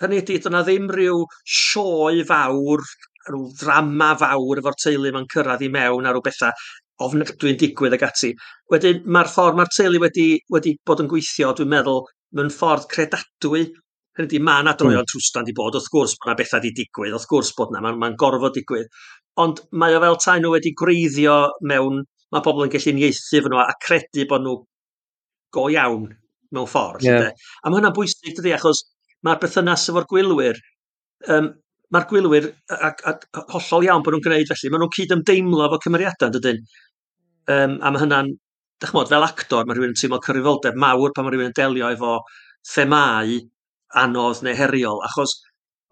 hynny 0.03 0.23
ydy, 0.23 0.39
dyna 0.43 0.65
ddim 0.67 0.89
rhyw 0.91 1.23
sioe 1.59 2.25
fawr, 2.29 2.83
rhyw 3.29 3.45
ddrama 3.61 4.13
fawr 4.19 4.63
efo'r 4.63 4.79
teulu 4.83 5.13
mae'n 5.15 5.29
cyrraedd 5.35 5.63
i 5.67 5.71
mewn 5.77 6.09
a 6.09 6.15
rhyw 6.15 6.25
bethau 6.27 6.51
ofnadwy'n 7.03 7.61
digwydd 7.61 7.97
ag 7.97 8.07
ati. 8.09 8.33
Wedyn, 8.73 9.05
mae'r 9.15 9.31
ffordd 9.31 9.59
mae'r 9.59 9.71
teulu 9.77 10.03
wedi, 10.03 10.27
wedi 10.55 10.75
bod 10.87 11.03
yn 11.05 11.11
gweithio, 11.11 11.53
dwi'n 11.59 11.71
meddwl, 11.71 12.03
mewn 12.37 12.51
ffordd 12.53 12.89
credadwy 12.91 13.69
Hynny 14.19 14.29
ydy, 14.29 14.41
mae 14.45 14.61
yna 14.61 14.75
hmm. 14.75 14.81
droion 14.81 15.07
trwstan 15.09 15.47
di 15.47 15.55
bod, 15.57 15.77
wrth 15.79 15.89
gwrs 15.93 16.19
bod 16.19 16.29
yna 16.29 16.37
bethau 16.37 16.61
di 16.61 16.73
digwydd, 16.77 17.15
wrth 17.17 17.29
gwrs 17.31 17.53
bod 17.57 17.71
yna, 17.73 17.81
mae'n 17.85 18.01
ma 18.01 18.11
gorfod 18.21 18.57
digwydd. 18.59 18.91
Ond 19.41 19.63
mae 19.81 19.97
o 19.97 20.03
fel 20.03 20.19
tai 20.21 20.41
nhw 20.43 20.51
wedi 20.53 20.75
greiddio 20.77 21.37
mewn, 21.71 22.03
mae 22.33 22.45
pobl 22.45 22.67
yn 22.67 22.73
gallu 22.75 22.93
nieithu 22.99 23.41
fy 23.41 23.53
nhw 23.53 23.63
a 23.63 23.73
credu 23.81 24.27
bod 24.29 24.45
nhw 24.45 24.59
go 25.57 25.65
iawn 25.73 26.11
mewn 26.53 26.69
ffordd. 26.69 27.07
Yeah. 27.07 27.31
A 27.63 27.71
mae 27.71 27.79
hwnna'n 27.79 27.97
bwysig 27.97 28.37
dydy, 28.37 28.53
achos 28.57 28.85
mae'r 29.25 29.41
berthynas 29.41 29.87
efo'r 29.89 30.09
gwylwyr, 30.11 30.61
um, 31.33 31.49
mae'r 31.93 32.07
gwylwyr 32.11 32.51
a, 32.53 32.93
a, 32.93 33.15
a, 33.17 33.47
hollol 33.55 33.89
iawn 33.89 34.05
bod 34.05 34.17
nhw'n 34.17 34.27
gwneud 34.27 34.53
felly, 34.53 34.73
mae 34.73 34.83
nhw'n 34.83 34.95
cyd 34.99 35.17
ymdeimlo 35.17 35.65
efo 35.71 35.81
cymeriadau, 35.87 36.35
dydyn. 36.37 36.61
Um, 37.53 37.79
a 37.81 37.95
mae 37.95 38.05
hynna'n, 38.05 38.29
dych 38.85 38.93
mod, 38.97 39.09
fel 39.09 39.25
actor, 39.25 39.65
mae 39.65 39.79
rhywun 39.79 39.95
yn 39.95 39.99
teimlo 39.99 40.21
cyfrifoldeb 40.25 40.77
mawr 40.85 41.17
pan 41.17 41.25
mae 41.25 41.35
rhywun 41.35 41.49
yn 41.49 41.57
delio 41.57 41.89
efo 41.97 42.19
themau 42.75 43.41
anodd 43.99 44.43
neu 44.47 44.57
heriol, 44.57 45.03
achos 45.09 45.39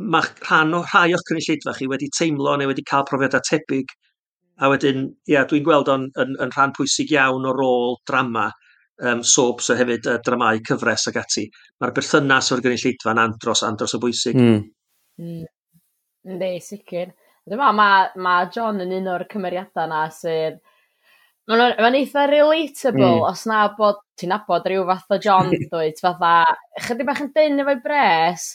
mae 0.01 0.29
rhan 0.47 0.75
o 0.75 0.83
rhai 0.87 1.11
o'ch 1.17 1.27
cynulleidfa 1.29 1.77
chi 1.77 1.89
wedi 1.91 2.09
teimlo 2.19 2.57
neu 2.57 2.71
wedi 2.71 2.85
cael 2.91 3.05
profiadau 3.09 3.45
tebyg, 3.49 3.93
a 4.61 4.69
wedyn, 4.73 5.07
ia, 5.29 5.45
dwi'n 5.49 5.65
gweld 5.65 5.89
o'n 5.93 6.09
yn, 6.23 6.35
yn 6.45 6.53
rhan 6.57 6.75
pwysig 6.77 7.13
iawn 7.15 7.49
o 7.49 7.55
rôl 7.57 7.97
drama, 8.09 8.51
um, 9.01 9.23
soaps 9.25 9.71
so 9.71 9.77
hefyd 9.77 10.09
uh, 10.09 10.19
dramau 10.25 10.61
cyfres 10.69 11.09
ag 11.11 11.21
ati. 11.23 11.47
Mae'r 11.81 11.95
berthynas 11.97 12.53
o'r 12.53 12.65
gynulleidfa'n 12.65 13.23
andros, 13.23 13.65
andros 13.67 13.97
o 13.97 14.03
bwysig. 14.03 14.37
Mm. 14.37 14.61
Mm. 15.21 15.47
Ynddi, 16.29 16.51
sicr. 16.65 17.15
Dyma, 17.49 17.71
mae 17.73 18.11
ma 18.21 18.35
John 18.53 18.83
yn 18.85 18.93
un 18.99 19.09
o'r 19.15 19.25
cymeriadau 19.31 19.89
na 19.91 20.05
sydd 20.13 20.61
Mae'n 21.51 21.83
ma 21.83 21.91
eitha 21.99 22.29
relatable 22.31 23.09
mm. 23.09 23.27
os 23.27 23.43
na 23.51 23.65
bod 23.75 23.99
ti'n 24.21 24.31
nabod 24.31 24.67
rhyw 24.69 24.85
fath 24.87 25.17
o 25.17 25.19
John 25.23 25.51
dwyt, 25.73 25.99
fatha, 26.05 26.33
chydig 26.87 27.09
bach 27.09 27.23
yn 27.25 27.33
dyn 27.35 27.63
efo'i 27.65 27.81
bres, 27.83 28.47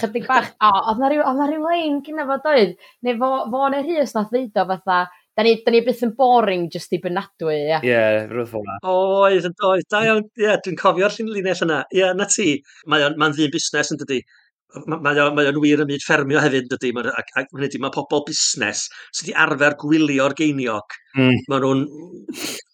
chydig 0.00 0.28
bach, 0.28 0.52
o, 0.58 0.72
oedd 0.90 1.00
na 1.00 1.08
rhyw, 1.12 1.24
oedd 1.24 1.40
na 1.40 1.48
rhyw 1.48 1.64
lein 1.64 2.00
gyda 2.04 2.26
fo 2.28 2.40
doedd, 2.44 2.74
neu 3.06 3.20
fo, 3.22 3.30
fo 3.52 3.68
neu 3.72 3.86
Rhys 3.86 4.12
nath 4.16 4.32
ddeud 4.34 4.60
o 4.60 4.66
fatha, 4.74 5.04
Da 5.34 5.42
ni, 5.42 5.56
da 5.66 5.72
ni 5.74 5.80
byth 5.82 6.04
yn 6.06 6.12
boring 6.14 6.68
just 6.70 6.92
i 6.94 7.00
bynadwy, 7.02 7.56
ia. 7.64 7.80
Ie, 7.82 7.88
yeah, 7.90 8.20
rwy'n 8.30 8.46
fel 8.46 8.62
na. 8.62 8.76
oedd, 8.86 9.48
yn. 9.48 9.56
Da 9.90 10.02
iawn, 10.06 10.28
ie, 10.38 10.44
yeah, 10.44 10.60
dwi'n 10.62 10.78
cofio'r 10.78 11.16
llun 11.16 11.32
linell 11.34 11.64
yna. 11.66 11.80
Ie, 11.90 11.98
yeah, 11.98 12.12
na 12.14 12.28
ti. 12.30 12.52
Mae'n 12.86 13.16
ma 13.18 13.32
ddyn 13.34 13.50
busnes 13.50 13.90
yn 13.90 13.98
dydi 13.98 14.20
mae, 14.86 15.20
o, 15.22 15.30
mae 15.34 15.48
o'n 15.50 15.60
wir 15.62 15.82
ym 15.84 15.88
myd 15.90 16.02
ffermio 16.04 16.40
hefyd, 16.42 16.68
dydy, 16.72 16.90
ac, 17.12 17.32
ac 17.38 17.50
hynny 17.54 17.80
mae 17.82 17.94
pobl 17.94 18.24
busnes 18.26 18.84
sydd 19.14 19.28
wedi 19.28 19.34
arfer 19.44 19.76
gwylio'r 19.80 20.34
geiniog. 20.38 20.96
Mm. 21.14 21.40
Mae 21.50 21.64
nhw'n... 21.64 21.82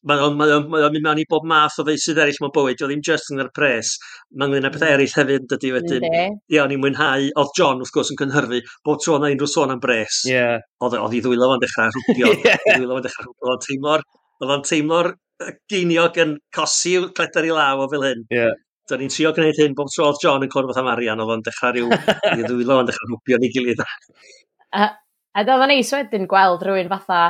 Mae 0.09 0.23
o'n 0.25 0.37
mae 0.39 0.55
mae 0.73 0.87
mynd 0.95 1.05
mewn 1.05 1.19
i 1.21 1.27
bob 1.29 1.45
math 1.45 1.77
o 1.83 1.85
feisydd 1.85 2.23
eraill 2.23 2.39
mewn 2.41 2.55
bywyd, 2.55 2.81
oedd 2.81 2.89
ddim 2.89 3.03
just 3.05 3.29
yn 3.35 3.43
yr 3.43 3.51
pres. 3.57 3.91
Mae 4.33 4.49
ynglyn 4.49 4.69
â 4.69 4.73
pethau 4.73 4.95
eraill 4.95 5.17
hefyd, 5.19 5.45
dydy, 5.51 5.73
wedyn. 5.77 6.07
Ie, 6.09 6.61
o'n 6.63 6.73
i'n 6.73 6.81
mwynhau, 6.81 7.27
oedd 7.43 7.53
John, 7.59 7.83
wrth 7.85 7.93
gwrs, 7.93 8.15
yn 8.15 8.21
cynhyrfu 8.23 8.63
bob 8.89 9.03
tro 9.05 9.19
na 9.21 9.29
unrhyw 9.29 9.51
sôn 9.53 9.75
am 9.75 9.83
bres. 9.83 10.23
Yeah. 10.31 10.65
Oedd, 10.81 10.97
i 10.97 11.21
ddwylo 11.21 11.51
fo'n 11.53 11.65
dechrau 11.67 11.93
rhwbio, 11.93 12.33
ddwylo 12.65 12.97
fo'n 12.97 13.05
dechrau 13.11 13.29
rhwbio, 13.29 13.45
oedd 13.45 13.53
o'n 13.59 13.67
teimlo'r, 13.67 14.07
oedd 14.41 14.55
o'n 14.57 14.65
teimlo'r 14.71 15.13
geiniog 15.71 16.19
yn 16.25 16.35
cosi 16.57 16.97
cledar 17.17 17.49
i 17.49 17.53
law 17.55 17.85
o 17.85 17.89
fel 17.93 18.09
hyn. 18.09 18.25
Yeah. 18.33 18.57
Da 18.91 18.99
ni'n 18.99 19.13
trio 19.13 19.31
gwneud 19.37 19.59
hyn 19.61 19.77
bob 19.79 19.91
tro 19.93 20.09
oedd 20.11 20.23
John 20.23 20.43
yn 20.43 20.51
cwrdd 20.51 20.79
am 20.81 20.89
Arian, 20.91 21.21
oedd 21.23 21.37
o'n 21.37 21.45
dechrau 21.47 21.75
rhyw 21.77 21.93
i 21.93 22.43
ddwylo, 22.49 22.81
o'n 22.81 22.89
dechrau 22.89 23.13
rhwbio 23.13 23.39
ni 23.39 23.53
gilydd. 23.55 23.85
a, 24.75 24.89
a 24.91 25.45
oedd 25.45 25.53
o'n 25.55 25.71
neis 25.71 25.93
wedyn 25.95 26.27
gweld 26.31 26.67
rhywun 26.67 26.91
fatha 26.91 27.21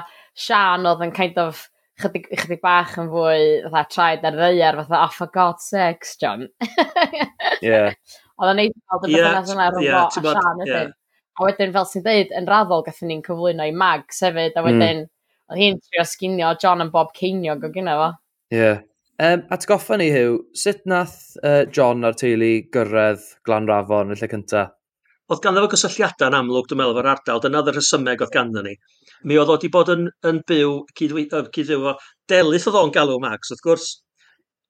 Sian 0.41 0.89
oedd 0.89 1.05
yn 1.05 1.13
kind 1.17 1.39
of 1.43 1.67
chydig, 2.01 2.29
chydig 2.33 2.63
bach 2.65 2.97
yn 3.01 3.11
fwy 3.13 3.45
fatha 3.67 3.85
traed 3.93 4.25
ar 4.25 4.39
ddeiar, 4.39 4.81
fatha, 4.81 5.03
oh, 5.05 5.15
for 5.17 5.33
God's 5.35 5.69
sakes, 5.69 6.17
John. 6.21 6.49
yeah. 7.67 7.93
Oedd 8.41 8.53
o'n 8.55 8.61
neud 8.63 8.77
gweld 8.79 9.09
y 9.11 9.15
bethau 9.19 9.55
yna 9.57 9.71
rhwng 9.75 9.87
yeah, 9.87 10.07
a 10.07 10.11
Sian 10.17 10.65
ydyn. 10.67 10.95
A 11.41 11.47
wedyn, 11.47 11.73
fel 11.77 11.89
sy'n 11.89 12.05
dweud, 12.05 12.37
yn 12.37 12.49
raddol 12.49 12.85
gathen 12.87 13.13
ni'n 13.13 13.25
cyflwyno 13.25 13.67
i 13.69 13.75
mag 13.77 14.09
sefyd, 14.17 14.57
a 14.57 14.63
mm. 14.63 14.69
wedyn, 14.69 15.03
mm. 15.05 15.53
oedd 15.53 15.61
hi'n 15.65 15.83
trio 15.85 16.07
sginio 16.09 16.55
John 16.63 16.85
yn 16.85 16.93
bob 16.95 17.13
ceiniog 17.17 17.69
o 17.69 17.73
gyna 17.75 17.99
fo. 18.01 18.09
Ie. 18.55 18.61
Yeah. 18.61 18.81
Um, 19.21 19.43
atgoffa 19.53 19.99
ni, 20.01 20.07
hyw, 20.15 20.37
sut 20.57 20.87
nath 20.89 21.17
uh, 21.45 21.67
John 21.77 22.07
a'r 22.09 22.15
teulu 22.17 22.55
gyrraedd 22.73 23.27
Glanrafon 23.45 24.15
yn 24.15 24.17
lle 24.17 24.29
cyntaf? 24.33 24.71
Oedd 25.31 25.43
ganddo 25.45 25.67
fo 25.67 25.69
gysylltiadau 25.75 26.31
yn 26.31 26.37
amlwg, 26.39 26.71
dwi'n 26.71 26.81
meddwl, 26.81 26.97
efo'r 26.97 27.09
ardal. 27.13 27.43
Dyna 27.45 27.61
oedd 27.61 27.69
y 27.71 27.75
rhesymeg 27.75 28.25
oedd 28.25 28.33
ganddo 28.35 28.63
ni. 28.65 28.73
Mi 29.29 29.37
oedd 29.37 29.53
o 29.53 29.59
wedi 29.59 29.69
bod 29.75 29.93
yn, 29.93 30.09
yn 30.31 30.41
byw, 30.49 30.73
cyd-fyw 30.97 31.85
o, 31.91 31.93
delith 32.33 32.71
oedd 32.71 32.79
o'n 32.81 32.95
galw 32.95 33.19
Max, 33.23 33.53
wrth 33.53 33.63
gwrs, 33.67 33.91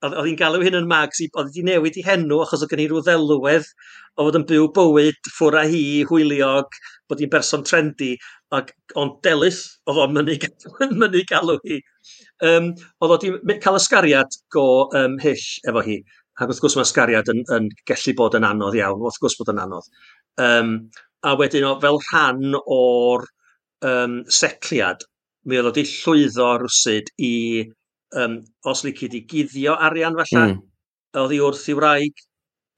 oedd 0.08 0.18
hi'n 0.18 0.40
galw 0.42 0.66
hyn 0.66 0.80
yn 0.80 0.90
Mags, 0.90 1.22
oedd 1.30 1.54
hi 1.54 1.64
newid 1.70 2.00
i 2.02 2.04
henw 2.10 2.42
achos 2.42 2.66
oedd 2.66 2.74
gen 2.74 2.84
i 2.84 2.88
rhyw 2.90 3.04
ddelwedd 3.06 3.70
o 4.16 4.26
fod 4.26 4.40
yn 4.40 4.48
byw 4.50 4.68
bywyd 4.76 5.32
ffwr 5.36 5.60
a 5.62 5.64
hi, 5.70 5.84
hwyliog, 6.10 6.78
bod 7.06 7.22
hi'n 7.22 7.32
berson 7.32 7.62
trendy, 7.70 8.16
ac 8.56 8.74
ond 8.98 9.20
delith 9.24 9.62
oedd 9.86 10.02
o'n 10.08 10.18
mynd 10.18 10.34
i 11.22 11.24
galw 11.32 11.60
hi. 11.62 11.80
Um, 12.46 12.72
oedd 13.04 13.14
o 13.14 13.18
wedi 13.18 13.58
cael 13.64 13.78
ysgariad 13.80 14.38
go 14.54 14.64
um, 14.96 15.18
hyll 15.22 15.46
efo 15.70 15.84
hi, 15.86 15.98
ac 16.40 16.48
wrth 16.48 16.62
gwrs 16.64 16.78
mae 16.78 16.88
ysgariad 16.88 17.28
yn, 17.32 17.42
yn 17.56 17.68
gallu 17.88 18.16
bod 18.16 18.38
yn 18.38 18.48
anodd 18.48 18.78
iawn, 18.78 19.02
wrth 19.04 19.20
gwrs 19.22 19.36
bod 19.40 19.52
yn 19.52 19.60
anodd. 19.66 19.90
Um, 20.40 20.72
a 21.26 21.34
wedyn 21.36 21.66
o, 21.68 21.74
fel 21.82 22.00
rhan 22.06 22.56
o'r 22.60 23.26
um, 23.90 24.16
setliad, 24.40 25.04
mi 25.44 25.60
oedd 25.60 25.68
o 25.68 25.74
wedi 25.74 25.84
llwyddo 25.90 26.48
rwsyd 26.62 27.12
i, 27.26 27.34
um, 28.22 28.40
os 28.72 28.84
lici 28.86 29.10
di 29.12 29.24
guddio 29.28 29.76
arian 29.88 30.16
falle, 30.16 30.46
mm. 30.46 30.58
oedd 31.20 31.36
hi 31.36 31.40
wrth 31.44 31.68
i 31.72 31.76
wraig, 31.76 32.24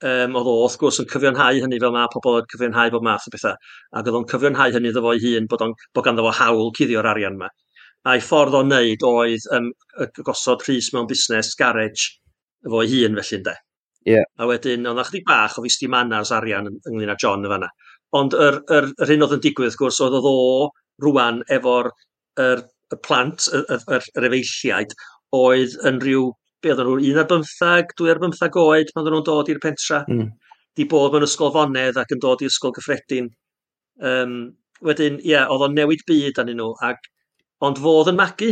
um, 0.03 0.37
oedd 0.39 0.51
o 0.51 0.55
wrth 0.65 0.77
gwrs 0.81 0.99
yn 1.03 1.09
cyfiawnhau 1.11 1.63
hynny 1.63 1.79
fel 1.83 1.95
mae 1.95 2.11
pobl 2.13 2.41
yn 2.41 2.49
cyfiawnhau 2.51 2.93
bob 2.95 3.07
math 3.07 3.27
o 3.29 3.33
bethau, 3.35 3.59
ac 3.95 4.07
oedd 4.07 4.19
o'n 4.19 4.29
cyfiawnhau 4.31 4.75
hynny 4.75 4.91
ddefo 4.95 5.15
ei 5.15 5.23
hun 5.23 5.47
bod, 5.51 5.63
on, 5.67 5.75
bod 5.95 6.07
ganddo 6.07 6.27
fo 6.27 6.35
hawl 6.41 6.73
cuddio'r 6.79 7.11
arian 7.13 7.39
yma 7.39 7.51
a'i 8.09 8.23
ffordd 8.23 8.57
o 8.57 8.63
wneud 8.65 9.05
oedd 9.07 9.45
um, 9.55 9.69
gosod 10.27 10.63
Rhys 10.67 10.91
mewn 10.93 11.07
busnes 11.07 11.53
garage 11.59 12.09
efo'i 12.67 12.89
hun 12.91 13.19
felly 13.19 13.39
ynde. 13.39 13.55
Yeah. 14.07 14.27
A 14.39 14.47
wedyn, 14.49 14.87
oedd 14.89 15.05
chdi 15.07 15.23
bach 15.27 15.57
o 15.59 15.63
fisti 15.63 15.87
mannars 15.91 16.33
arian 16.35 16.67
ynglyn 16.73 17.13
â 17.13 17.17
John 17.19 17.45
y 17.47 17.51
fanna. 17.51 17.69
Ond 18.19 18.35
yr, 18.35 18.59
yr, 18.75 18.89
yr 19.01 19.11
hyn 19.13 19.25
oedd 19.25 19.37
yn 19.37 19.43
digwydd, 19.43 19.77
gwrs, 19.79 20.01
oedd 20.03 20.17
o 20.19 20.37
rwan 21.03 21.41
efo'r 21.51 21.89
er, 22.43 22.63
y 22.93 22.99
plant, 23.07 23.47
yr, 23.55 23.63
yr, 23.71 24.07
yr 24.19 24.27
efeilliaid, 24.29 24.95
oedd 25.33 25.77
yn 25.87 26.01
rhyw, 26.03 26.27
be 26.63 26.73
oedden 26.73 26.89
nhw, 26.89 26.97
un 27.11 27.21
ar 27.23 27.29
15, 27.31 27.95
2 27.99 28.11
ar 28.11 28.21
15 28.23 28.59
oed, 28.63 28.91
pan 28.93 29.03
oedden 29.03 29.17
nhw'n 29.17 29.29
dod 29.29 29.49
i'r 29.51 29.63
pentra. 29.63 30.03
Mm. 30.11 30.29
Di 30.77 30.85
bod 30.89 31.15
mewn 31.15 31.25
ysgol 31.25 31.53
fonedd 31.55 31.97
ac 32.01 32.13
yn 32.15 32.21
dod 32.23 32.43
i 32.43 32.49
ysgol 32.49 32.75
gyffredin. 32.75 33.31
Um, 34.03 34.37
wedyn, 34.83 35.19
ie, 35.23 35.33
yeah, 35.33 35.49
oedd 35.51 35.67
o'n 35.69 35.75
newid 35.77 36.03
byd 36.09 36.43
anyn 36.43 36.59
nhw, 36.59 36.71
ac 36.85 37.09
Ond 37.63 37.79
fodd 37.79 38.09
yn 38.11 38.17
magu, 38.19 38.49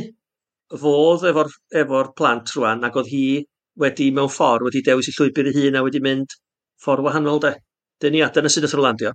fodd 0.82 1.26
efo'r 1.28 1.50
efo 1.82 2.04
plant 2.16 2.54
rwan 2.56 2.86
ac 2.88 3.00
oedd 3.00 3.10
hi 3.12 3.26
wedi 3.82 4.12
mewn 4.16 4.32
ffordd 4.32 4.64
wedi 4.68 4.84
dewis 4.86 5.10
i 5.12 5.16
llwybr 5.16 5.50
ei 5.50 5.58
hun 5.58 5.80
a 5.80 5.84
wedi 5.84 6.00
mynd 6.04 6.38
ffordd 6.84 7.04
wahanol 7.08 7.42
de. 7.44 7.52
Dyn 8.02 8.16
ni 8.16 8.24
adyn 8.26 8.48
y 8.48 8.52
sydd 8.54 8.70
wrth 8.70 8.80
landio. 8.86 9.12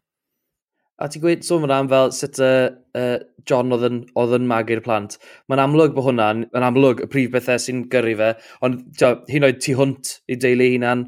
A 0.97 1.09
ti'n 1.13 1.21
gweud 1.21 1.43
sôn 1.45 1.65
fan 1.65 1.75
am 1.77 1.89
fel 1.93 2.13
sut 2.17 2.39
uh, 2.45 2.69
uh, 2.97 3.17
John 3.49 3.73
oedd 3.77 3.89
yn, 3.89 3.99
oedd 4.21 4.37
yn 4.39 4.47
magu'r 4.49 4.81
plant. 4.85 5.19
Mae'n 5.49 5.65
amlwg 5.65 5.97
bod 5.97 6.07
hwnna'n, 6.07 6.47
mae'n 6.55 6.69
amlwg 6.71 7.03
y 7.05 7.09
prif 7.13 7.33
bethau 7.35 7.61
sy'n 7.61 7.83
gyrru 7.93 8.15
fe, 8.21 8.31
ond 8.65 8.87
tio, 9.01 9.11
hyn 9.33 9.49
oed 9.49 9.61
tu 9.65 9.77
hwnt 9.77 10.15
i 10.33 10.39
deulu 10.41 10.71
hunan 10.77 11.05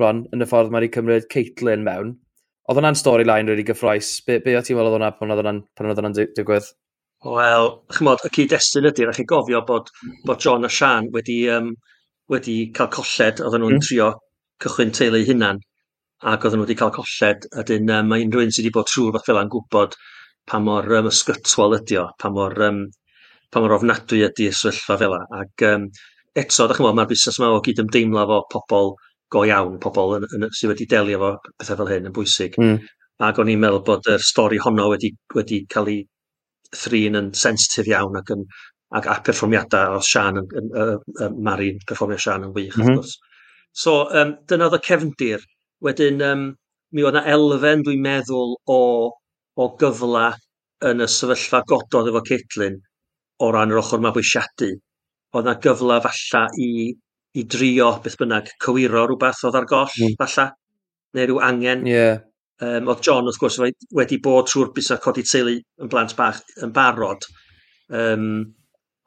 bron 0.00 0.26
yn 0.34 0.44
y 0.44 0.48
ffordd 0.48 0.72
mae 0.72 0.84
wedi 0.84 0.92
cymryd 0.96 1.28
Caitlin 1.32 1.86
mewn. 1.86 2.12
Oedd 2.68 2.80
hwnna'n 2.80 3.00
storyline 3.00 3.48
rili 3.48 3.56
really 3.56 3.68
gyffroes. 3.70 4.12
Be, 4.26 4.42
be 4.44 4.56
o 4.56 4.64
ti'n 4.64 4.76
meddwl 4.76 4.92
oedd 4.92 5.00
hwnna 5.00 5.16
pan 5.16 5.32
oedd 5.32 6.02
hwnna'n 6.02 6.20
digwydd? 6.36 6.68
Wel, 7.20 7.66
chymod, 7.92 8.22
y 8.24 8.30
cyd-destun 8.32 8.86
ydy, 8.88 9.04
rhaid 9.04 9.18
chi 9.18 9.24
gofio 9.28 9.58
bod, 9.68 9.90
bod 10.24 10.40
John 10.40 10.64
a 10.64 10.70
Sian 10.72 11.10
wedi, 11.12 11.42
um, 11.52 11.74
wedi 12.32 12.54
cael 12.76 12.88
colled, 12.94 13.42
oedden 13.44 13.60
nhw'n 13.60 13.74
mm. 13.76 13.82
trio 13.84 14.06
cychwyn 14.64 14.92
teulu 14.96 15.20
hunan, 15.28 15.58
ac 16.32 16.46
oedden 16.46 16.62
nhw 16.62 16.64
wedi 16.64 16.76
cael 16.80 16.94
colled, 16.94 17.44
a 17.52 17.64
dyn 17.68 17.90
um, 17.92 18.06
mae 18.08 18.24
unrhyw 18.24 18.46
un 18.46 18.54
sydd 18.56 18.64
wedi 18.64 18.72
bod 18.78 18.88
trwy'r 18.88 19.18
fath 19.18 19.26
fel 19.28 19.40
yn 19.42 19.50
gwybod 19.52 19.98
pa 20.48 20.60
mor 20.64 20.88
um, 20.96 21.10
ysgytwol 21.10 21.76
ydy 21.76 21.98
o, 22.00 22.06
pa 22.22 22.30
mor, 22.32 22.56
um, 22.64 22.78
pa 23.52 23.60
mor 23.60 23.74
ofnadwy 23.76 24.22
ydy 24.30 24.46
y 24.48 24.54
sefyllfa 24.56 24.96
fel 25.02 25.16
yna. 25.18 25.42
ac 25.42 25.64
um, 25.68 25.84
eto, 26.44 26.68
da 26.70 26.78
chymod, 26.78 26.96
mae'r 26.96 27.10
busnes 27.10 27.40
yma 27.42 27.50
o 27.52 27.58
gyd 27.66 27.82
ymdeimlo 27.84 28.24
fo 28.30 28.38
pobl 28.54 28.94
go 29.36 29.42
iawn, 29.50 29.76
pobl 29.84 30.16
yn, 30.16 30.24
yn, 30.38 30.48
sydd 30.56 30.72
wedi 30.72 30.88
delio 30.88 31.20
fo 31.20 31.30
pethau 31.50 31.82
fel 31.82 31.92
hyn 31.92 32.08
yn 32.08 32.16
bwysig. 32.16 32.56
Mm. 32.56 32.80
Ac 33.28 33.42
o'n 33.44 33.52
i'n 33.52 33.60
meddwl 33.60 33.84
bod 33.84 34.08
y 34.08 34.16
stori 34.24 34.62
honno 34.64 34.88
wedi, 34.94 35.12
wedi 35.36 35.60
cael 35.68 35.92
ei 35.92 36.00
thrin 36.76 37.18
yn 37.18 37.32
sensitif 37.36 37.88
iawn 37.90 38.18
ac 38.20 38.34
yn 38.36 38.44
ac 38.98 39.06
a 39.06 39.16
perfformiadau 39.26 39.96
o 39.98 40.02
Sian 40.02 40.40
yn, 40.40 40.46
yn, 40.58 40.70
yn, 40.82 41.02
yn 41.26 41.36
Mari'n 41.46 41.78
perfformio 41.86 42.18
Sian 42.18 42.46
yn 42.48 42.54
wych, 42.56 42.76
mm 42.76 42.82
-hmm. 42.82 42.98
wrth 42.98 43.04
gwrs. 43.04 43.16
So, 43.82 43.92
um, 44.20 44.34
dyna 44.50 44.66
oedd 44.66 44.80
y 44.80 44.82
cefndir. 44.86 45.44
Wedyn, 45.86 46.22
um, 46.26 46.46
mi 46.92 47.04
oedd 47.06 47.20
yna 47.20 47.22
elfen, 47.36 47.84
dwi'n 47.86 48.02
meddwl, 48.02 48.56
o, 48.66 48.80
o 49.54 49.68
gyfla 49.80 50.32
yn 50.90 51.04
y 51.04 51.08
sefyllfa 51.12 51.62
gododd 51.70 52.10
efo 52.10 52.24
Caitlin 52.26 52.80
o 53.40 53.50
ran 53.54 53.70
yr 53.72 53.82
ochr 53.82 54.02
mabwysiadu. 54.02 54.72
Oedd 55.34 55.46
yna 55.46 55.56
gyfla 55.62 56.00
falla 56.08 56.42
i, 56.58 56.70
i 57.38 57.46
drio 57.54 57.92
beth 58.02 58.18
bynnag 58.20 58.50
cywiro 58.64 59.06
rhywbeth 59.06 59.44
oedd 59.46 59.60
ar 59.60 59.68
goll, 59.70 59.94
mm. 60.02 60.18
falla, 60.18 60.48
neu 61.14 61.30
rhyw 61.30 61.40
angen. 61.46 61.86
Yeah. 61.86 62.24
Um, 62.60 62.90
oedd 62.92 63.00
John, 63.06 63.24
wrth 63.24 63.38
gwrs, 63.40 63.56
wedi 63.96 64.18
bod 64.20 64.50
trwy'r 64.50 64.72
busau 64.76 65.00
codi 65.00 65.22
teulu 65.24 65.54
yn 65.80 65.90
blant 65.92 66.12
bach 66.18 66.42
yn 66.60 66.74
barod, 66.76 67.24
um, 67.88 68.26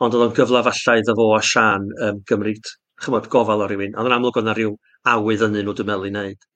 ond 0.02 0.16
oedd 0.18 0.26
o'n 0.26 0.34
gyfle 0.40 0.64
falle 0.66 0.96
iddo 1.04 1.14
fo 1.20 1.28
a 1.36 1.42
Sian 1.46 1.86
um, 2.02 2.24
gymryd 2.30 2.72
chymod 3.04 3.30
gofal 3.30 3.62
o 3.62 3.68
rywun. 3.70 3.94
Ond 3.94 4.10
yn 4.10 4.16
amlwg 4.18 4.40
oedd 4.40 4.48
yna 4.48 4.58
rhyw 4.58 4.74
awydd 5.14 5.46
yn 5.46 5.60
nhw 5.60 5.78
dwi'n 5.78 5.90
meddwl 5.92 6.10
i 6.10 6.14
wneud. 6.14 6.50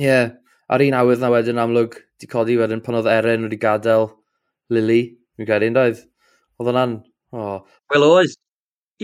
Ie, 0.00 0.04
yeah. 0.08 0.32
a'r 0.70 0.86
un 0.88 0.98
awydd 0.98 1.22
na 1.22 1.30
wedyn 1.36 1.62
amlwg 1.62 1.96
di 2.18 2.28
codi 2.30 2.58
wedyn 2.58 2.82
pan 2.82 2.98
oedd 2.98 3.10
Eren 3.10 3.46
wedi 3.46 3.58
gadael 3.62 4.10
Lily, 4.74 5.00
mi'n 5.38 5.48
gael 5.48 5.66
un 5.68 5.78
doedd. 5.78 6.04
Oedd 6.58 6.70
hwnna'n... 6.72 7.00
Oh. 7.38 7.58
Wel 7.94 8.06
oedd. 8.06 8.38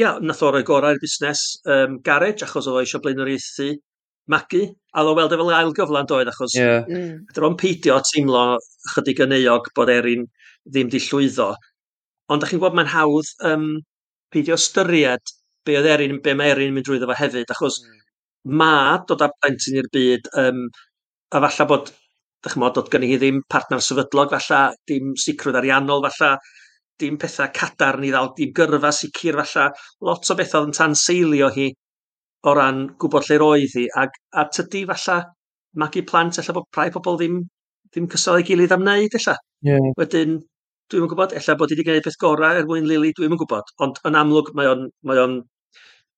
Ia, 0.02 0.16
nath 0.18 0.42
o 0.42 0.50
o'r 0.50 0.64
gorau'r 0.66 0.98
busnes 1.00 1.46
um, 1.70 2.00
garage 2.04 2.44
achos 2.44 2.66
oedd 2.66 2.80
o 2.80 2.82
eisiau 2.82 3.02
blaenoriaethu 3.04 3.76
magu, 4.32 4.62
a 4.96 5.04
ddo 5.04 5.14
weld 5.16 5.34
efo 5.36 5.46
ail 5.54 5.72
gyflan 5.76 6.08
doedd, 6.10 6.30
achos 6.32 6.54
yeah. 6.56 6.84
dron 7.36 7.54
mm. 7.54 7.60
peidio 7.60 7.98
teimlo 8.10 8.44
chydig 8.94 9.22
yn 9.26 9.34
eog 9.38 9.70
bod 9.76 9.92
erin 9.92 10.26
ddim 10.66 10.90
di 10.92 11.00
llwyddo. 11.02 11.52
Ond 12.32 12.42
da 12.42 12.48
chi'n 12.48 12.60
gwybod 12.60 12.78
mae'n 12.78 12.90
hawdd 12.94 13.30
um, 13.50 13.68
peidio 14.34 14.58
ystyried 14.58 15.34
be 15.66 15.78
oedd 15.78 15.90
erin, 15.92 16.18
be 16.22 16.34
mae 16.38 16.54
erin 16.54 16.72
yn 16.72 16.76
mynd 16.78 16.88
drwyddo 16.88 17.10
fo 17.10 17.18
hefyd, 17.20 17.54
achos 17.54 17.78
mm. 17.84 18.02
ma 18.58 18.98
dod 19.06 19.24
â 19.26 19.30
plentyn 19.38 19.78
i'r 19.80 19.90
byd, 19.94 20.30
um, 20.42 20.66
a 21.34 21.42
falle 21.46 21.68
bod, 21.70 21.90
da 22.42 22.52
chi'n 22.52 22.68
dod 22.74 22.92
gen 22.92 23.06
i 23.06 23.12
hi 23.12 23.20
ddim 23.22 23.42
partner 23.50 23.82
sefydlog, 23.82 24.34
falle 24.34 24.62
dim 24.90 25.14
sicrwydd 25.22 25.60
ariannol, 25.62 26.06
falle 26.06 26.36
dim 26.98 27.18
pethau 27.20 27.50
cadarn 27.54 28.06
i 28.06 28.12
ddal, 28.12 28.32
dim 28.36 28.54
gyrfa 28.56 28.92
sicr 28.94 29.42
falle, 29.42 29.70
lot 30.08 30.30
o 30.30 30.38
bethau 30.38 30.62
oedd 30.62 30.70
yn 30.72 30.78
tan 30.78 30.96
seilio 30.98 31.50
hi 31.54 31.70
o 32.46 32.54
ran 32.54 32.84
gwybod 33.00 33.26
lle 33.28 33.38
roedd 33.42 33.74
hi, 33.78 33.86
ac 34.02 34.18
a 34.38 34.46
tydi 34.52 34.84
falla 34.90 35.18
magu 35.82 36.02
plant, 36.10 36.38
efallai 36.40 36.58
bod 36.60 36.78
rhai 36.78 36.92
pobl 36.94 37.18
ddim, 37.20 37.40
ddim 37.92 38.06
cysau 38.12 38.44
gilydd 38.46 38.74
am 38.76 38.84
wneud, 38.84 39.16
efallai. 39.18 39.42
Yeah. 39.66 39.90
Wedyn, 39.98 40.38
dwi'n 40.92 41.04
yn 41.06 41.10
gwybod, 41.10 41.34
efallai 41.36 41.60
bod 41.60 41.74
i 41.74 41.76
wedi 41.76 41.88
gwneud 41.88 42.06
beth 42.06 42.20
gorau 42.22 42.60
er 42.60 42.70
mwyn 42.70 42.88
Lili, 42.88 43.12
dwi'n 43.16 43.34
yn 43.34 43.42
gwybod, 43.42 43.74
ond 43.84 44.00
yn 44.08 44.18
amlwg 44.22 44.54
mae 44.58 44.70
o'n, 44.70 44.88
mae 45.08 45.22
on 45.22 45.36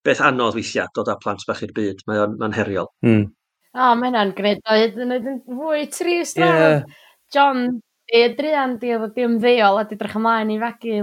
beth 0.05 0.23
anodd 0.29 0.55
weithiau 0.57 0.87
dod 0.95 1.11
â 1.11 1.17
plant 1.23 1.43
bach 1.49 1.65
i'r 1.65 1.75
byd, 1.75 2.05
mae 2.07 2.23
o'n 2.23 2.37
mae'n 2.39 2.55
heriol. 2.55 2.89
Mm. 3.05 3.27
O, 3.69 3.81
oh, 3.81 3.93
mae 3.97 4.09
hwnna'n 4.09 4.33
gwneud 4.37 4.63
oedd 4.73 5.01
yn 5.05 5.41
fwy 5.45 5.85
trist. 5.93 6.39
Yeah. 6.41 6.85
John 7.33 7.81
Be 8.09 8.23
drian 8.33 8.77
di 8.81 8.89
oedd 8.95 9.13
di 9.13 9.25
ddeol 9.37 9.77
a 9.77 9.83
di 9.85 9.97
drach 9.99 10.15
ymlaen 10.17 10.49
i 10.49 10.57
fagu 10.61 10.95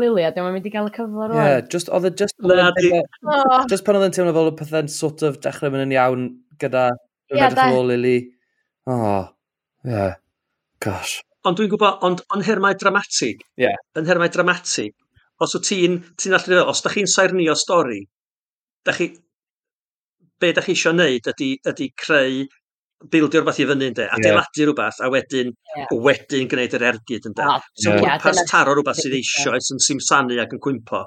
Lilia, 0.00 0.30
di 0.32 0.40
yn 0.40 0.54
mynd 0.54 0.68
i 0.68 0.72
gael 0.72 0.88
y 0.88 0.94
cyfle 0.94 1.28
rwan. 1.28 1.44
Ie, 1.44 1.58
just 1.72 1.90
oedd 1.92 2.08
e 2.08 2.12
just... 2.16 2.38
Na, 2.40 2.70
e 2.70 2.72
di... 2.78 2.92
Just 3.72 3.84
pan 3.84 3.98
oedd 3.98 4.08
yn 4.08 4.16
teimlo 4.16 4.32
fel 4.36 4.48
y 4.48 4.54
pethau'n 4.60 4.88
sort 4.92 5.24
of 5.28 5.36
dechrau 5.44 5.74
mynd 5.74 5.84
yn 5.90 5.94
iawn 5.98 6.26
gyda... 6.62 6.86
Ie, 7.28 7.36
yeah, 7.36 7.52
da. 7.52 7.68
Lili. 7.90 8.16
O, 8.88 8.96
oh, 8.96 9.26
ie. 9.84 9.92
Yeah. 9.92 10.16
Gosh. 10.84 11.18
Ond 11.44 11.60
dwi'n 11.60 11.68
gwybod, 11.74 12.00
ond 12.08 12.24
yn 12.32 12.46
hermau 12.46 12.76
dramatig, 12.80 13.44
yeah. 13.60 13.76
yn 14.00 14.08
hermau 14.08 14.32
dramatig, 14.32 14.94
os 15.44 15.56
o 15.56 15.60
ti'n, 15.60 16.00
ti'n 16.20 16.36
allu, 16.38 16.62
os 16.72 16.80
da 16.84 16.92
chi'n 16.92 17.08
sairnio 17.10 17.52
stori, 17.60 18.00
da 18.88 18.94
chi, 18.96 19.10
be 20.40 20.52
da 20.56 20.64
chi 20.64 20.72
eisiau 20.72 20.96
wneud 20.96 21.28
ydy, 21.34 21.50
ydy 21.68 21.90
creu 22.00 22.46
bildio 23.12 23.40
rhywbeth 23.40 23.60
i 23.60 23.68
fyny, 23.68 23.90
ynddo, 23.90 24.08
adeiladu 24.16 24.60
yeah. 24.62 24.70
rhywbeth, 24.70 25.02
a 25.04 25.10
wedyn, 25.12 25.52
yeah. 25.76 25.94
wedyn 26.06 26.48
gwneud 26.50 26.74
yr 26.78 26.88
ergyd, 26.90 27.28
ynddo. 27.30 27.46
Oh, 27.46 27.68
so 27.76 27.92
yeah. 27.92 28.00
pwrpas 28.00 28.40
yeah, 28.40 28.50
taro 28.50 28.74
rhywbeth 28.76 29.02
sydd 29.02 29.16
eisoes 29.18 29.70
yn 29.74 29.82
simsanu 29.84 30.40
ac 30.42 30.56
yn 30.56 30.62
cwympo. 30.64 31.04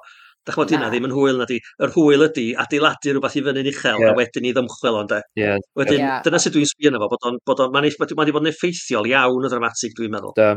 Da 0.48 0.54
chmod 0.56 0.72
hynna 0.72 0.88
ddim 0.88 1.10
yn 1.10 1.12
hwyl 1.12 1.42
na 1.42 1.46
di. 1.50 1.58
Yr 1.84 1.92
hwyl 1.92 2.24
ydy 2.30 2.46
adeiladu 2.62 3.12
rhywbeth 3.18 3.36
i 3.36 3.44
fyny'n 3.44 3.68
uchel 3.74 4.00
yeah. 4.00 4.14
a 4.14 4.16
wedyn 4.16 4.48
i 4.48 4.54
ddymchwel 4.56 5.02
o'n 5.02 5.12
de. 5.12 5.20
Yeah. 5.40 5.60
Wedyn, 5.80 6.00
yeah. 6.00 6.22
dyna 6.24 6.40
sydd 6.40 6.56
dwi'n 6.56 6.70
sbio 6.72 6.94
yna 6.94 7.02
fo, 7.04 7.10
bod 7.12 7.28
o'n, 7.28 7.42
bod 7.50 7.64
o'n, 7.66 7.74
mae'n 7.76 7.90
ma 8.00 8.08
bod 8.32 8.46
yn 8.46 8.52
effeithiol 8.54 9.12
iawn 9.12 9.44
o 9.44 9.52
ddramatig 9.52 9.98
dwi'n 9.98 10.14
meddwl. 10.16 10.36
Da. 10.40 10.54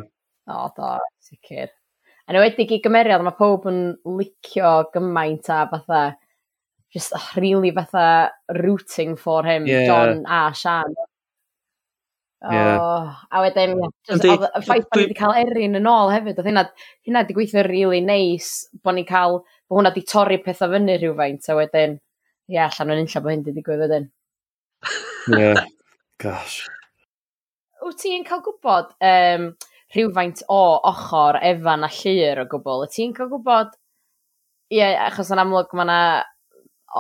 O, 0.51 0.69
do, 0.77 0.95
sicr. 1.27 1.75
Yn 2.31 2.39
ewedig 2.39 2.77
i 2.77 2.79
gymeriad, 2.85 3.25
mae 3.27 3.35
pob 3.35 3.67
yn 3.67 3.81
licio 4.07 4.75
gymaint 4.95 5.51
a 5.51 5.65
fatha, 5.73 6.03
just 6.95 7.15
oh, 7.17 7.27
really 7.43 7.73
fatha 7.75 8.31
rooting 8.63 9.17
for 9.19 9.43
him, 9.43 9.67
yeah. 9.67 9.87
John 9.91 10.23
a 10.31 10.55
Sian. 10.55 10.95
Yeah. 12.43 12.79
Oh, 12.81 13.17
a 13.37 13.41
wedyn, 13.45 13.75
y 14.09 14.17
ffaith 14.65 14.87
bod 14.89 14.97
ni 14.97 15.03
wedi 15.05 15.17
cael 15.19 15.35
erin 15.43 15.77
yn 15.77 15.89
ôl 15.91 16.09
hefyd, 16.09 16.39
oedd 16.41 16.47
hynna, 16.49 16.63
hynna 17.05 17.21
wedi 17.21 17.35
gweithio'n 17.37 17.67
really 17.67 18.01
neis, 18.01 18.47
nice, 18.49 18.79
bod 18.81 18.97
ni'n 18.97 19.09
cael, 19.09 19.43
bod 19.69 19.77
hwnna 19.77 19.93
wedi 19.93 20.07
torri 20.09 20.39
pethau 20.41 20.73
fyny 20.73 20.95
rhywfaint, 20.97 21.51
a 21.53 21.57
wedyn, 21.59 21.99
ie, 22.49 22.57
yeah, 22.57 22.73
allan 22.73 22.95
o'n 22.95 23.03
unlla 23.03 23.23
bod 23.27 23.35
hyn 23.35 23.45
wedi 23.45 23.57
digwydd 23.59 23.85
wedyn. 23.85 24.09
Ie, 24.89 25.43
yeah. 25.43 25.61
gosh. 26.25 26.63
Wyt 27.85 28.01
ti'n 28.01 28.25
cael 28.25 28.41
gwybod 28.49 28.97
um, 29.11 29.47
rhywfaint 29.93 30.41
o 30.49 30.63
ochr 30.95 31.43
efan 31.53 31.85
a 31.85 31.93
llir 31.93 32.41
o 32.41 32.49
gwbl? 32.49 32.87
Wyt 32.87 32.97
ti'n 32.97 33.13
cael 33.21 33.29
gwybod, 33.35 33.77
ie, 34.73 34.81
yeah, 34.81 35.11
achos 35.11 35.29
yn 35.37 35.45
amlwg 35.45 35.77
mae 35.77 35.91
yna 35.91 36.01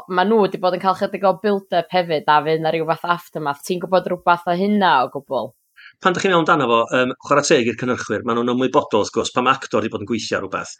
ma' 0.08 0.24
nhw 0.26 0.42
wedi 0.44 0.60
bod 0.62 0.76
yn 0.76 0.82
cael 0.82 0.98
chydig 0.98 1.24
o 1.26 1.34
build-up 1.42 1.90
hefyd 1.94 2.28
a 2.30 2.38
fydd 2.46 2.62
na 2.64 2.72
rhyw 2.74 2.86
fath 2.90 3.08
aftermath. 3.16 3.64
Ti'n 3.66 3.82
gwybod 3.82 4.08
rhywbeth 4.10 4.46
o 4.50 4.56
hynna 4.58 4.92
o 5.04 5.10
gwbl? 5.14 5.50
Pan 6.00 6.14
ydych 6.14 6.24
chi'n 6.24 6.32
meddwl 6.32 6.44
amdano 6.44 6.68
fo, 6.70 6.80
um, 6.96 7.12
chwarae 7.26 7.46
teg 7.48 7.70
i'r 7.70 7.78
cynnyrchwyr, 7.80 8.24
maen 8.24 8.38
nhw'n 8.38 8.52
ymwybodol, 8.54 9.02
wrth 9.04 9.14
gwrs, 9.16 9.32
pam 9.34 9.48
actor 9.50 9.80
wedi 9.80 9.92
bod 9.92 10.04
yn 10.04 10.10
gweithio 10.10 10.40
rhywbeth 10.42 10.74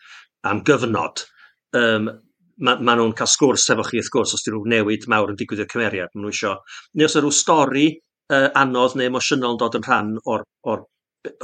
am 0.51 0.61
gyfnod, 0.69 1.25
um, 1.81 2.11
maen 2.61 2.85
ma 2.87 2.97
nhw'n 2.97 3.17
cael 3.19 3.31
sgwrs 3.33 3.67
efo 3.75 3.87
chi, 3.89 4.01
wrth 4.01 4.13
gwrs, 4.15 4.37
os 4.37 4.45
di 4.47 4.55
rhyw 4.55 4.69
newid 4.73 5.09
mawr 5.13 5.33
yn 5.33 5.41
digwydd 5.41 5.65
i'r 5.65 5.71
cymeriad, 5.73 6.13
maen 6.15 6.27
nhw 6.27 6.35
isio, 6.37 6.55
neu 6.95 7.09
os 7.09 7.17
yw 7.17 7.25
rhyw 7.25 7.35
stori 7.37 7.87
uh, 7.97 8.49
anodd 8.63 8.97
neu 9.01 9.11
emosiynol 9.11 9.57
yn 9.57 9.61
dod 9.61 9.81
yn 9.81 9.87
rhan 9.89 10.15
o'r, 10.25 10.47
or, 10.71 10.85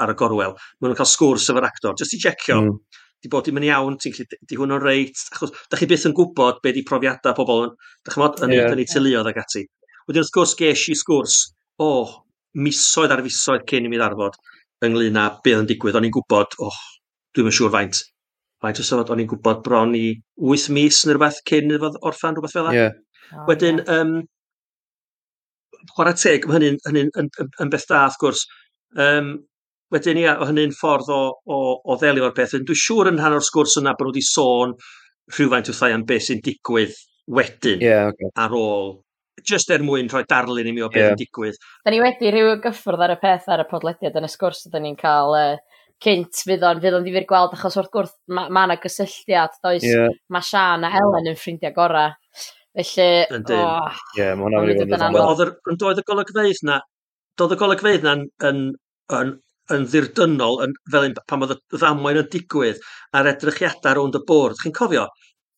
ar 0.05 0.13
y 0.13 0.17
gorwel, 0.21 0.57
maen 0.79 0.93
nhw'n 0.93 1.01
cael 1.01 1.13
sgwrs 1.13 1.51
efo'r 1.53 1.69
actor, 1.69 1.97
jyst 2.01 2.17
i 2.17 2.23
checio. 2.23 2.61
mm 2.63 3.03
di 3.27 3.33
bod 3.33 3.49
dim 3.49 3.59
yn 3.59 3.67
iawn, 3.69 3.99
ti'n 4.01 4.15
gallu, 4.15 4.41
di 4.47 4.59
hwn 4.61 4.77
yn 4.77 4.85
reit, 4.85 5.25
achos 5.35 5.53
da 5.71 5.81
chi 5.81 5.89
byth 5.91 6.07
yn 6.09 6.15
gwybod 6.17 6.63
be 6.63 6.73
di 6.77 6.85
profiadau 6.87 7.35
pobl 7.37 7.65
yn, 7.67 7.73
da 8.07 8.15
chi'n 8.15 8.23
modd, 8.23 8.43
yn 8.47 8.55
yeah. 8.55 8.77
ei 8.79 8.87
tyluodd 8.93 9.31
ag 9.33 9.41
ati. 9.43 9.65
Wedyn 10.07 10.23
wrth 10.23 10.35
gwrs, 10.37 10.55
ges 10.61 10.85
i 10.93 10.97
sgwrs 10.99 11.41
o 11.83 11.89
oh, 11.89 12.13
misoedd 12.57 13.13
ar 13.13 13.25
fisoedd 13.27 13.67
cyn 13.69 13.89
i 13.89 13.91
mi 13.91 13.99
ddarfod 14.01 14.39
ynglyn 14.87 15.19
â 15.21 15.27
beth 15.45 15.63
yn 15.63 15.71
digwydd. 15.71 15.99
O'n 15.99 16.07
i'n 16.09 16.15
gwybod, 16.15 16.55
oh, 16.65 16.79
dwi'n 17.37 17.55
siŵr 17.59 17.73
faint. 17.75 18.03
Faint 18.63 18.81
o 18.81 18.87
sefod, 18.87 19.11
o'n 19.13 19.25
i'n 19.25 19.31
gwybod 19.31 19.65
bron 19.67 19.97
i 19.99 20.07
8 20.39 20.71
mis 20.77 21.03
neu 21.05 21.17
rhywbeth 21.17 21.43
cyn 21.49 21.75
iddo 21.77 21.93
orffan 22.09 22.37
rhywbeth 22.37 22.57
fel 22.57 22.71
yna. 22.71 22.77
Yeah. 22.77 23.43
Wedyn, 23.49 23.83
um, 23.93 24.15
chwarae 25.95 26.17
teg, 26.21 26.47
mae 26.47 26.59
hynny'n 26.59 26.79
hynny, 26.87 27.05
hynny, 27.09 27.31
hynny, 27.37 27.51
hynny, 27.59 27.73
beth 27.75 27.89
da, 27.91 28.05
wrth 28.07 28.21
gwrs, 28.23 28.47
um, 29.07 29.35
Wedyn 29.95 30.19
ia, 30.19 30.37
o 30.43 30.49
hynny'n 30.49 30.75
ffordd 30.75 31.11
o, 31.15 31.21
o, 31.47 31.59
o 31.79 31.97
ddelio 32.01 32.27
o'r 32.27 32.35
peth. 32.37 32.57
Dwi'n 32.59 32.81
siŵr 32.83 33.13
yn 33.13 33.21
rhan 33.21 33.37
o'r 33.37 33.45
sgwrs 33.47 33.79
yna 33.81 33.95
bod 33.95 34.09
nhw 34.09 34.15
wedi 34.17 34.25
sôn 34.27 34.75
rhywfaint 35.35 35.71
wrthai 35.71 35.93
am 35.95 36.07
beth 36.09 36.27
sy'n 36.29 36.43
digwydd 36.45 36.95
wedyn 37.37 37.83
yeah, 37.83 38.09
okay. 38.11 38.31
ar 38.39 38.55
ôl 38.55 38.97
just 39.47 39.71
er 39.75 39.83
mwyn 39.85 40.09
rhoi 40.11 40.23
darlun 40.31 40.69
i 40.69 40.75
mi 40.75 40.83
o 40.83 40.91
beth 40.91 41.03
yeah. 41.03 41.15
yn 41.15 41.21
digwydd. 41.21 41.59
Da 41.85 41.95
ni 41.95 42.03
wedi 42.03 42.33
rhyw 42.33 42.57
gyffwrdd 42.65 43.07
ar 43.07 43.15
y 43.15 43.19
peth 43.23 43.49
ar 43.53 43.63
y 43.63 43.69
podlediad 43.71 44.19
yn 44.19 44.27
y 44.27 44.31
sgwrs 44.33 44.67
da 44.73 44.83
ni'n 44.83 44.99
cael 44.99 45.35
uh, 45.39 45.81
cynt 46.03 46.43
fydd 46.47 46.65
o'n 46.67 46.83
fydd 46.83 46.99
o'n 46.99 47.07
ddifur 47.07 47.27
gweld 47.31 47.57
achos 47.57 47.79
wrth 47.81 47.93
gwrs 47.95 48.13
mae 48.37 48.53
ma 48.53 48.67
yna 48.69 48.79
gysylltiad 48.83 49.57
does 49.65 49.87
yeah. 49.87 50.13
mae 50.33 50.45
Sian 50.45 50.85
a 50.85 50.93
Helen 50.93 51.31
yn 51.31 51.39
ffrindiau 51.41 51.75
gorau 51.77 52.13
felly 52.77 53.09
Yndyn. 53.33 53.63
oh, 53.63 54.03
yeah, 54.19 54.35
mae 54.37 54.45
hwnna'n 54.45 54.67
rhywun 54.67 55.55
yn 55.73 55.81
dod 55.81 56.03
yn 56.03 56.09
golygfeidd 56.11 56.63
na 56.69 56.81
doedd 57.41 57.57
y 57.57 57.61
golygfeidd 57.61 58.05
na 58.05 58.17
yn, 58.19 58.27
yn, 58.49 58.63
yn 59.17 59.33
yn 59.75 59.87
ddirdynol 59.91 60.61
yn, 60.65 60.75
fel 60.93 61.09
un, 61.09 61.17
pan 61.31 61.47
oedd 61.47 61.57
y 61.57 61.79
ddamwain 61.79 62.21
yn 62.23 62.29
digwydd 62.33 62.83
a'r 63.17 63.31
edrychiadau 63.33 63.97
rownd 63.99 64.19
y 64.19 64.23
bwrdd. 64.29 64.61
Chi'n 64.63 64.75
cofio? 64.77 65.07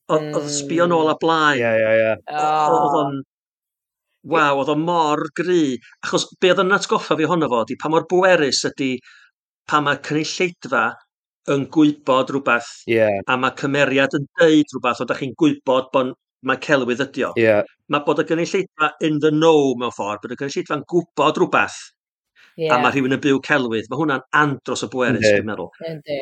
Oedd 0.08 0.22
hmm. 0.24 0.38
mm. 0.40 0.52
sbio 0.58 0.86
nôl 0.88 1.10
a 1.12 1.16
blaen. 1.20 1.58
Ie, 1.60 1.72
ie, 1.82 1.96
ie. 2.04 2.38
Oedd 2.38 3.00
o'n... 3.02 3.18
Waw, 4.28 4.60
oedd 4.60 4.70
o'n 4.72 4.80
mor 4.84 5.22
gry. 5.36 5.76
Achos 6.04 6.26
be 6.40 6.52
oedd 6.52 6.64
yn 6.64 6.74
atgoffa 6.76 7.16
fi 7.16 7.28
honno 7.28 7.48
fo, 7.52 7.62
di 7.68 7.76
pa 7.80 7.90
mor 7.92 8.06
bwerus 8.10 8.64
ydy 8.68 8.96
pa 9.68 9.80
mae 9.84 10.00
cynulleidfa 10.04 10.86
yn 11.52 11.66
gwybod 11.72 12.32
rhywbeth 12.32 12.70
yeah. 12.90 13.20
a 13.28 13.36
mae 13.40 13.54
cymeriad 13.60 14.16
yn 14.18 14.26
deud 14.40 14.72
rhywbeth 14.74 15.04
o 15.04 15.06
da 15.08 15.16
chi'n 15.16 15.36
gwybod 15.40 15.92
bod 15.94 16.16
mae 16.48 16.60
celwydd 16.64 17.04
ydi 17.04 17.24
o. 17.28 17.30
Yeah. 17.40 17.62
Mae 17.92 18.04
bod 18.06 18.20
y 18.22 18.26
gynulleidfa 18.28 18.90
in 19.08 19.20
the 19.24 19.32
know 19.34 19.72
mewn 19.80 19.94
ffordd, 19.94 20.22
bod 20.24 20.34
y 20.34 20.40
gynulleidfa'n 20.40 20.84
gwybod 20.92 21.40
rhywbeth 21.40 21.78
Yeah. 22.58 22.74
A 22.74 22.82
mae 22.82 22.90
rhywun 22.90 23.14
yn 23.14 23.20
byw 23.22 23.38
celwydd. 23.46 23.86
Mae 23.90 24.00
hwnna'n 24.00 24.24
andros 24.34 24.82
o 24.82 24.88
bwerus, 24.90 25.22
dwi'n 25.22 25.46
meddwl. 25.46 25.68
Yndi, 25.86 26.16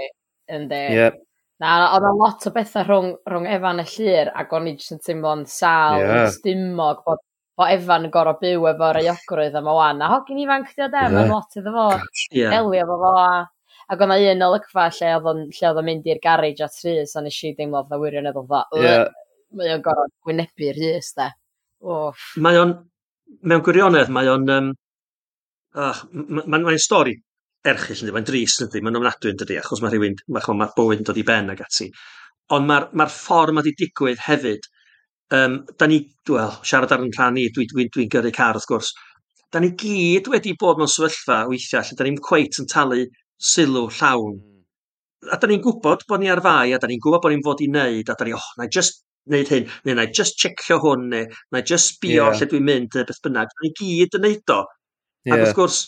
yndi. 0.52 0.82
Yep. 0.98 1.22
Na, 1.64 1.76
oedd 1.96 2.04
a 2.04 2.10
lot 2.12 2.44
o 2.44 2.52
bethau 2.52 2.84
rhwng, 2.84 3.14
rhwng 3.30 3.46
Efan 3.48 3.80
y 3.80 3.86
Llyr, 3.88 4.30
ac 4.36 4.52
o'n 4.52 4.68
i 4.68 4.74
jyst 4.76 4.92
yn 4.92 5.00
teimlo'n 5.06 5.46
sal, 5.48 6.02
yeah. 6.02 6.26
stymog, 6.34 7.00
bod, 7.06 7.22
bod 7.56 7.72
Efan 7.72 8.04
yn 8.04 8.12
gorau 8.12 8.36
byw 8.42 8.68
efo'r 8.74 9.00
euogrwydd 9.00 9.56
am 9.56 9.70
o 9.72 9.78
wan. 9.78 10.04
A 10.04 10.10
hogyn 10.12 10.42
ifanc 10.44 10.74
di 10.76 10.84
o 10.84 10.90
dem, 10.92 11.16
yeah. 11.16 11.30
lot 11.32 11.56
iddo 11.56 11.72
fo, 11.72 11.86
yeah. 12.36 12.58
elwi 12.58 12.82
efo 12.84 13.00
fo. 13.00 13.14
Ac 13.94 14.04
o'na 14.04 14.20
un 14.34 14.44
olygfa 14.50 14.90
lle 14.92 15.12
oedd 15.16 15.30
o'n 15.80 15.86
mynd 15.88 16.12
i'r 16.12 16.20
garage 16.20 16.68
at 16.68 16.76
rhys, 16.84 17.16
a 17.16 17.24
nes 17.24 17.40
i 17.48 17.56
deimlo 17.56 17.80
oedd 17.80 17.96
o 17.96 18.02
wirioneddol 18.04 18.50
dda. 18.50 18.64
Yeah. 18.84 19.06
Mae 19.56 19.72
o'n 19.78 19.88
gorau 19.88 20.12
gwynebu'r 20.26 20.76
rhys, 20.76 21.14
da. 21.16 21.30
Mae 22.44 22.60
o'n, 22.60 22.82
mewn 23.40 23.64
gwirionedd, 23.64 24.12
mae 24.12 24.28
o'n 24.28 24.50
um, 24.52 24.74
Ach, 25.76 26.04
mae'n 26.12 26.48
ma, 26.48 26.60
ma 26.64 26.76
stori 26.80 27.12
erchill, 27.66 27.98
ynddi, 28.00 28.14
mae'n 28.14 28.26
drist, 28.28 28.62
ynddi, 28.64 28.80
mae'n 28.84 28.96
ofnadwy, 29.00 29.32
yn 29.32 29.40
ynddi, 29.42 29.58
achos 29.60 29.82
mae 29.82 29.92
rhywun, 29.92 30.14
mae 30.32 30.56
ma 30.56 30.68
bywyd 30.76 31.02
yn 31.02 31.08
dod 31.08 31.20
i 31.20 31.24
ben 31.26 31.52
ag 31.52 31.60
ati. 31.64 31.90
Ond 32.56 32.68
mae'r 32.68 32.86
ma 32.96 33.08
ffordd 33.10 33.52
mae 33.56 33.66
wedi 33.66 33.74
digwydd 33.82 34.22
hefyd, 34.28 34.68
um, 35.36 35.58
da 35.76 35.88
ni, 35.90 36.00
wel, 36.30 36.54
siarad 36.62 36.94
ar 36.94 37.02
yn 37.04 37.12
rhan 37.16 37.36
ni, 37.36 37.48
dwi'n 37.50 37.68
dwi, 37.72 37.88
dwi, 37.90 38.06
dwi 38.06 38.08
gyrru 38.14 38.32
car 38.36 38.56
wrth 38.56 38.68
gwrs, 38.70 38.92
da 39.52 39.62
ni 39.62 39.72
gyd 39.82 40.30
wedi 40.32 40.54
bod 40.60 40.80
mewn 40.80 40.90
sefyllfa 40.90 41.42
weithiau 41.50 41.84
lle 41.86 41.98
da 41.98 42.06
ni'n 42.06 42.20
cweit 42.28 42.60
yn 42.62 42.70
talu 42.70 43.02
sylw 43.52 43.88
llawn. 43.98 44.38
Hmm. 44.38 44.62
A 45.34 45.38
da 45.42 45.50
ni'n 45.50 45.62
gwybod 45.64 46.06
bod 46.08 46.22
ni 46.22 46.30
ar 46.32 46.42
fai, 46.44 46.72
a 46.72 46.80
da 46.80 46.88
ni'n 46.90 47.02
gwybod 47.02 47.24
bod 47.24 47.34
ni'n 47.34 47.44
fod 47.46 47.62
i 47.64 47.68
wneud, 47.70 48.08
a 48.12 48.16
da 48.16 48.26
ni, 48.28 48.34
oh, 48.36 48.48
na 48.58 48.70
i 48.70 48.72
just 48.78 49.02
wneud 49.26 49.50
hyn, 49.50 49.68
neu 49.84 49.98
na 49.98 50.06
i 50.06 50.12
just 50.14 50.38
checio 50.40 50.78
hwn, 50.82 51.08
neu 51.12 51.28
na 51.52 51.62
i 51.62 51.66
just 51.66 51.96
sbio 51.96 52.28
yeah. 52.28 52.36
lle 52.38 52.48
dwi'n 52.50 52.66
mynd, 52.66 52.98
beth 53.10 53.22
bynnag. 53.24 53.50
Da 53.50 53.66
ni 53.66 53.72
gyd 53.80 54.18
yn 54.18 54.26
neud 54.28 54.54
o 54.54 54.60
Yeah. 55.26 55.34
Ac 55.34 55.42
wrth 55.42 55.56
gwrs, 55.58 55.78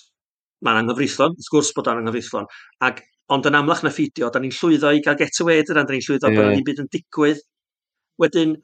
mae'n 0.67 0.81
anghyfreithlon, 0.83 1.37
wrth 1.39 1.53
gwrs 1.55 1.73
bod 1.77 1.91
o'n 1.91 2.03
anghyfreithlon. 2.03 2.49
Ac, 2.89 3.03
ond 3.35 3.47
yn 3.49 3.59
amlach 3.59 3.85
na 3.87 3.93
ffidio, 3.95 4.31
da 4.35 4.43
ni'n 4.43 4.55
llwyddo 4.57 4.93
i 4.97 5.03
gael 5.05 5.19
getaway 5.21 5.63
dyna, 5.63 5.85
da 5.87 5.95
ni'n 5.95 6.05
llwyddo 6.07 6.33
yeah. 6.33 6.41
bod 6.41 6.57
ni'n 6.57 6.67
byd 6.67 6.83
yn 6.85 6.91
digwydd. 6.95 7.43
Wedyn, 8.19 8.55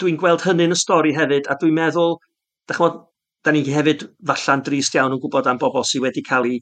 dwi'n 0.00 0.20
gweld 0.20 0.46
hynny 0.46 0.68
yn 0.70 0.76
y 0.76 0.78
stori 0.80 1.12
hefyd, 1.16 1.50
a 1.50 1.58
dwi'n 1.60 1.76
meddwl, 1.76 2.16
da 2.70 2.78
chmod, 2.78 3.02
da 3.44 3.52
ni 3.52 3.64
hefyd 3.66 4.06
falla'n 4.30 4.64
drist 4.64 4.96
iawn 4.96 5.16
yn 5.16 5.22
gwybod 5.22 5.50
am 5.50 5.60
bobl 5.60 5.84
sydd 5.86 6.06
wedi 6.06 6.24
cael 6.24 6.48
ei, 6.48 6.60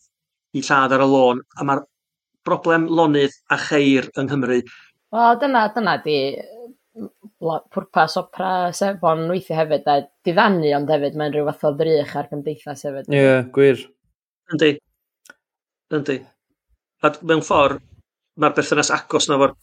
ei 0.56 0.64
lladd 0.64 0.96
ar 0.96 1.04
y 1.04 1.08
lôn, 1.12 1.42
a 1.60 1.66
mae'r 1.68 1.84
broblem 2.48 2.88
lonydd 2.88 3.36
a 3.52 3.58
cheir 3.60 4.08
yng 4.16 4.30
Nghymru. 4.30 4.62
Wel, 5.14 5.38
dyna, 5.42 5.66
dyna 5.74 5.98
di 6.02 6.16
pwrpas 7.40 8.16
opera 8.20 8.50
sefon 8.76 9.24
weithio 9.30 9.56
hefyd, 9.56 9.88
a 9.88 9.96
diddannu 10.26 10.74
ond 10.76 10.92
hefyd 10.92 11.16
mae'n 11.16 11.32
rhyw 11.34 11.48
fath 11.48 11.66
o 11.70 11.72
ddrych 11.78 12.12
ar 12.20 12.28
gymdeithas 12.32 12.84
hefyd. 12.86 13.08
Ie, 13.08 13.16
yeah, 13.16 13.40
gwir. 13.54 13.80
Yndi. 14.52 14.74
Yndi. 15.96 16.20
A 17.00 17.12
mewn 17.24 17.44
ffordd, 17.46 17.80
mae'r 18.40 18.56
berthynas 18.58 18.92
agos 18.94 19.30
na 19.30 19.40
fo'r 19.40 19.56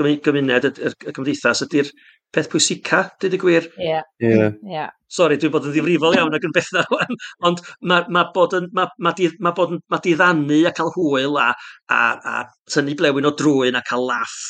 gymuned, 0.00 0.70
y, 0.70 0.90
y 0.90 1.14
gymdeithas, 1.14 1.62
ydy'r 1.68 1.92
peth 2.34 2.48
pwysica, 2.50 3.04
dyd 3.22 3.36
y 3.36 3.42
gwir. 3.44 3.68
Ie. 3.76 4.00
Yeah. 4.24 4.56
Yeah. 4.64 4.90
Sori, 5.14 5.36
dwi'n 5.38 5.52
bod 5.54 5.68
yn 5.68 5.76
ddifrifol 5.76 6.16
iawn 6.16 6.34
ac 6.34 6.48
yn 6.48 6.56
beth 6.56 6.72
wan, 6.90 7.20
ond 7.46 7.60
mae 7.84 8.08
ma 8.16 8.24
bod 8.34 8.56
yn, 8.58 8.72
ma, 8.74 8.88
ma 8.98 9.12
di, 9.14 9.28
ma 9.44 9.52
bod 9.54 9.76
yn, 9.76 9.84
ma 9.92 10.00
diddannu 10.02 10.64
a 10.66 10.72
cael 10.74 10.90
hwyl 10.96 11.36
a, 11.38 11.52
a, 11.92 12.00
a 12.32 12.38
tynnu 12.72 12.96
blewyn 12.98 13.28
o 13.28 13.36
drwy'n 13.36 13.78
a 13.78 13.84
cael 13.86 14.08
laff 14.08 14.40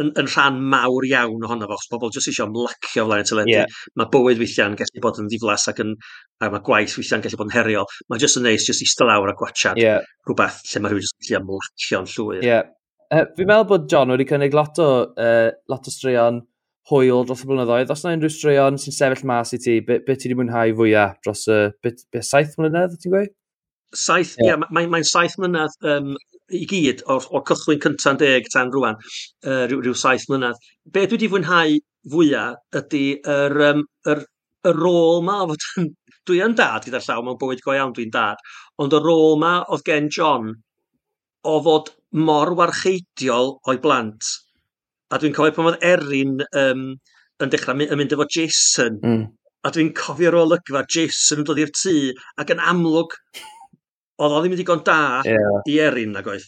yn, 0.00 0.10
yn 0.20 0.28
rhan 0.30 0.58
mawr 0.72 1.06
iawn 1.08 1.46
ohono 1.46 1.68
fo, 1.70 1.78
pobl 1.92 2.12
jyst 2.14 2.32
eisiau 2.32 2.48
ymlacio 2.48 3.06
flaen 3.06 3.24
y 3.24 3.28
teledu. 3.28 3.54
Yeah. 3.54 3.78
Mae 4.00 4.10
bywyd 4.12 4.42
weithiau'n 4.42 4.76
gallu 4.80 5.04
bod 5.04 5.20
yn 5.22 5.30
ddiflas 5.30 5.68
ac 5.70 5.82
yn, 5.84 5.94
a 6.40 6.50
mae 6.50 6.64
gwaith 6.66 6.96
weithiau'n 6.98 7.24
gallu 7.26 7.40
bod 7.40 7.50
yn 7.50 7.56
heriol. 7.56 7.88
Mae 8.10 8.22
jyst 8.22 8.40
yn 8.40 8.46
neis, 8.48 8.66
jyst 8.68 8.84
eistedd 8.86 9.10
lawr 9.10 9.32
a 9.32 9.36
gwachad 9.38 9.80
yeah. 9.80 10.04
rhywbeth 10.28 10.62
lle 10.70 10.84
mae 10.84 10.94
rhywun 10.94 11.06
jyst 11.06 11.18
gallu 11.28 11.42
ymlacio'n 11.42 12.12
llwyr. 12.14 12.44
Yeah. 12.46 12.70
Uh, 13.10 13.26
fi'n 13.34 13.48
meddwl 13.50 13.66
bod 13.72 13.90
John 13.90 14.14
wedi 14.14 14.28
cynnig 14.30 14.54
lot 14.54 14.78
o, 14.78 14.90
uh, 15.18 15.50
lot 15.70 15.88
o 15.90 15.92
straeon 15.92 16.44
hwyl 16.90 17.24
dros 17.26 17.42
y 17.44 17.48
blynyddoedd. 17.50 17.90
Os 17.90 18.04
yna 18.04 18.16
unrhyw 18.16 18.32
straeon 18.34 18.78
sy'n 18.80 18.94
sefyll 18.94 19.26
mas 19.28 19.54
i 19.56 19.60
ti, 19.62 19.80
beth 19.86 20.04
be 20.06 20.14
ti 20.14 20.30
wedi 20.30 20.38
mwynhau 20.38 20.74
fwyaf 20.78 21.18
dros 21.24 21.46
y 21.50 21.56
uh, 21.56 21.74
bit, 21.82 22.02
saith 22.26 22.54
mlynedd, 22.58 22.94
ti'n 23.02 23.14
gweud? 23.14 23.34
Saith, 23.90 24.36
ie, 24.38 24.46
yeah. 24.46 24.54
yeah, 24.54 24.70
mae'n 24.70 24.92
mae 24.92 25.06
saith 25.06 25.34
mlynedd 25.42 25.74
um, 25.90 26.14
i 26.56 26.64
gyd 26.70 27.04
o'r, 27.10 27.26
or 27.30 27.44
cychwyn 27.48 27.80
cynta'n 27.84 28.20
deg 28.20 28.48
tan 28.52 28.72
rwan, 28.74 28.98
uh, 29.46 29.64
rhyw, 29.66 29.80
rhyw 29.84 29.96
saith 29.96 30.26
mlynedd. 30.30 30.58
Be 30.90 31.06
dwi 31.06 31.18
wedi 31.18 31.30
fwynhau 31.32 31.78
fwyaf 32.10 32.80
ydy 32.80 33.04
yr, 33.28 33.56
um, 33.70 33.84
yr, 34.10 34.24
y 34.66 34.74
rôl 34.76 35.24
ma, 35.26 35.40
fod 35.50 35.66
yn, 35.80 35.90
dwi 36.28 36.42
yn 36.44 36.56
dad 36.58 36.86
gyda'r 36.86 37.06
llaw, 37.06 37.24
mae'n 37.24 37.40
bywyd 37.40 37.62
go 37.64 37.76
iawn 37.76 37.94
dwi'n 37.96 38.12
dad, 38.14 38.40
ond 38.82 38.96
y 38.96 39.00
rôl 39.02 39.38
ma 39.40 39.54
oedd 39.68 39.86
gen 39.86 40.10
John 40.16 40.52
o 41.48 41.56
fod 41.64 41.92
mor 42.28 42.52
warcheidiol 42.58 43.56
o'i 43.68 43.80
blant. 43.82 44.32
A 45.10 45.18
dwi'n 45.18 45.34
cofio 45.36 45.56
pan 45.56 45.70
oedd 45.72 45.84
Erin 45.86 46.40
um, 46.56 46.88
yn 47.40 47.52
dechrau 47.52 47.80
yn 47.86 47.98
mynd 47.98 48.12
efo 48.14 48.26
Jason, 48.30 49.00
mm. 49.00 49.22
a 49.66 49.72
dwi'n 49.74 49.94
cofio 49.96 50.30
ar 50.30 50.40
ôl 50.42 50.58
ygfa 50.58 50.84
Jason 50.92 51.42
yn 51.42 51.48
dod 51.48 51.62
i'r 51.62 51.72
tŷ 51.76 51.96
ac 52.42 52.52
yn 52.54 52.62
amlwg 52.72 53.16
Oedd 54.20 54.34
o 54.36 54.40
ddim 54.42 54.56
yn 54.56 54.60
digon 54.60 54.82
da 54.84 54.98
yeah. 55.24 55.62
i 55.70 55.78
Erin, 55.80 56.12
nag 56.16 56.28
oedd. 56.28 56.44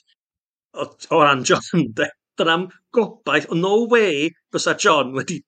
O, 0.76 0.88
o 1.12 1.22
ran 1.22 1.44
John, 1.48 1.88
de. 1.96 2.10
Dyna'n 2.40 2.66
gobaith, 2.96 3.50
o 3.52 3.56
no 3.58 3.74
way 3.92 4.30
bysa 4.52 4.72
John 4.80 5.12
wedi 5.16 5.42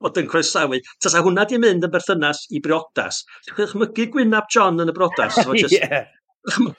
fod 0.00 0.18
yn 0.20 0.28
croesawu. 0.30 0.78
Tasa 1.02 1.22
hwnna 1.24 1.44
di 1.48 1.58
mynd 1.60 1.86
yn 1.86 1.92
berthynas 1.92 2.44
i 2.54 2.60
briodas. 2.64 3.24
Chymygu 3.50 4.06
gwynaf 4.14 4.48
John 4.54 4.80
yn 4.82 4.92
y 4.92 4.94
brodas. 4.96 5.40
So 5.40 5.56
just... 5.58 5.74
yeah. 5.76 6.06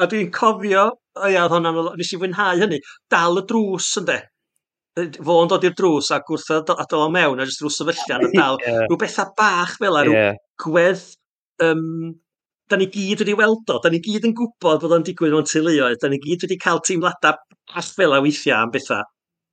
A 0.00 0.06
dwi'n 0.08 0.30
cofio, 0.32 0.86
o 1.20 1.28
ia, 1.28 1.42
oedd 1.44 1.52
hwnna'n, 1.52 1.80
nes 2.00 2.12
i 2.14 2.18
fwynhau 2.20 2.60
hynny, 2.62 2.78
dal 3.12 3.40
y 3.40 3.44
drws 3.48 3.90
yn. 4.00 4.12
Fo 5.20 5.36
yn 5.44 5.50
dod 5.50 5.66
i'r 5.68 5.76
drws 5.76 6.08
a 6.14 6.20
gwrtha 6.26 6.62
adol 6.80 7.04
o 7.06 7.10
mewn 7.12 7.40
a 7.40 7.46
jyst 7.48 7.60
rhyw 7.62 7.72
sefyllian 7.74 8.24
a 8.26 8.30
dal 8.32 8.58
yeah. 8.64 8.86
rhyw 8.86 8.98
bethau 9.00 9.28
bach 9.38 9.76
fel 9.80 9.98
a 10.00 10.02
rhyw 10.06 10.16
yeah. 10.16 10.40
gwedd 10.64 11.04
um, 11.62 11.84
da 12.70 12.78
ni 12.78 12.86
gyd 12.94 13.24
wedi 13.24 13.36
weld 13.38 13.72
o, 13.74 13.78
da 13.82 13.90
ni 13.92 14.00
gyd 14.04 14.26
yn 14.28 14.34
gwybod 14.38 14.82
bod 14.82 14.96
o'n 14.96 15.06
digwydd 15.06 15.34
mewn 15.34 15.48
teuluoedd, 15.50 16.00
da 16.02 16.10
ni 16.10 16.20
gyd 16.22 16.46
wedi 16.46 16.58
cael 16.62 16.82
teimladau 16.86 17.38
all 17.80 17.92
fel 17.96 18.16
a 18.16 18.20
weithiau 18.24 18.64
am 18.64 18.74
bethau, 18.74 19.06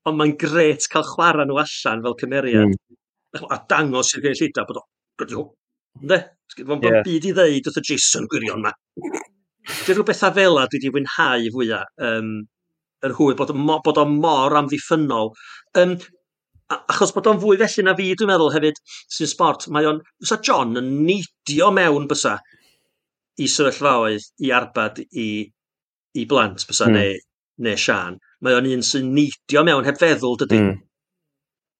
ond 0.07 0.20
mae'n 0.20 0.36
gret 0.41 0.89
cael 0.91 1.07
chwarae 1.13 1.47
nhw 1.47 1.61
allan 1.63 2.03
fel 2.05 2.18
cymeriad, 2.22 2.74
mm. 2.74 3.47
a 3.53 3.61
dangos 3.70 4.13
i'r 4.13 4.26
gynulleidfa 4.26 4.68
bod 4.70 4.84
o, 4.84 4.86
gyda 5.22 5.47
Ynde? 5.97 6.20
Mae'n 6.57 6.84
yeah. 6.86 7.01
byd 7.05 7.26
i 7.26 7.32
ddeud 7.36 7.70
wrth 7.70 7.80
y 7.82 7.84
Jason 7.89 8.28
gwirion 8.32 8.61
ma. 8.63 8.72
Dwi'n 8.97 9.97
rhywbethau 9.97 10.34
fel 10.36 10.59
a 10.61 10.68
dwi 10.70 10.80
wedi 10.80 10.91
fwynhau 10.93 11.47
fwyaf. 11.55 11.89
Um, 12.09 12.30
yr 13.05 13.15
hwy, 13.18 13.34
bod, 13.39 13.53
mo, 13.57 13.80
bod 13.86 13.99
o'n 14.01 14.13
mor 14.22 14.55
amddiffynol. 14.57 15.34
Um, 15.82 15.95
achos 16.76 17.13
bod 17.15 17.30
o'n 17.32 17.41
fwy 17.41 17.57
felly 17.61 17.86
na 17.88 17.95
fi, 17.97 18.11
dwi'n 18.13 18.32
meddwl 18.32 18.53
hefyd, 18.55 18.80
sy'n 19.18 19.32
sport, 19.32 19.68
mae 19.74 19.89
o'n... 19.89 20.03
Fysa 20.22 20.39
John 20.45 20.78
yn 20.82 20.93
neidio 21.07 21.72
mewn 21.76 22.07
bysa 22.11 22.38
i 23.38 23.49
sefyllfaoedd 23.51 24.29
i 24.45 24.53
arbad 24.55 25.01
i, 25.07 25.29
i 26.17 26.25
blant 26.29 26.65
bysa 26.69 26.88
mm. 26.89 26.97
neu, 26.97 27.19
neu 27.67 27.79
Sian. 27.81 28.17
Mae 28.45 28.57
o'n 28.57 28.69
un 28.69 28.85
sy'n 28.85 29.13
neidio 29.13 29.63
mewn 29.67 29.85
heb 29.88 29.99
feddwl 30.01 30.39
dydy. 30.43 30.63
Mm. 30.63 30.81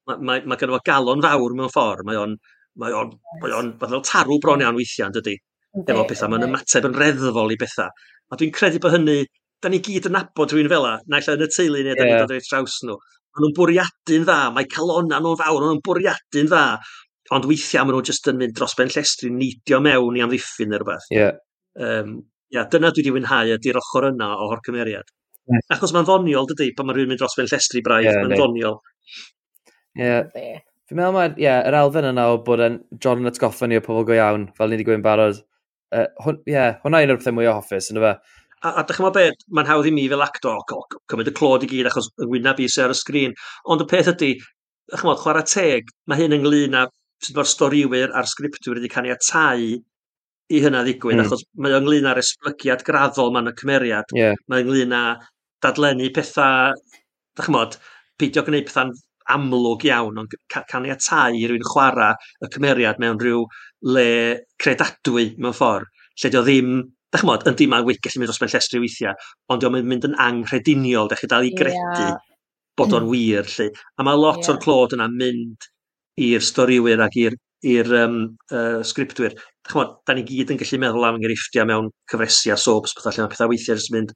Mae, 0.08 0.22
mae, 0.30 0.46
mae 0.48 0.62
gen 0.62 0.74
fo 0.76 0.84
galon 0.86 1.26
fawr 1.26 1.58
mewn 1.58 1.74
ffordd. 1.74 2.06
Mae 2.08 2.20
o'n 2.22 2.38
mae 2.82 2.94
o'n, 2.94 3.12
mae 3.42 3.54
o'n, 3.58 3.74
mae 3.82 3.98
o'n 3.98 4.06
tarw 4.06 4.38
bron 4.44 4.64
iawn 4.64 4.78
weithiau, 4.78 5.12
dydy. 5.16 5.36
Okay, 5.78 5.94
efo 5.94 6.06
bethau, 6.10 6.32
mae'n 6.32 6.48
ymateb 6.48 6.88
yn 6.90 6.96
reddfol 6.98 7.54
i 7.54 7.58
bethau. 7.60 8.06
A 8.32 8.40
dwi'n 8.40 8.54
credu 8.56 8.82
bod 8.84 8.96
hynny, 8.96 9.18
da 9.64 9.72
ni 9.72 9.82
gyd 9.84 10.10
yn 10.10 10.16
nabod 10.18 10.54
rhywun 10.54 10.70
fel 10.72 10.88
a, 10.90 10.94
naill 11.12 11.34
yn 11.34 11.46
y 11.46 11.50
teulu 11.54 11.82
neu 11.82 11.98
da 11.98 12.06
ni'n 12.06 12.14
ni 12.14 12.22
dod 12.22 12.36
o'i 12.36 12.46
traws 12.46 12.78
nhw. 12.86 12.98
Maen 12.98 13.46
nhw'n 13.46 13.58
bwriadu'n 13.58 14.26
dda, 14.26 14.38
mae 14.56 14.70
calona 14.72 15.22
nhw'n 15.22 15.40
fawr, 15.42 15.60
maen 15.62 15.74
nhw'n 15.74 15.84
bwriadu'n 15.86 16.52
dda. 16.52 16.64
Ond 17.36 17.50
weithiau 17.50 17.88
maen 17.88 17.98
nhw 17.98 18.06
jyst 18.10 18.30
yn 18.32 18.40
mynd 18.42 18.56
dros 18.58 18.78
ben 18.78 18.94
llestri, 18.94 19.32
neidio 19.34 19.82
mewn 19.84 20.18
i 20.18 20.26
amddiffyn 20.26 20.72
neu 20.72 20.82
rhywbeth. 20.82 21.10
Yeah. 21.14 21.38
Um, 21.78 22.14
ia, 22.54 22.66
dyna 22.72 22.92
dwi 22.94 23.04
wedi 23.04 23.16
wynhau 23.18 23.56
ydy'r 23.58 23.82
ochr 23.82 24.10
yna 24.12 24.30
o'r 24.46 24.64
cymeriad. 24.66 25.12
Yeah. 25.48 25.66
Achos 25.78 25.94
mae'n 25.96 26.08
ddoniol, 26.08 26.48
dydy, 26.50 26.72
pan 26.76 26.88
mae 26.88 26.98
rhywun 26.98 27.14
mynd 27.14 27.22
dros 27.22 27.38
fe'n 27.38 27.50
llestri 27.52 27.84
braidd, 27.86 28.10
yeah, 28.10 28.22
mae'n 28.22 28.34
yeah. 28.34 28.42
ddoniol. 28.42 28.80
Ie. 29.98 30.56
Fi'n 30.88 31.00
meddwl 31.00 31.16
mae'r 31.16 31.38
yeah, 31.42 31.62
er 31.68 31.76
elfen 31.76 32.08
yna 32.10 32.30
o 32.32 32.40
bod 32.44 32.64
yn 32.64 32.82
John 33.04 33.24
yn 33.24 33.30
atgoffa 33.32 33.68
ni 33.68 33.80
o 33.80 33.84
pobl 33.84 34.08
go 34.08 34.16
iawn, 34.16 34.50
fel 34.58 34.72
ni 34.72 34.78
wedi 34.78 34.88
gwein 34.90 35.06
barod. 35.06 35.40
Ie, 35.40 35.48
Uh, 35.88 36.04
hwn, 36.20 36.42
yeah, 36.52 36.74
hwnna 36.84 37.00
un 37.00 37.14
o'r 37.14 37.20
pethau 37.22 37.32
mwy 37.32 37.46
o 37.48 37.54
hoffus, 37.56 37.86
ynddo 37.94 38.02
fe? 38.04 38.10
A, 38.58 38.72
a 38.74 38.82
dych 38.84 38.98
chi'n 38.98 39.06
meddwl 39.06 39.16
beth, 39.16 39.44
mae'n 39.56 39.70
hawdd 39.70 39.86
i 39.88 39.94
mi 39.96 40.04
fel 40.12 40.24
actor 40.26 40.58
cymryd 41.08 41.30
y 41.32 41.34
clod 41.38 41.64
i 41.64 41.70
gyd 41.72 41.88
achos 41.88 42.10
yng 42.18 42.28
Ngwynab 42.28 42.60
i 42.60 42.68
sy'n 42.74 42.84
ar 42.84 42.92
y 42.92 42.98
sgrin. 43.00 43.36
Ond 43.72 43.86
y 43.86 43.88
peth 43.88 44.10
ydy, 44.12 44.34
dych 44.36 45.00
chi'n 45.00 45.08
meddwl, 45.08 45.22
chwarae 45.22 45.46
teg, 45.48 45.94
mae 46.12 46.20
hyn 46.20 46.36
ynglyn 46.36 46.76
â 46.76 46.82
sut 47.24 47.38
mae'r 47.38 47.50
storiwyr 47.54 48.12
a'r 48.20 48.28
sgriptwyr 48.28 48.82
wedi 48.82 48.92
caniatau 48.92 49.64
i 50.54 50.62
hynna 50.64 50.84
ddigwydd, 50.86 51.20
mm. 51.20 51.26
achos 51.28 51.44
mae 51.60 51.76
o 51.76 51.82
ynglyn 51.82 52.08
â'r 52.08 52.22
esblygiad 52.22 52.86
graddol 52.88 53.34
ma'n 53.36 53.52
y 53.52 53.54
cymeriad. 53.60 54.14
Yeah. 54.16 54.38
Mae 54.52 54.64
ynglyn 54.64 54.96
â 54.96 55.04
dadlennu 55.64 56.08
pethau, 56.16 56.76
da 57.38 57.46
chmod, 57.48 57.78
peidio 58.20 58.44
gwneud 58.48 58.68
pethau'n 58.70 58.94
amlwg 59.34 59.88
iawn, 59.90 60.22
ond 60.24 60.36
caniatau 60.72 61.36
i 61.36 61.48
rywun 61.50 61.66
chwarae 61.68 62.16
y 62.46 62.52
cymeriad 62.54 63.02
mewn 63.04 63.20
rhyw 63.20 63.44
le 63.96 64.10
credadwy 64.64 65.34
mewn 65.36 65.56
ffordd, 65.58 65.90
lle 66.22 66.32
dio 66.34 66.44
ddim, 66.46 66.78
da 67.12 67.22
chmod, 67.22 67.44
yn 67.50 67.58
dim 67.60 67.76
awyg 67.76 68.00
gallu 68.04 68.22
mynd 68.22 68.32
dros 68.32 68.40
ben 68.44 68.54
llestri 68.54 68.82
weithiau, 68.84 69.18
ond 69.52 69.64
dio'n 69.64 69.82
mynd 69.84 70.08
yn 70.08 70.16
anghrediniol, 70.24 71.12
da 71.12 71.20
chi 71.20 71.30
dal 71.32 71.48
i 71.48 71.52
gredu 71.56 72.06
yeah. 72.06 72.16
bod 72.80 72.96
o'n 72.96 73.10
wir, 73.12 73.48
lle. 73.58 73.68
A 73.98 74.08
mae 74.08 74.20
lot 74.20 74.42
yeah. 74.42 74.54
o'r 74.54 74.62
clod 74.64 74.96
yna 74.96 75.10
mynd 75.12 75.68
i'r 76.24 76.44
storiwyr 76.44 77.04
ac 77.04 77.20
i'r 77.20 77.38
i'r 77.66 77.90
um, 78.04 78.18
uh, 78.52 78.82
sgriptwyr. 78.86 79.36
Chymod, 79.68 79.98
da 80.06 80.16
ni 80.16 80.24
gyd 80.28 80.54
yn 80.54 80.60
gallu 80.62 80.80
meddwl 80.82 81.08
am 81.08 81.18
enghreifftiau 81.18 81.68
mewn 81.68 81.90
cyfresi 82.12 82.54
a 82.54 82.58
sobs, 82.62 82.94
pethau 82.96 83.16
lle 83.16 83.26
mae 83.26 83.34
pethau 83.34 83.52
weithiau 83.52 83.80
jyst 83.80 83.94
mynd 83.96 84.14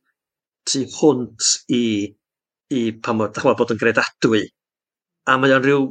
tu 0.70 0.84
hwnt 1.00 1.50
i, 1.74 1.84
i 2.78 2.84
pan 3.02 3.18
mae, 3.18 3.32
mor, 3.32 3.34
chi'n 3.34 3.58
bod 3.58 3.74
yn 3.74 3.82
gredadwy. 3.82 4.46
A 5.30 5.38
mae 5.42 5.56
o'n 5.56 5.66
rhyw, 5.66 5.90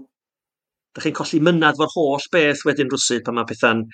da 0.95 1.05
chi'n 1.05 1.17
colli 1.19 1.43
mynad 1.43 1.79
fo'r 1.79 1.93
holl 1.97 2.31
beth 2.33 2.65
wedyn 2.69 2.91
rwsyd 2.93 3.27
pan 3.27 3.39
mae 3.39 3.51
pethau'n 3.51 3.85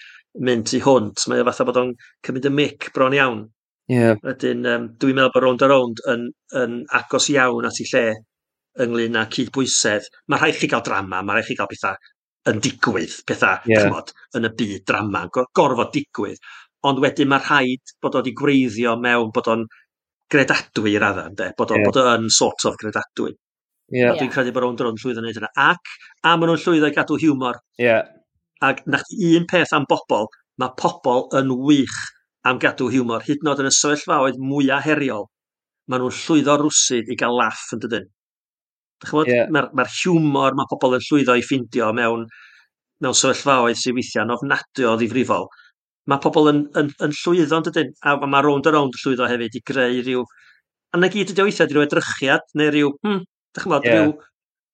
mynd 0.46 0.68
tu 0.70 0.82
hwnt. 0.84 1.26
Mae 1.30 1.42
o 1.42 1.48
fatha 1.48 1.66
bod 1.68 1.80
o'n 1.80 1.92
cymryd 2.26 2.50
y 2.50 2.52
mic 2.52 2.90
bron 2.94 3.16
iawn. 3.16 3.46
Yeah. 3.88 4.18
Wedyn, 4.26 4.64
um, 4.68 4.88
dwi'n 5.00 5.16
meddwl 5.16 5.32
bod 5.32 5.44
round 5.46 5.62
a 5.62 5.68
round 5.70 6.02
yn, 6.12 6.28
yn 6.60 6.80
agos 6.98 7.30
iawn 7.32 7.68
at 7.68 7.80
ei 7.80 7.88
lle 7.92 8.06
ynglyn 8.84 9.16
â 9.16 9.24
cydbwysedd. 9.32 10.10
Mae 10.28 10.42
rhaid 10.42 10.60
chi 10.60 10.68
gael 10.68 10.84
drama, 10.84 11.22
mae 11.22 11.38
rhaid 11.38 11.48
chi 11.48 11.56
gael 11.56 11.70
pethau 11.70 11.96
yn 12.50 12.60
digwydd 12.62 13.16
pethau, 13.28 13.64
yeah. 13.70 13.86
chymod, 13.86 14.12
yn 14.38 14.48
y 14.48 14.52
byd 14.58 14.84
drama, 14.88 15.24
gorfod 15.32 15.92
digwydd. 15.94 16.38
Ond 16.86 17.00
wedyn 17.02 17.30
mae 17.30 17.42
rhaid 17.42 17.96
bod 18.02 18.14
o 18.14 18.22
wedi 18.22 18.34
gwreiddio 18.36 18.94
mewn 19.02 19.32
bod 19.34 19.50
o'n 19.50 19.66
gredadwy 20.30 20.94
i 20.94 21.00
raddau, 21.02 21.32
de? 21.38 21.50
bod 21.58 21.74
o'n 21.74 21.82
yeah. 21.86 22.30
sort 22.32 22.66
of 22.68 22.78
gredadwy. 22.82 23.34
Yeah. 23.94 24.16
Dwi'n 24.18 24.32
credu 24.34 24.52
bod 24.54 24.66
o'n 24.66 24.78
drwy'n 24.78 24.98
llwyddo 24.98 25.22
wneud 25.22 25.38
yna. 25.40 25.50
Ac, 25.62 25.94
a 26.22 26.34
maen 26.34 26.50
nhw'n 26.50 26.62
llwyddo 26.62 26.90
i 26.90 26.94
gadw 26.94 27.18
hiwmor. 27.22 27.60
Yeah. 27.82 28.08
Ac 28.66 28.82
na 28.90 28.98
chdi 29.02 29.36
un 29.38 29.46
peth 29.50 29.74
am 29.76 29.86
bobl, 29.90 30.26
mae 30.62 30.74
pobl 30.80 31.28
yn 31.38 31.52
wych 31.68 31.98
am 32.46 32.58
gadw 32.62 32.90
hiwmor, 32.90 33.24
hyd 33.26 33.42
yn 33.44 33.52
oed 33.52 33.62
yn 33.62 33.70
y 33.70 33.74
sefyllfaoedd 33.74 34.42
mwyaf 34.42 34.86
heriol. 34.86 35.28
Maen 35.90 36.02
nhw'n 36.02 36.18
llwyddo 36.18 36.58
rwsyd 36.62 37.12
i 37.12 37.18
gael 37.18 37.38
laff 37.38 37.68
yn 37.76 37.82
dydyn. 37.84 38.10
Chymod, 39.04 39.28
yeah. 39.28 39.48
mae'r 39.52 39.92
hiwmor 39.92 40.56
mae 40.56 40.68
pobl 40.70 40.96
yn 40.96 41.04
llwyddo 41.04 41.36
i 41.36 41.44
ffindio 41.44 41.90
mewn, 41.96 42.24
mewn 43.04 43.16
sefyllfaoedd 43.16 43.80
sy'n 43.80 43.96
weithiau'n 43.98 44.32
ofnadwy 44.32 44.86
o 44.88 44.94
ddifrifol. 44.96 45.48
Mae 46.08 46.22
pobl 46.22 46.48
yn, 46.52 46.62
yn, 46.80 46.92
yn 47.02 47.16
llwyddo, 47.18 47.58
yn 47.58 47.66
dydyn, 47.66 47.92
a 48.06 48.14
mae 48.22 48.44
round 48.46 48.68
a 48.68 48.72
round 48.72 48.96
yn 48.96 49.02
llwyddo 49.02 49.28
hefyd 49.32 49.58
i 49.58 49.62
greu 49.72 50.00
rhyw... 50.00 50.24
A 50.94 51.00
na 51.02 51.10
gyd 51.12 51.34
ydy 51.34 51.42
o 51.42 51.48
weithiau, 51.48 51.68
rhyw 51.68 51.84
edrychiad, 51.84 52.46
neu 52.56 52.70
rhyw, 52.72 52.92
hmm, 53.04 53.24
dych 53.58 53.66
chi'n 53.66 53.84
yeah. 53.84 53.98
rhyw, 53.98 54.14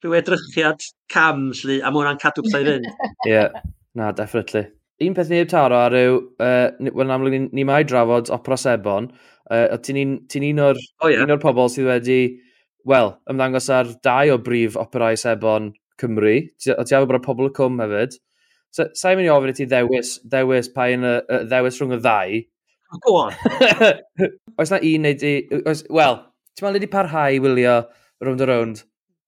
rhyw 0.04 0.16
edrychiad 0.20 0.86
cam, 1.10 1.48
lli, 1.62 1.80
a 1.82 1.90
mwyn 1.90 2.20
cadw 2.22 2.44
pethau 2.46 2.62
i 2.62 2.68
fynd. 2.68 2.86
Ie, 3.26 3.32
yeah. 3.32 3.64
na, 3.98 4.12
definitely. 4.14 4.68
Un 5.02 5.16
peth 5.16 5.32
ni 5.32 5.40
heb 5.40 5.50
taro 5.50 5.80
ar 5.82 5.96
yw, 5.98 6.20
uh, 6.44 6.92
wel, 6.92 7.10
amlwg 7.16 7.34
ni, 7.34 7.42
ni 7.58 7.66
mai 7.66 7.80
drafod 7.88 8.30
opera 8.36 8.60
sebon, 8.60 9.08
uh, 9.50 9.64
ti'n 9.82 9.98
un, 10.04 10.14
ti 10.30 10.44
un 10.52 10.62
o'r, 10.68 10.78
oh, 11.02 11.10
yeah. 11.10 11.24
un 11.24 11.34
o'r 11.34 11.42
pobl 11.42 11.72
sydd 11.72 11.88
wedi 11.88 12.20
wel, 12.88 13.12
ymddangos 13.30 13.68
ar 13.72 13.90
dau 14.04 14.34
o 14.34 14.38
brif 14.42 14.76
operau 14.80 15.16
sebon 15.18 15.72
Cymru. 16.00 16.36
O 16.76 16.84
ti 16.84 16.96
afo 16.96 17.08
bod 17.08 17.20
y 17.20 17.24
pobl 17.24 17.48
y 17.50 17.54
cwm 17.56 17.82
hefyd. 17.84 18.16
So, 18.72 18.86
sa'n 18.96 19.18
mynd 19.18 19.28
i 19.28 19.32
ofyn 19.32 19.52
i 19.52 19.56
ti 19.56 19.66
ddewis, 19.68 20.14
ddewis 20.24 20.70
pa 20.72 20.88
un, 20.94 21.04
uh, 21.04 21.42
ddewis 21.48 21.78
rhwng 21.78 21.98
y 21.98 22.00
ddau. 22.00 22.38
Go 23.04 23.16
on. 23.20 23.36
oes 24.58 24.72
na 24.72 24.80
un 24.80 25.06
neu 25.06 25.18
di... 25.20 25.34
Wel, 25.98 26.18
ti'n 26.56 26.66
meddwl 26.66 26.78
wedi 26.80 26.90
parhau 26.92 27.36
i 27.36 27.42
wylio 27.44 27.76
round 28.24 28.44
a 28.44 28.48
round 28.48 28.82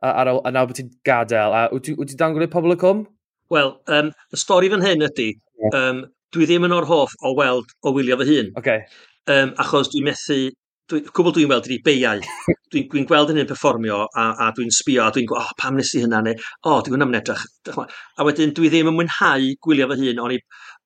a, 0.04 0.24
ôl 0.24 0.40
a 0.40 0.52
nawr 0.52 0.70
bod 0.70 0.80
ti'n 0.80 0.90
gadael. 1.06 1.56
A 1.56 1.66
wyt 1.72 1.92
ti 2.10 2.18
dangol 2.20 2.46
i 2.46 2.50
pobl 2.52 2.76
y 2.76 2.78
cwm? 2.80 3.04
Wel, 3.52 3.74
um, 3.92 4.10
y 4.32 4.40
stori 4.40 4.72
fan 4.72 4.84
hyn 4.84 5.04
ydy, 5.06 5.30
um, 5.76 6.04
dwi 6.34 6.48
ddim 6.48 6.66
yn 6.66 6.74
o'r 6.76 6.88
hoff 6.88 7.12
o 7.24 7.34
weld 7.36 7.72
o 7.84 7.92
wylio 7.96 8.18
fy 8.20 8.28
hun. 8.30 8.52
Okay. 8.60 8.84
Um, 9.30 9.52
achos 9.60 9.92
dwi 9.92 10.04
methu 10.08 10.38
dwi, 10.90 11.00
cwbl 11.16 11.32
dwi'n 11.36 11.50
weld 11.50 11.68
ydy 11.68 11.78
beiau. 11.84 12.20
Dwi'n 12.72 12.88
dwi 12.92 13.04
gweld 13.08 13.32
yn 13.32 13.40
un 13.42 13.48
performio 13.48 14.00
a, 14.06 14.24
a 14.44 14.50
dwi'n 14.56 14.72
sbio 14.74 15.04
a 15.04 15.12
dwi'n 15.14 15.28
gweld, 15.30 15.46
oh, 15.46 15.54
pam 15.60 15.78
nes 15.78 15.92
i 15.96 16.02
hynna, 16.02 16.20
neu, 16.26 16.36
o, 16.36 16.74
oh, 16.74 16.82
dwi'n 16.84 16.96
hwnna'n 16.96 17.18
edrych. 17.20 17.44
A 17.74 18.26
wedyn 18.26 18.52
dwi 18.56 18.70
ddim 18.72 18.90
yn 18.92 18.98
mwynhau 18.98 19.48
gwylio 19.64 19.88
fy 19.90 19.98
hun, 20.02 20.20
ond 20.24 20.36
i, 20.36 20.40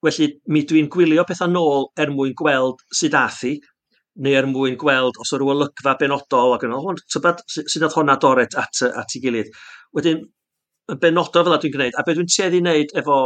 felly 0.06 0.28
mi 0.54 0.62
dwi'n 0.68 0.90
gwylio 0.92 1.24
pethau 1.28 1.50
nôl 1.50 1.88
er 1.98 2.12
mwyn 2.14 2.36
gweld 2.38 2.84
sydd 3.00 3.16
athi, 3.18 3.56
neu 4.22 4.38
er 4.38 4.48
mwyn 4.50 4.78
gweld 4.78 5.18
os 5.22 5.34
o'r 5.34 5.46
olygfa 5.46 5.96
benodol 5.98 6.56
ac 6.56 6.66
yn 6.68 6.76
ôl, 6.78 7.02
tybed 7.10 7.42
sydd 7.54 7.86
oedd 7.86 7.96
hwnna 7.98 8.18
doret 8.22 8.54
at, 8.58 8.84
at 8.88 9.16
ei 9.16 9.24
gilydd. 9.24 9.50
Wedyn, 9.96 10.22
yn 10.92 11.02
benodol 11.02 11.46
fel 11.46 11.58
dwi'n 11.64 11.74
gwneud, 11.74 11.98
a 11.98 12.06
beth 12.06 12.20
dwi'n 12.20 12.30
tueddu 12.34 12.60
i 12.60 12.64
wneud 12.64 12.94
efo 13.02 13.18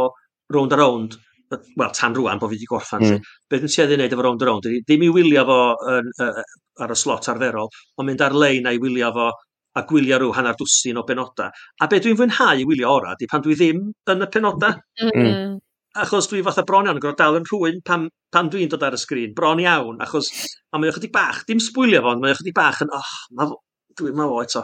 round 0.53 0.73
a 0.73 0.81
round, 0.81 1.17
wel, 1.79 1.95
tan 1.95 2.17
rwan, 2.17 2.41
bod 2.41 2.51
fi 2.51 2.57
wedi 2.57 2.69
gorffan. 2.69 3.07
Mm. 3.07 3.31
Beth 3.49 3.65
yn 3.67 3.73
sieddi 3.75 3.97
wneud 3.97 4.15
efo 4.15 4.25
round 4.25 4.45
around, 4.45 4.69
ddim 4.87 5.07
i 5.07 5.09
wylio 5.13 5.45
fo 5.49 5.57
yn, 5.95 6.13
uh, 6.25 6.45
ar 6.83 6.93
y 6.93 6.99
slot 6.99 7.29
arferol, 7.33 7.71
ond 7.97 8.09
mynd 8.09 8.23
ar-lein 8.25 8.69
a 8.69 8.75
i 8.75 8.81
wylio 8.81 9.11
fo 9.15 9.31
a 9.73 9.83
gwylio 9.89 10.19
rhyw 10.21 10.33
hanner 10.37 10.57
dwsin 10.57 10.99
o 11.01 11.03
benoda. 11.07 11.49
A 11.81 11.87
be 11.89 11.99
dwi'n 12.01 12.17
fwynhau 12.17 12.61
i 12.61 12.65
wylio 12.69 12.91
ora, 12.93 13.15
di 13.19 13.27
pan 13.29 13.41
dwi 13.45 13.55
ddim 13.57 13.85
yn 14.13 14.25
y 14.25 14.29
penoda. 14.33 14.73
Mm. 15.01 15.55
Achos 16.03 16.29
dwi 16.29 16.41
fatha 16.45 16.65
bron 16.65 16.87
iawn 16.89 16.97
yn 16.97 17.03
gorfod 17.03 17.19
dal 17.21 17.37
yn 17.37 17.47
rhywun 17.49 17.79
pan, 17.85 18.07
pan 18.33 18.49
dwi'n 18.53 18.69
dod 18.69 18.85
ar 18.85 18.97
y 18.97 19.01
sgrin. 19.01 19.33
Bron 19.37 19.61
iawn, 19.61 20.01
achos... 20.05 20.29
A 20.73 20.79
mae 20.81 20.89
ychydig 20.89 21.13
bach, 21.13 21.43
dim 21.45 21.61
sbwylio 21.61 22.01
fo, 22.01 22.13
ond 22.15 22.23
mae 22.23 22.33
ychydig 22.33 22.55
bach 22.57 22.81
yn... 22.85 22.93
Oh, 22.97 23.11
ma 23.37 23.49
fo, 23.49 23.59
dwi, 23.99 24.13
ma 24.17 24.29
fo 24.29 24.39
eto. 24.41 24.63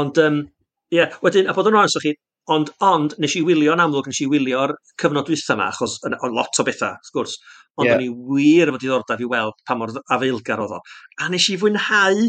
Ond, 0.00 0.20
um, 0.24 0.38
ie, 0.92 1.00
yeah, 1.00 1.16
wedyn, 1.24 1.48
a 1.48 1.56
bod 1.56 1.68
yn 1.68 1.76
rhan, 1.76 1.92
so 1.92 2.00
chi, 2.04 2.14
Ond 2.50 2.72
ond 2.82 3.12
nes 3.22 3.34
i 3.38 3.42
wilio'n 3.46 3.78
amlwg, 3.84 4.08
nes 4.10 4.20
i 4.24 4.26
wylio'r 4.26 4.72
cyfnod 4.98 5.28
dwytha 5.28 5.54
yma, 5.54 5.68
achos 5.70 5.98
yn, 6.06 6.16
'na 6.16 6.30
lot 6.34 6.58
o 6.58 6.64
bethau, 6.66 6.96
wrth 6.98 7.12
gwrs 7.14 7.36
ond... 7.78 7.86
Ie. 7.86 7.92
...o'n 7.94 8.02
i 8.02 8.08
wir 8.10 8.72
efo 8.72 8.80
diddordeb 8.82 9.22
i 9.22 9.28
weld 9.30 9.58
pa 9.68 9.76
mor 9.78 9.92
afeilgar 10.16 10.62
oedd 10.64 10.74
o. 10.78 10.80
A 11.22 11.28
nes 11.30 11.46
i 11.52 11.58
fwynhau 11.60 12.24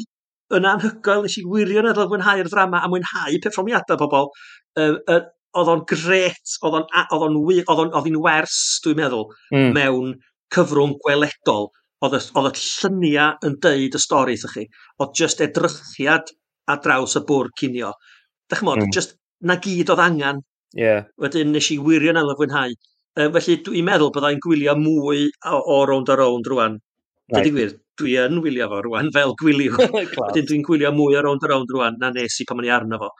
yn 0.54 0.68
anhygoel, 0.70 1.24
nes 1.26 1.38
i 1.42 1.46
wirioneddol 1.50 2.12
fwynhau'r 2.12 2.50
ddrama 2.52 2.84
a 2.86 2.92
mwynhau 2.92 3.40
perfformiadau 3.42 3.98
pobl, 4.04 4.30
uh, 4.78 4.92
uh, 5.16 5.24
oedd 5.58 5.72
o'n 5.74 5.82
gret, 5.90 6.56
oedd 6.62 6.78
o'n 6.80 6.86
a- 6.94 7.08
oedd 7.16 7.26
o'n 7.30 7.40
wy- 7.48 7.64
oedd 7.66 7.82
o'n 7.88 7.96
oedd 7.98 8.12
'i'n 8.12 8.22
wers 8.28 8.60
dwi'n 8.86 9.02
meddwl... 9.02 9.26
Mm. 9.56 9.74
...mewn 9.80 10.14
cyfrwng 10.54 10.94
gweledol 11.02 11.72
oedd 12.06 12.20
y 12.20 12.22
oedd 12.38 12.52
y 12.52 12.54
lluniau 12.62 13.50
yn 13.50 13.58
deud 13.66 13.98
y 13.98 14.02
stori 14.06 14.38
'thach 14.38 14.54
chi. 14.60 14.68
Oedd 15.02 15.18
just 15.18 15.42
edrychiad 15.42 16.30
ar 16.70 16.82
draws 16.86 17.18
y 17.18 17.26
bwr 17.26 17.50
cinio. 17.60 17.94
Dach 18.52 18.62
chimod... 18.62 18.84
Mm. 18.86 18.94
...jyst 18.94 19.18
na 19.48 19.60
gyd 19.62 19.92
oedd 19.94 20.02
angen. 20.04 20.42
Ie. 20.74 20.82
Yeah. 20.82 21.06
Wedyn 21.22 21.54
nes 21.54 21.70
i 21.74 21.78
wirion 21.82 22.20
ala 22.20 22.36
fwynhau. 22.40 22.74
Um, 23.20 23.36
felly 23.36 23.60
dwi'n 23.66 23.86
meddwl 23.86 24.12
byddai'n 24.16 24.42
gwylio 24.42 24.74
mwy 24.80 25.28
o, 25.30 25.60
o 25.60 25.84
round 25.90 26.10
a 26.10 26.18
round 26.18 26.50
rwan. 26.50 26.80
Right. 27.32 27.46
Dwi'n 27.46 27.56
gwir, 27.58 27.76
dwi 28.02 28.16
yn 28.24 28.42
wylio 28.44 28.70
fo 28.72 28.82
rwan 28.88 29.12
fel 29.14 29.36
gwylio. 29.40 29.78
Wedyn 30.18 30.50
dwi'n 30.50 30.66
gwylio 30.66 30.92
mwy 30.96 31.20
o 31.20 31.24
round 31.26 31.46
a 31.46 31.52
round 31.52 31.74
rwan 31.76 32.00
na 32.02 32.10
nes 32.16 32.40
i 32.42 32.48
pan 32.50 32.60
ma'n 32.60 32.70
i 32.70 32.74
arno 32.74 33.00
fo. 33.04 33.12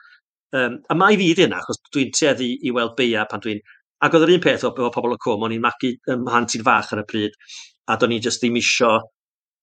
Um, 0.54 0.80
a 0.90 0.96
mae 0.98 1.18
fi 1.18 1.30
di 1.34 1.46
yna, 1.46 1.60
achos 1.62 1.80
dwi'n 1.90 2.12
tueddu 2.14 2.50
i 2.62 2.74
weld 2.74 2.96
beia 2.98 3.26
pan 3.30 3.42
dwi'n... 3.44 3.62
Ac 4.04 4.14
oedd 4.18 4.26
yr 4.26 4.34
un 4.34 4.42
peth 4.42 4.66
o, 4.66 4.70
o 4.74 4.90
pobl 4.92 5.14
o 5.14 5.20
cwm, 5.22 5.46
o'n 5.46 5.54
i'n 5.54 5.62
magu 5.62 5.94
ym 6.12 6.26
mhantyn 6.26 6.64
fach 6.66 6.90
ar 6.92 7.00
y 7.00 7.06
pryd, 7.08 7.38
a 7.88 7.96
do'n 8.00 8.12
i 8.12 8.18
jyst 8.22 8.42
ddim 8.42 8.58
isio 8.60 8.90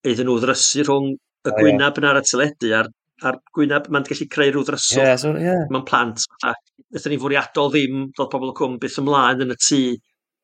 iddyn 0.08 0.26
nhw 0.26 0.40
ddrysu 0.42 0.82
rhwng 0.82 1.12
y 1.12 1.52
gwynaf 1.52 1.92
oh, 1.92 2.00
yeah. 2.00 2.00
yna 2.00 2.10
ar 2.10 2.20
y 2.20 2.24
teledu 2.26 2.72
a'r 2.78 2.90
ar 3.28 3.38
gwyneb, 3.56 3.88
mae'n 3.92 4.06
gallu 4.08 4.28
creu 4.32 4.52
rhyw 4.52 4.66
ddryswch. 4.66 4.98
Yeah, 4.98 5.16
so, 5.20 5.32
yeah. 5.38 5.64
Mae'n 5.72 5.86
plant. 5.88 6.26
A 6.46 6.54
Nethon 6.92 7.14
ni 7.14 7.18
fwriadol 7.20 7.70
ddim 7.72 8.00
dod 8.18 8.28
pobl 8.32 8.50
o 8.50 8.56
cwm 8.56 8.74
byth 8.80 8.98
ymlaen 9.00 9.46
yn 9.46 9.54
y 9.54 9.56
tŷ. 9.56 9.82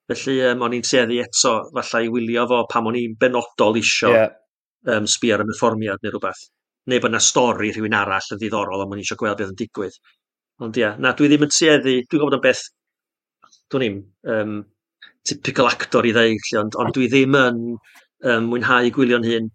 Felly, 0.08 0.36
um, 0.48 0.62
o'n 0.64 0.76
i'n 0.78 0.84
tueddu 0.88 1.18
eto, 1.20 1.50
falle 1.76 2.06
i 2.06 2.12
wylio 2.12 2.46
fo 2.48 2.62
pam 2.72 2.86
o'n 2.88 2.96
i'n 2.96 3.16
benodol 3.20 3.76
isio 3.76 4.14
yeah. 4.14 4.30
um, 4.94 5.04
sbi 5.04 5.34
ar 5.34 5.44
y 5.44 5.46
perfformiad 5.50 6.00
neu 6.00 6.14
rhywbeth. 6.14 6.46
Neu 6.88 7.02
bod 7.04 7.12
yna 7.12 7.20
stori 7.20 7.68
rhywun 7.74 7.96
arall 7.98 8.32
yn 8.32 8.40
ddiddorol, 8.40 8.86
am 8.86 8.94
o'n 8.94 9.02
i 9.02 9.04
eisiau 9.04 9.20
gweld 9.20 9.36
beth 9.42 9.52
yn 9.52 9.58
digwydd. 9.58 9.98
Ond 10.64 10.80
ia, 10.80 10.94
na, 10.96 11.12
dwi 11.18 11.28
ddim 11.28 11.44
yn 11.44 11.52
tueddu, 11.52 11.94
dwi'n 12.00 12.22
gwybod 12.22 12.38
yn 12.38 12.44
beth, 12.46 12.64
dwi'n 13.68 13.84
ni'n 13.84 14.00
um, 14.32 14.56
typical 15.28 15.68
actor 15.68 16.08
i 16.08 16.14
ddeud, 16.16 16.48
ond, 16.62 16.80
ond 16.80 16.96
dwi 16.96 17.10
ddim 17.12 17.36
yn 17.36 17.60
um, 17.76 18.48
mwynhau 18.48 18.88
gwylio'n 18.96 19.28
hun 19.28 19.52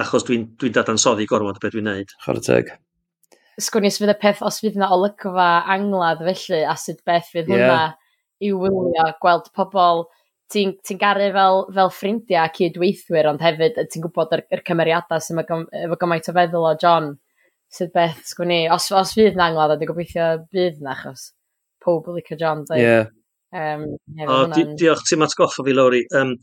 achos 0.00 0.26
dwi'n 0.26 0.48
dwi, 0.48 0.56
dwi 0.66 0.72
dadansoddi 0.74 1.28
gormod 1.30 1.60
beth 1.62 1.74
dwi'n 1.76 1.88
neud. 1.90 2.14
Chorteg. 2.24 2.72
Sgwrn 3.60 3.86
i 3.86 3.92
os 3.92 4.00
fydd 4.00 4.10
y 4.10 4.18
peth, 4.18 4.42
os 4.42 4.58
fydd 4.62 4.78
yna 4.78 4.90
olygfa 4.94 5.48
angladd 5.70 6.24
felly, 6.26 6.64
a 6.66 6.74
sut 6.80 7.04
beth 7.06 7.30
fydd 7.30 7.52
yeah. 7.52 7.62
hwnna 7.62 7.82
i 8.42 8.50
wylio 8.50 9.08
gweld 9.22 9.50
pobl 9.54 10.06
ti'n 10.52 10.74
ti 10.84 10.96
garu 11.00 11.28
fel, 11.34 11.62
fel 11.76 11.92
ffrindiau 11.94 12.42
a 12.42 12.50
cydweithwyr, 12.54 13.28
ond 13.30 13.42
hefyd 13.44 13.78
ti'n 13.78 14.04
gwybod 14.04 14.34
yr, 14.36 14.44
yr 14.54 14.64
cymeriadau 14.66 15.22
sy'n 15.22 15.40
efo 15.44 16.00
gymaint 16.00 16.30
o 16.30 16.34
feddwl 16.36 16.68
o 16.68 16.74
John, 16.82 17.12
sydd 17.74 17.94
beth, 17.94 18.20
sgwn 18.30 18.52
i, 18.54 18.60
os, 18.74 18.90
os 18.94 19.14
fydd 19.16 19.38
yna 19.38 19.48
angladd, 19.50 19.74
a 19.74 19.78
dwi'n 19.80 19.92
gobeithio 19.92 20.28
bydd 20.52 20.82
yna 20.82 20.94
achos 20.98 21.30
pob 21.84 22.10
licio 22.16 22.38
John, 22.40 22.66
dweud. 22.68 22.82
Yeah. 22.82 23.12
Um, 23.54 23.86
o, 24.26 24.40
di, 24.50 24.66
diolch, 24.80 25.04
ti'n 25.06 25.22
matgoffa 25.22 25.62
fi, 25.66 25.74
Lowri. 25.76 26.02
Um, 26.18 26.34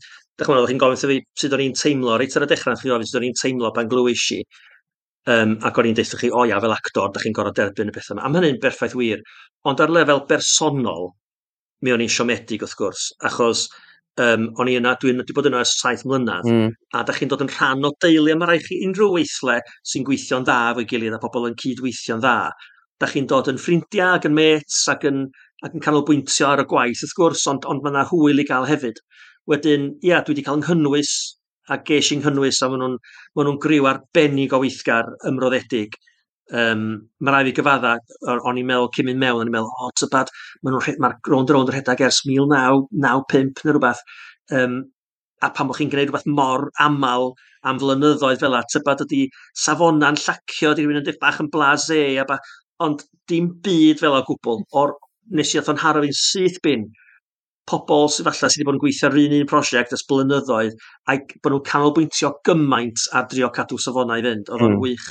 Dach 0.42 0.48
chi'n 0.48 0.56
meddwl, 0.58 0.70
chi'n 0.72 0.80
gofyn 0.82 0.96
wrtho 0.96 1.08
fi 1.12 1.18
sut 1.38 1.52
o'n 1.54 1.62
i'n 1.62 1.76
teimlo, 1.78 2.16
reit 2.18 2.34
ar 2.34 2.42
y 2.42 2.50
dechrau, 2.50 2.74
chi'n 2.80 2.90
gofyn 2.90 3.06
sut 3.06 3.20
o'n 3.20 3.26
i'n 3.28 3.36
teimlo 3.38 3.70
pan 3.76 3.90
glywys 3.90 4.24
i. 4.34 4.40
Um, 5.30 5.54
ac 5.62 5.78
o'n 5.78 5.86
i'n 5.86 5.94
deithio 5.94 6.18
chi, 6.18 6.32
o 6.34 6.42
ia, 6.48 6.58
fel 6.64 6.74
actor, 6.74 7.12
da 7.14 7.22
chi'n 7.22 7.36
gorfod 7.36 7.60
derbyn 7.60 7.92
y 7.92 7.94
pethau 7.94 8.16
yma. 8.16 8.26
A 8.26 8.30
mae 8.32 8.42
hynny'n 8.42 8.58
berffaith 8.64 8.96
wir. 8.98 9.22
Ond 9.70 9.82
ar 9.84 9.92
lefel 9.94 10.24
bersonol, 10.26 11.12
mi 11.86 11.94
o'n 11.94 12.02
i'n 12.02 12.10
siomedig 12.10 12.66
wrth 12.66 12.74
gwrs, 12.80 13.04
achos 13.28 13.68
um, 14.24 14.48
o'n 14.58 14.72
i 14.72 14.74
yna, 14.80 14.96
dwi'n 14.98 15.22
dwi 15.22 15.36
bod 15.36 15.48
yna 15.52 15.62
ers 15.62 15.76
saith 15.78 16.02
mlynedd, 16.08 16.50
mm. 16.50 16.74
a 16.98 17.04
da 17.06 17.14
chi'n 17.14 17.30
dod 17.30 17.44
yn 17.46 17.52
rhan 17.52 17.86
o 17.86 17.92
deulu, 18.02 18.34
a 18.34 18.38
mae 18.40 18.50
rhaid 18.50 18.66
chi 18.66 18.82
unrhyw 18.88 19.14
weithle 19.14 19.60
sy'n 19.92 20.08
gweithio'n 20.08 20.48
dda 20.48 20.58
efo'i 20.72 20.88
gilydd 20.90 21.16
a 21.16 21.22
pobl 21.22 21.46
yn 21.52 21.58
cydweithio'n 21.62 22.26
dda. 22.26 22.36
Da 22.98 23.10
chi'n 23.10 23.30
dod 23.30 23.50
yn 23.54 23.62
ffrindiau 23.62 24.18
ac 24.18 24.26
yn 24.26 24.36
mets 24.36 24.82
ac 24.90 25.06
yn, 25.06 25.24
ac 25.62 25.78
yn 25.78 25.86
canolbwyntio 25.86 26.50
ar 26.50 26.64
y 26.64 26.66
gwaith, 26.74 27.06
wrth 27.06 27.16
gwrs, 27.18 27.46
ond, 27.50 27.70
ond 27.70 27.86
mae 27.86 27.94
yna 27.94 28.04
hwyl 28.10 28.42
i 28.42 28.46
gael 28.48 28.66
hefyd. 28.68 28.98
Wedyn, 29.50 29.88
ia, 30.06 30.20
dwi 30.22 30.36
wedi 30.36 30.44
cael 30.46 30.60
yng 30.60 30.64
nghynnwys 30.66 31.12
a 31.70 31.78
ges 31.86 32.12
i'n 32.14 32.22
nghynnwys 32.22 32.60
a 32.62 32.68
maen 32.70 32.82
nhw'n 32.82 32.96
ma 33.36 33.44
nhw 33.46 33.58
griw 33.62 33.88
arbennig 33.90 34.54
o 34.54 34.60
weithgar 34.62 35.08
ymroddedig. 35.30 35.96
Um, 36.52 36.84
mae 37.22 37.34
rai 37.34 37.44
fi 37.48 37.54
gyfadda, 37.56 37.94
o'n 38.34 38.60
i'n 38.60 38.68
meddwl 38.68 38.90
cyn 38.94 39.08
mynd 39.08 39.22
mewn, 39.22 39.40
o'n 39.42 39.50
i'n 39.50 39.54
meddwl, 39.54 39.70
o, 39.70 39.88
oh, 39.88 39.92
tybad, 39.98 40.30
mae'r 40.62 40.98
ma 41.02 41.12
rownd 41.30 41.52
rownd 41.54 41.70
yr 41.72 41.78
yn 41.78 41.78
rhedeg 41.78 42.04
ers 42.06 42.22
1995 42.28 43.64
neu 43.66 43.76
rhywbeth. 43.76 44.02
Um, 44.58 44.78
a 45.42 45.50
pan 45.50 45.70
bod 45.70 45.80
chi'n 45.80 45.90
gwneud 45.90 46.10
rhywbeth 46.10 46.28
mor 46.38 46.68
aml 46.86 47.32
am 47.66 47.78
flynyddoedd 47.82 48.42
fel 48.42 48.54
la, 48.54 48.62
tybad 48.70 49.02
ydy 49.06 49.24
safona'n 49.64 50.18
llacio, 50.22 50.74
di 50.74 50.86
rhywun 50.86 51.02
yn 51.02 51.22
bach 51.22 51.42
yn 51.42 51.50
blase, 51.54 52.02
a 52.20 52.26
ba, 52.28 52.38
ond 52.84 53.06
dim 53.30 53.50
byd 53.64 54.02
fel 54.02 54.18
o 54.18 54.22
gwbl. 54.28 54.62
O'r, 54.78 54.94
nes 55.34 55.54
i 55.54 55.62
atho'n 55.62 55.82
haro 55.82 56.02
fi'n 56.04 56.18
syth 56.18 56.62
bin 56.66 56.90
pobl 57.70 58.08
sydd 58.10 58.26
falle 58.28 58.50
sydd 58.50 58.62
wedi 58.62 58.66
bod 58.68 58.76
yn 58.76 58.82
gweithio 58.82 59.08
ar 59.08 59.18
un 59.22 59.34
un 59.38 59.50
prosiect 59.50 59.94
ys 59.96 60.04
blynyddoedd 60.08 60.78
a 61.10 61.16
bod 61.44 61.54
nhw'n 61.54 61.66
canolbwyntio 61.68 62.32
gymaint 62.48 63.06
ar 63.18 63.28
drio 63.30 63.50
cadw 63.54 63.78
safonau 63.80 64.18
i 64.18 64.26
fynd. 64.26 64.50
Oedd 64.50 64.66
o'n 64.66 64.76
mm. 64.76 64.82
wych. 64.82 65.08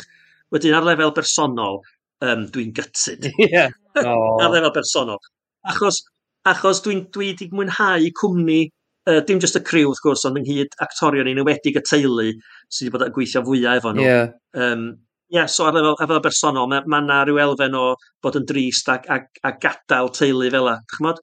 Wedyn 0.51 0.75
ar 0.75 0.87
lefel 0.87 1.13
bersonol, 1.15 1.79
um, 2.27 2.47
dwi'n 2.55 2.73
gytid. 2.77 3.29
Yeah. 3.47 3.71
Oh. 4.01 4.39
ar 4.39 4.51
lefel 4.53 4.71
bersonol. 4.75 5.19
Achos, 5.67 6.01
achos 6.47 6.79
dwi'n 6.85 7.05
dwi 7.11 7.33
wedi 7.33 7.49
mwynhau 7.51 8.11
cwmni, 8.19 8.61
uh, 9.09 9.19
dim 9.27 9.39
jyst 9.43 9.59
y 9.59 9.63
criw 9.67 9.91
wrth 9.91 10.03
gwrs, 10.03 10.23
ond 10.29 10.39
ynghyd 10.39 10.75
actorion 10.83 11.27
yn 11.27 11.41
enwedig 11.41 11.79
y 11.79 11.83
teulu 11.87 12.29
sydd 12.31 12.87
wedi 12.87 12.93
bod 12.95 13.07
yn 13.07 13.15
gweithio 13.15 13.43
fwyaf 13.47 13.81
efo 13.81 13.95
nhw. 13.95 14.07
Yeah. 14.07 14.31
Um, 14.55 14.85
yeah, 15.31 15.47
so 15.47 15.67
ar 15.67 15.75
lefel, 15.75 15.93
ar 15.97 16.07
lefel 16.07 16.23
bersonol, 16.27 16.71
mae 16.71 16.87
ma 16.87 17.01
yna 17.03 17.21
rhyw 17.27 17.39
elfen 17.43 17.77
o 17.79 17.85
bod 18.23 18.39
yn 18.39 18.47
drist 18.47 18.91
a, 18.91 18.99
a, 19.11 19.21
a 19.47 19.53
gadael 19.63 20.11
teulu 20.15 20.51
fel 20.55 20.71
yna 20.71 21.21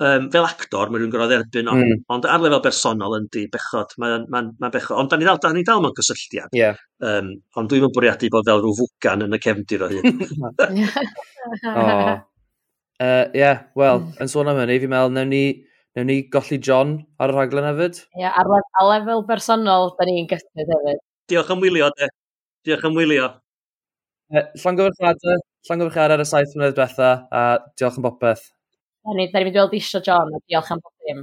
um, 0.00 0.28
fel 0.32 0.46
actor, 0.48 0.90
mae 0.90 1.00
rhywun 1.00 1.12
gorfod 1.12 1.32
dderbyn 1.32 1.70
o. 1.70 1.76
Mm. 1.76 2.02
Ond 2.14 2.26
ar 2.28 2.42
lefel 2.42 2.62
bersonol 2.64 3.16
yndi, 3.18 3.44
bechod, 3.52 3.94
mae'n 4.00 4.26
ma, 4.32 4.42
n, 4.44 4.52
ma 4.62 4.70
bechod. 4.72 4.96
Ond 5.00 5.10
da 5.12 5.18
ni 5.20 5.28
dal, 5.28 5.40
da 5.42 5.52
ni 5.54 5.64
dal 5.66 5.82
mewn 5.84 5.96
cysylltiad. 5.98 6.52
Yeah. 6.56 6.78
Um, 7.04 7.32
ond 7.60 7.70
dwi'n 7.70 7.84
mynd 7.84 7.96
bwriadu 7.96 8.30
bod 8.32 8.48
fel 8.48 8.62
rhyw 8.62 8.76
fwgan 8.80 9.26
yn 9.26 9.36
y 9.36 9.40
cefndir 9.44 9.84
o 9.86 9.90
hyn. 9.92 10.22
oh. 11.72 12.14
uh, 12.16 13.26
yeah, 13.36 13.66
wel, 13.78 14.00
hmm. 14.00 14.14
yn 14.24 14.32
sôn 14.32 14.50
am 14.52 14.60
hynny, 14.62 14.80
fi'n 14.82 14.94
meddwl, 14.94 15.14
newn 15.18 15.32
ni, 15.34 15.44
newn 15.98 16.10
ni 16.10 16.20
golli 16.32 16.60
John 16.64 16.96
ar 17.20 17.34
y 17.34 17.36
rhaglen 17.36 17.68
hefyd. 17.68 18.00
Ie, 18.16 18.24
yeah, 18.24 18.40
ar 18.40 18.50
lef, 18.50 18.72
a 18.80 18.86
lefel 18.92 19.26
bersonol, 19.28 19.92
da 19.98 20.08
ni'n 20.08 20.30
gysylltiad 20.30 20.74
hefyd. 20.76 21.04
Diolch 21.30 21.52
am 21.54 21.62
wylio, 21.62 21.92
de. 21.98 22.08
Diolch 22.66 22.88
am 22.88 22.96
wylio. 22.98 23.28
Uh, 24.30 24.46
Llangyfyrchiadau, 24.62 25.44
llangyfyrchiadau 25.66 26.16
ar 26.16 26.22
y 26.22 26.26
saith 26.28 26.56
mlynedd 26.56 26.76
diwetha, 26.78 27.10
a 27.34 27.44
diolch 27.76 27.98
yn 27.98 28.06
bopeth. 28.06 28.48
Hynny, 29.08 29.30
da 29.32 29.40
ni'n 29.40 29.46
mynd 29.48 29.56
i 29.56 29.60
weld 29.62 29.74
isio 29.78 29.98
John, 30.04 30.28
a 30.36 30.38
diolch 30.44 30.66
am 30.74 30.80
bob 30.84 31.06
dim. 31.08 31.20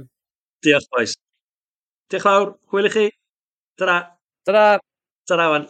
Diolch, 0.66 0.86
boys. 0.90 1.12
Diolch 2.10 2.24
fawr, 2.24 2.48
hwyl 2.72 2.88
i 2.88 2.90
chi. 2.90 3.04
Ta-ra. 3.78 3.98
Ta-ra. 4.48 5.44
Wan. 5.52 5.68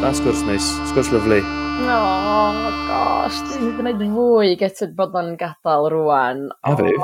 Da 0.00 0.12
sgwrs 0.16 0.40
neis, 0.48 0.70
sgwrs 0.88 1.12
lyflu. 1.12 1.42
O, 1.44 1.98
oh, 1.98 2.80
gosh, 2.88 3.42
dwi'n 3.50 3.68
mynd 3.84 4.00
i 4.06 4.08
wneud 4.08 4.16
fwy 4.16 4.56
gytyd 4.64 4.96
bod 4.96 5.20
o'n 5.20 5.34
gadael 5.44 5.90
rwan. 5.92 6.42
A 6.64 6.72
fi, 6.80 6.96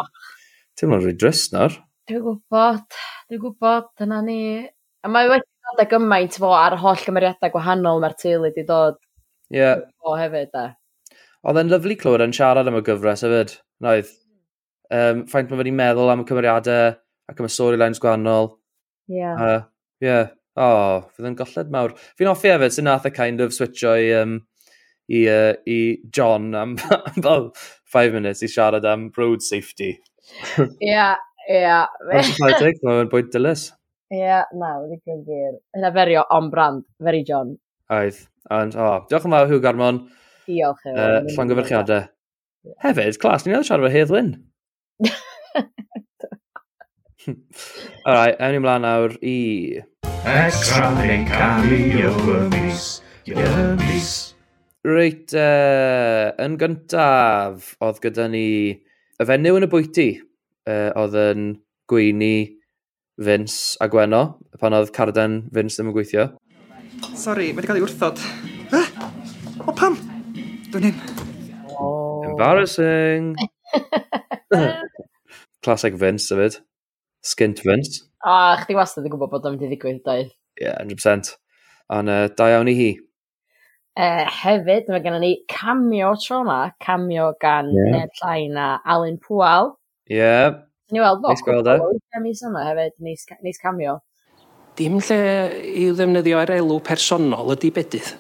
ti'n 0.81 0.95
mynd 0.95 1.05
rwy 1.05 1.35
nawr. 1.53 1.77
Dwi'n 2.09 2.25
gwybod, 2.31 2.99
dwi'n 3.29 3.45
gwybod, 3.45 3.93
dyna 4.01 4.25
ni. 4.25 4.41
A 5.05 5.13
mae 5.13 5.29
wedi 5.29 5.45
dod 5.69 5.85
â 5.85 5.89
gymaint 5.93 6.41
fo 6.41 6.57
ar 6.57 6.81
holl 6.81 7.05
gymeriadau 7.05 7.53
gwahanol 7.53 8.01
mae'r 8.01 8.17
teulu 8.25 8.49
wedi 8.49 8.65
dod. 8.73 8.97
Yeah. 9.51 9.87
O 10.07 10.15
hefyd, 10.19 10.53
da. 10.55 10.67
Oedd 11.47 11.61
e'n 11.63 11.71
lyflu 11.73 11.97
clywed 11.99 12.25
yn 12.27 12.35
siarad 12.37 12.69
am 12.71 12.79
y 12.79 12.83
gyfres 12.87 13.25
hefyd, 13.27 13.55
noedd. 13.85 14.11
Um, 14.91 15.25
ffaint 15.31 15.51
mae 15.51 15.61
wedi 15.61 15.73
meddwl 15.75 16.11
am 16.13 16.25
y 16.25 16.27
cymeriadau 16.29 16.93
ac 17.31 17.41
am 17.41 17.49
y 17.49 17.53
storylines 17.55 18.03
gwahanol. 18.03 18.53
Ie. 19.11 19.21
Yeah. 19.21 19.41
Uh, 19.41 19.61
yeah. 20.05 20.31
O, 20.59 20.67
oh, 20.67 21.03
fydd 21.15 21.31
yn 21.31 21.39
golled 21.39 21.73
mawr. 21.73 21.95
Fi'n 22.19 22.29
hoffi 22.31 22.51
hefyd 22.53 22.75
sy'n 22.75 22.89
nath 22.91 23.07
y 23.09 23.13
kind 23.15 23.43
of 23.43 23.55
switcho 23.55 23.95
i, 23.97 24.11
um, 24.19 24.37
i, 25.09 25.25
uh, 25.31 25.55
i 25.67 25.81
John 26.13 26.51
am, 26.59 26.77
fel 27.25 27.51
5 27.95 28.17
minutes 28.19 28.45
i 28.45 28.51
siarad 28.51 28.87
am 28.87 29.09
road 29.17 29.47
safety. 29.47 29.95
Ie, 30.61 31.07
ie. 31.51 31.77
Mae'n 32.11 33.11
bwyd 33.11 33.31
dylus. 33.35 33.71
Ie, 34.11 34.43
na, 34.59 34.75
wedi 34.83 34.99
gwybod. 35.07 35.61
Hynna 35.77 35.93
ferio 35.95 36.27
on 36.35 36.51
brand, 36.51 36.85
very 36.99 37.23
John. 37.27 37.55
Oedd. 37.91 38.19
Ond, 38.55 38.75
o, 38.79 38.87
oh, 38.87 38.99
diolch 39.11 39.27
yn 39.27 39.35
fawr, 39.35 39.49
Hugh 39.51 39.63
Garmon. 39.63 39.97
Diolch. 40.47 40.85
Uh, 40.87 41.21
Llangyfyrchiadau. 41.35 42.07
Hefyd, 42.85 43.17
clas, 43.23 43.45
ni'n 43.47 43.57
edrych 43.57 43.69
siarad 43.71 43.87
efo 43.89 43.95
Hedd 43.95 44.13
Lynn. 44.15 44.31
Alright, 48.07 48.37
ewn 48.39 48.53
ni 48.55 48.61
mlaen 48.63 48.85
nawr 48.87 49.13
i... 49.27 49.37
Extra 50.31 50.91
neu'n 50.95 51.25
cario 51.29 52.13
y 52.13 52.39
mis, 52.53 52.85
y 53.27 53.35
mis. 53.81 54.11
Reit, 54.87 55.35
uh, 55.35 56.31
yn 56.45 56.55
gyntaf, 56.61 57.75
oedd 57.83 57.99
gyda 58.05 58.29
ni 58.31 58.47
y 58.71 59.27
fenyw 59.29 59.59
yn 59.59 59.67
y 59.67 59.71
bwyty. 59.73 60.11
Uh, 60.69 60.91
oedd 61.01 61.17
yn 61.19 61.49
gweini 61.91 62.37
Vince 63.21 63.77
a 63.83 63.91
Gweno, 63.91 64.23
pan 64.63 64.77
oedd 64.79 64.95
carden 64.95 65.43
Vince 65.53 65.81
ddim 65.81 65.91
yn 65.91 65.97
gweithio. 65.97 66.25
Sori, 67.01 67.51
mae 67.51 67.61
wedi 67.61 67.69
cael 67.69 67.79
ei 67.81 67.85
wrthod. 67.85 68.21
Eh? 68.77 68.89
O 69.65 69.73
pam? 69.77 69.97
Dwi'n 70.73 70.87
hyn. 70.89 70.99
Oh. 71.75 72.25
Embarrassing. 72.29 73.35
Classic 75.65 75.97
Vince, 76.01 76.31
yfyd. 76.35 76.59
Skint 77.25 77.63
Vince. 77.65 78.03
O, 78.25 78.33
oh, 78.33 78.57
chdi 78.63 78.77
wastad 78.79 79.07
yn 79.09 79.13
gwybod 79.13 79.33
bod 79.33 79.49
o'n 79.49 79.57
mynd 79.57 79.67
i 79.67 79.71
ddigwydd, 79.71 80.03
doedd. 80.07 80.33
Ie, 80.61 80.67
yeah, 80.67 80.81
100%. 80.85 81.33
Ond 81.97 82.13
uh, 82.13 82.27
da 82.37 82.51
iawn 82.53 82.71
i 82.71 82.77
hi. 82.79 82.91
Uh, 84.01 84.25
hefyd, 84.41 84.89
mae 84.93 85.03
gennym 85.05 85.25
ni 85.25 85.33
cameo 85.51 86.13
tro 86.21 86.43
yma, 86.45 86.61
cameo 86.85 87.33
gan 87.43 87.73
yeah. 87.75 87.95
Ned 87.97 88.21
Llain 88.21 88.61
a 88.61 88.69
Alan 88.85 89.19
Pwal. 89.25 89.75
Ie. 90.09 90.21
Yeah. 90.21 90.61
Ni 90.93 91.03
weld 91.03 91.25
fo. 91.25 91.33
Nes 91.33 91.45
gweld 91.47 91.69
e. 91.71 91.81
Mis 92.23 92.45
yma 92.47 92.69
hefyd, 92.69 92.97
nes, 93.05 93.27
nes 93.45 93.61
cameo 93.63 93.99
dim 94.79 94.99
lle 95.03 95.21
i'w 95.83 95.95
ddefnyddio 95.99 96.41
ar 96.41 96.53
elw 96.57 96.81
personol 96.87 97.55
ydy 97.55 97.73
bedydd. 97.75 98.13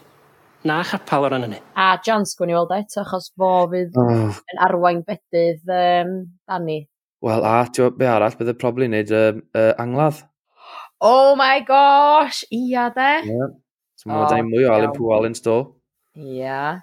Na 0.68 0.82
chapal 0.84 1.24
o 1.24 1.30
hynny. 1.32 1.60
A 1.78 1.94
John 2.04 2.26
sgwn 2.28 2.52
i 2.52 2.56
weld 2.56 2.72
o 2.74 2.76
eto, 2.76 3.00
achos 3.04 3.30
fo 3.38 3.52
fydd 3.72 3.96
oh. 4.00 4.40
yn 4.52 4.60
arwain 4.66 5.00
bedydd 5.06 5.72
um, 5.76 6.12
Dani. 6.48 6.82
Wel, 7.24 7.46
a 7.46 7.64
ti'n 7.68 7.96
be 7.96 8.08
arall, 8.08 8.36
bydd 8.36 8.52
y 8.52 8.56
probl 8.60 8.84
i 8.84 8.90
wneud 8.90 9.14
uh, 9.16 9.32
uh, 9.56 9.72
angladd. 9.80 10.22
Oh 11.00 11.32
my 11.36 11.64
gosh, 11.68 12.44
ia 12.52 12.90
de. 12.92 13.10
Yeah. 13.28 13.56
So, 13.96 14.08
mae 14.10 14.24
oh, 14.28 14.46
mwy 14.48 14.66
o 14.68 14.72
Alan 14.74 14.94
Pŵ 14.96 15.10
Alan 15.16 15.36
Sto. 15.36 15.56
Ia. 16.16 16.36
Yeah. 16.36 16.80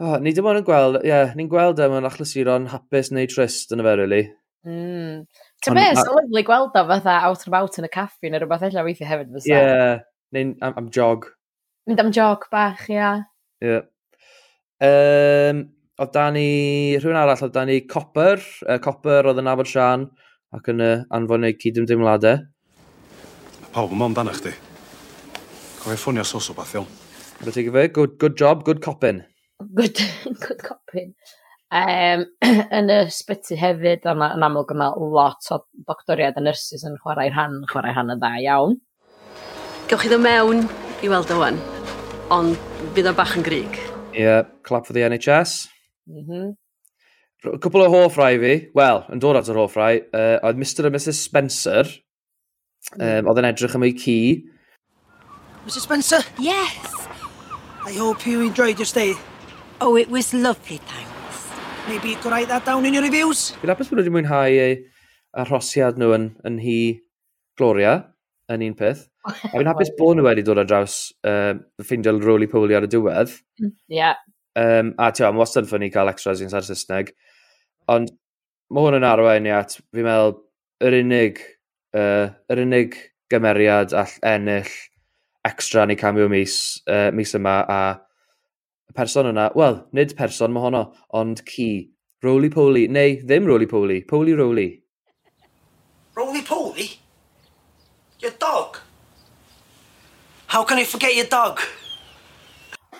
Oh, 0.00 0.16
ni 0.18 0.32
dim 0.34 0.48
ond 0.50 0.58
yn 0.58 0.66
gweld, 0.66 0.96
ie, 1.04 1.10
yeah, 1.12 1.36
ni'n 1.38 1.48
gweld 1.52 1.78
am 1.84 1.92
yn 2.00 2.08
achlysuron 2.08 2.64
hapus 2.72 3.12
neu 3.14 3.28
trist 3.30 3.70
yn 3.76 3.84
y 3.84 3.86
fe, 3.86 3.92
really. 4.00 4.22
Mm. 4.66 5.20
Ti'n 5.64 5.78
beth, 5.78 6.00
sy'n 6.00 6.18
lyflu 6.18 6.42
gweld 6.44 6.74
o 6.76 6.82
fatha 6.90 7.14
out 7.24 7.44
and 7.44 7.52
about 7.52 7.78
yn 7.80 7.86
y 7.86 7.90
caffi 7.92 8.30
neu 8.30 8.42
rhywbeth 8.42 8.66
eich 8.68 8.76
weithio 8.84 9.08
hefyd 9.08 9.30
fysa. 9.32 9.48
Ie, 9.48 9.54
yeah, 9.54 10.02
neu'n 10.36 10.50
am, 10.60 10.74
am 10.82 10.90
jog. 10.92 11.30
Mynd 11.88 12.02
am 12.02 12.10
jog 12.12 12.44
bach, 12.52 12.82
ia. 12.92 13.14
Ie. 13.64 13.70
Yeah. 13.70 13.86
Um, 14.84 15.62
oedd 16.00 16.12
da 16.12 16.26
ni, 16.34 16.48
rhywun 16.98 17.20
arall, 17.20 17.46
oedd 17.46 17.54
da 17.54 17.64
ni 17.68 17.78
Copper. 17.88 18.42
Uh, 18.66 18.76
Copper 18.84 19.30
oedd 19.30 19.40
yn 19.40 19.48
abod 19.52 19.70
Sian 19.70 20.08
ac 20.54 20.68
yn 20.74 20.84
uh, 20.84 20.98
anfon 21.16 21.48
ei 21.48 21.56
cydymdeimladau. 21.60 22.44
Pawb 23.74 23.94
yn 23.96 24.04
amdano 24.06 24.34
chdi. 24.36 24.52
Cofio 25.80 25.96
ffonio 26.00 26.26
sos 26.28 26.50
o 26.52 26.58
bath 26.58 26.76
iawn. 26.76 26.90
Fe, 27.44 27.88
good, 27.88 28.18
good 28.20 28.36
job, 28.38 28.64
good 28.64 28.82
coppin. 28.84 29.24
Good, 29.74 29.98
good 30.44 30.60
coppin. 30.62 31.14
Um, 31.72 32.26
yn 32.78 32.90
y 32.92 32.98
sbyty 33.10 33.56
hefyd, 33.58 34.04
yna 34.10 34.30
yn 34.36 34.44
amlwg 34.46 34.74
yma 34.74 34.90
lot 35.00 35.48
o 35.54 35.62
doctoriad 35.88 36.36
a 36.38 36.42
nyrsys 36.44 36.84
yn 36.86 36.98
chwarae 37.02 37.30
rhan, 37.32 37.62
chwarae 37.70 37.94
rhan 37.94 38.12
yn 38.14 38.20
dda 38.20 38.32
iawn. 38.44 38.76
Gewch 39.88 40.04
chi 40.04 40.10
ddod 40.12 40.22
mewn 40.24 40.66
i 41.04 41.10
weld 41.10 41.32
o 41.34 41.38
wan, 41.40 41.58
ond 42.34 42.58
bydd 42.96 43.08
o'n 43.10 43.16
bach 43.18 43.34
yn 43.38 43.46
grig. 43.46 43.80
Ie, 44.12 44.22
yeah, 44.22 44.44
clap 44.66 44.86
for 44.86 44.94
the 44.96 45.02
NHS. 45.08 45.64
Mm 46.10 46.26
-hmm. 46.28 46.52
Cwpl 47.44 47.84
o 47.84 47.88
hoffrau 47.92 48.38
fi, 48.40 48.54
wel, 48.76 49.02
yn 49.12 49.20
dod 49.20 49.36
at 49.36 49.50
yr 49.52 49.58
hoffrau, 49.60 49.98
uh, 50.16 50.36
oedd 50.48 50.60
Mr 50.60 50.88
a 50.88 50.92
Mrs 50.92 51.24
Spencer, 51.26 51.90
um, 52.96 53.28
oedd 53.28 53.40
yn 53.42 53.50
edrych 53.50 53.74
am 53.76 53.84
ei 53.84 53.96
ci. 53.98 54.18
Mrs 55.66 55.88
Spencer? 55.88 56.22
Yes. 56.38 57.08
I 57.84 57.98
hope 57.98 58.24
you 58.24 58.46
enjoyed 58.46 58.78
your 58.78 58.86
stay. 58.86 59.12
Oh, 59.80 59.96
it 59.96 60.08
was 60.08 60.32
lovely, 60.32 60.78
thanks. 60.78 61.13
Maybe 61.86 62.14
go 62.22 62.30
write 62.30 62.48
that 62.48 62.64
down 62.64 62.86
in 62.86 62.94
your 62.94 63.02
reviews. 63.04 63.50
Fi'n 63.60 63.70
apus 63.74 63.90
bod 63.90 64.00
wedi 64.00 64.12
mwynhau 64.12 64.52
eu 64.56 64.76
arhosiad 65.42 65.98
nhw 66.00 66.14
yn, 66.16 66.22
yn 66.48 66.54
hi 66.62 66.76
Gloria, 67.60 67.98
yn 68.48 68.64
un 68.64 68.76
peth. 68.78 69.02
A 69.28 69.34
fi'n 69.52 69.68
hapus 69.68 69.90
bod 69.98 70.16
nhw 70.16 70.24
wedi 70.24 70.44
dod 70.46 70.62
ar 70.62 70.68
draws 70.70 70.96
uh, 71.28 71.52
ffeindio 71.84 72.14
roli 72.22 72.48
poli 72.48 72.78
ar 72.78 72.86
y 72.86 72.90
diwedd. 72.94 73.34
Hmm, 73.60 73.74
ie. 73.92 73.98
Yeah. 73.98 74.16
Um, 74.56 74.94
a 74.96 75.10
ti'n 75.12 75.28
am 75.28 75.42
wastad 75.42 75.68
ffynnu 75.68 75.90
cael 75.92 76.08
extras 76.14 76.40
i'n 76.40 76.52
sar 76.52 76.64
Saesneg. 76.64 77.12
Ond 77.92 78.14
mae 78.72 78.86
hwn 78.86 78.96
yn 79.02 79.08
arwain 79.10 79.50
i 79.50 79.52
at, 79.52 79.76
fi'n 79.92 80.08
meddwl, 80.08 80.38
yr 80.88 80.96
unig, 81.02 81.42
uh, 82.00 82.32
yr 82.48 82.64
unig 82.64 82.96
gymeriad 83.32 83.92
all 83.98 84.16
ennill 84.32 84.72
extra 85.44 85.84
ni 85.84 86.00
cameo 86.00 86.30
mis, 86.32 86.78
uh, 86.88 87.10
mis 87.12 87.36
yma 87.36 87.58
a 87.68 87.80
y 88.90 88.94
person 88.96 89.28
yna, 89.30 89.50
wel, 89.58 89.82
nid 89.96 90.14
person 90.18 90.52
mae 90.54 90.66
honno, 90.66 90.86
ond 91.16 91.42
ci. 91.48 91.90
Roly-poly, 92.24 92.86
neu 92.88 93.18
ddim 93.20 93.44
roly-poly, 93.44 93.98
poly-roly. 94.08 94.68
Roly-poly? 96.16 96.88
Your 98.22 98.32
dog? 98.40 98.78
How 100.46 100.64
can 100.64 100.78
I 100.78 100.84
forget 100.84 101.14
your 101.14 101.26
dog? 101.26 101.60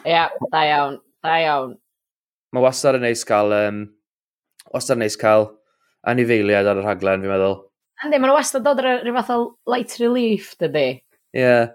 Ia, 0.05 0.11
yeah, 0.11 0.29
da 0.53 0.65
iawn, 0.69 0.99
da 1.25 1.37
iawn. 1.41 1.77
Mae 2.53 2.65
wastad 2.65 2.99
yn 2.99 3.07
neis 3.07 3.23
cael, 3.25 3.55
um, 3.57 3.79
wastad 4.75 4.99
yn 4.99 5.07
neis 5.07 5.17
cael 5.17 5.49
anifeiliad 6.11 6.69
ar 6.69 6.83
y 6.83 6.85
rhaglen, 6.85 7.25
fi'n 7.25 7.33
meddwl. 7.33 7.57
Andi, 8.05 8.21
mae'n 8.21 8.35
wastad 8.35 8.67
dod 8.67 8.83
ar 8.83 9.01
rhyw 9.01 9.17
fath 9.17 9.33
o 9.33 9.39
light 9.71 9.97
relief, 10.03 10.53
dydy. 10.61 10.89
Ie. 11.33 11.41
Yeah. 11.41 11.73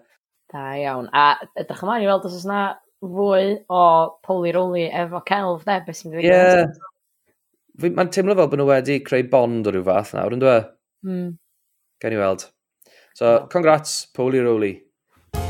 Da 0.53 0.67
iawn. 0.77 1.09
A 1.15 1.31
edrych 1.57 1.81
ymlaen 1.81 2.05
i 2.05 2.09
weld 2.09 2.27
os 2.29 2.37
oes 2.37 2.45
yna 2.45 2.61
fwy 3.03 3.55
o 3.71 3.81
poli-roli 4.25 4.87
efo 4.91 5.21
celf, 5.27 5.63
de, 5.67 5.79
beth 5.85 5.99
sy'n 5.99 6.15
ddigon. 6.15 6.75
Ie. 7.79 7.89
Mae'n 7.95 8.11
teimlo 8.11 8.35
fel 8.35 8.49
bod 8.51 8.59
nhw 8.59 8.67
wedi 8.67 8.99
creu 9.05 9.23
bond 9.31 9.69
o 9.69 9.73
rhyw 9.73 9.85
fath 9.87 10.13
nawr, 10.17 10.35
yn 10.35 10.43
dweud? 10.43 10.67
E? 10.67 11.07
Mm. 11.07 11.29
Gen 12.03 12.15
i 12.15 12.19
weld. 12.19 12.45
So, 13.15 13.47
congrats, 13.51 14.05
poli-roli. 14.15 14.73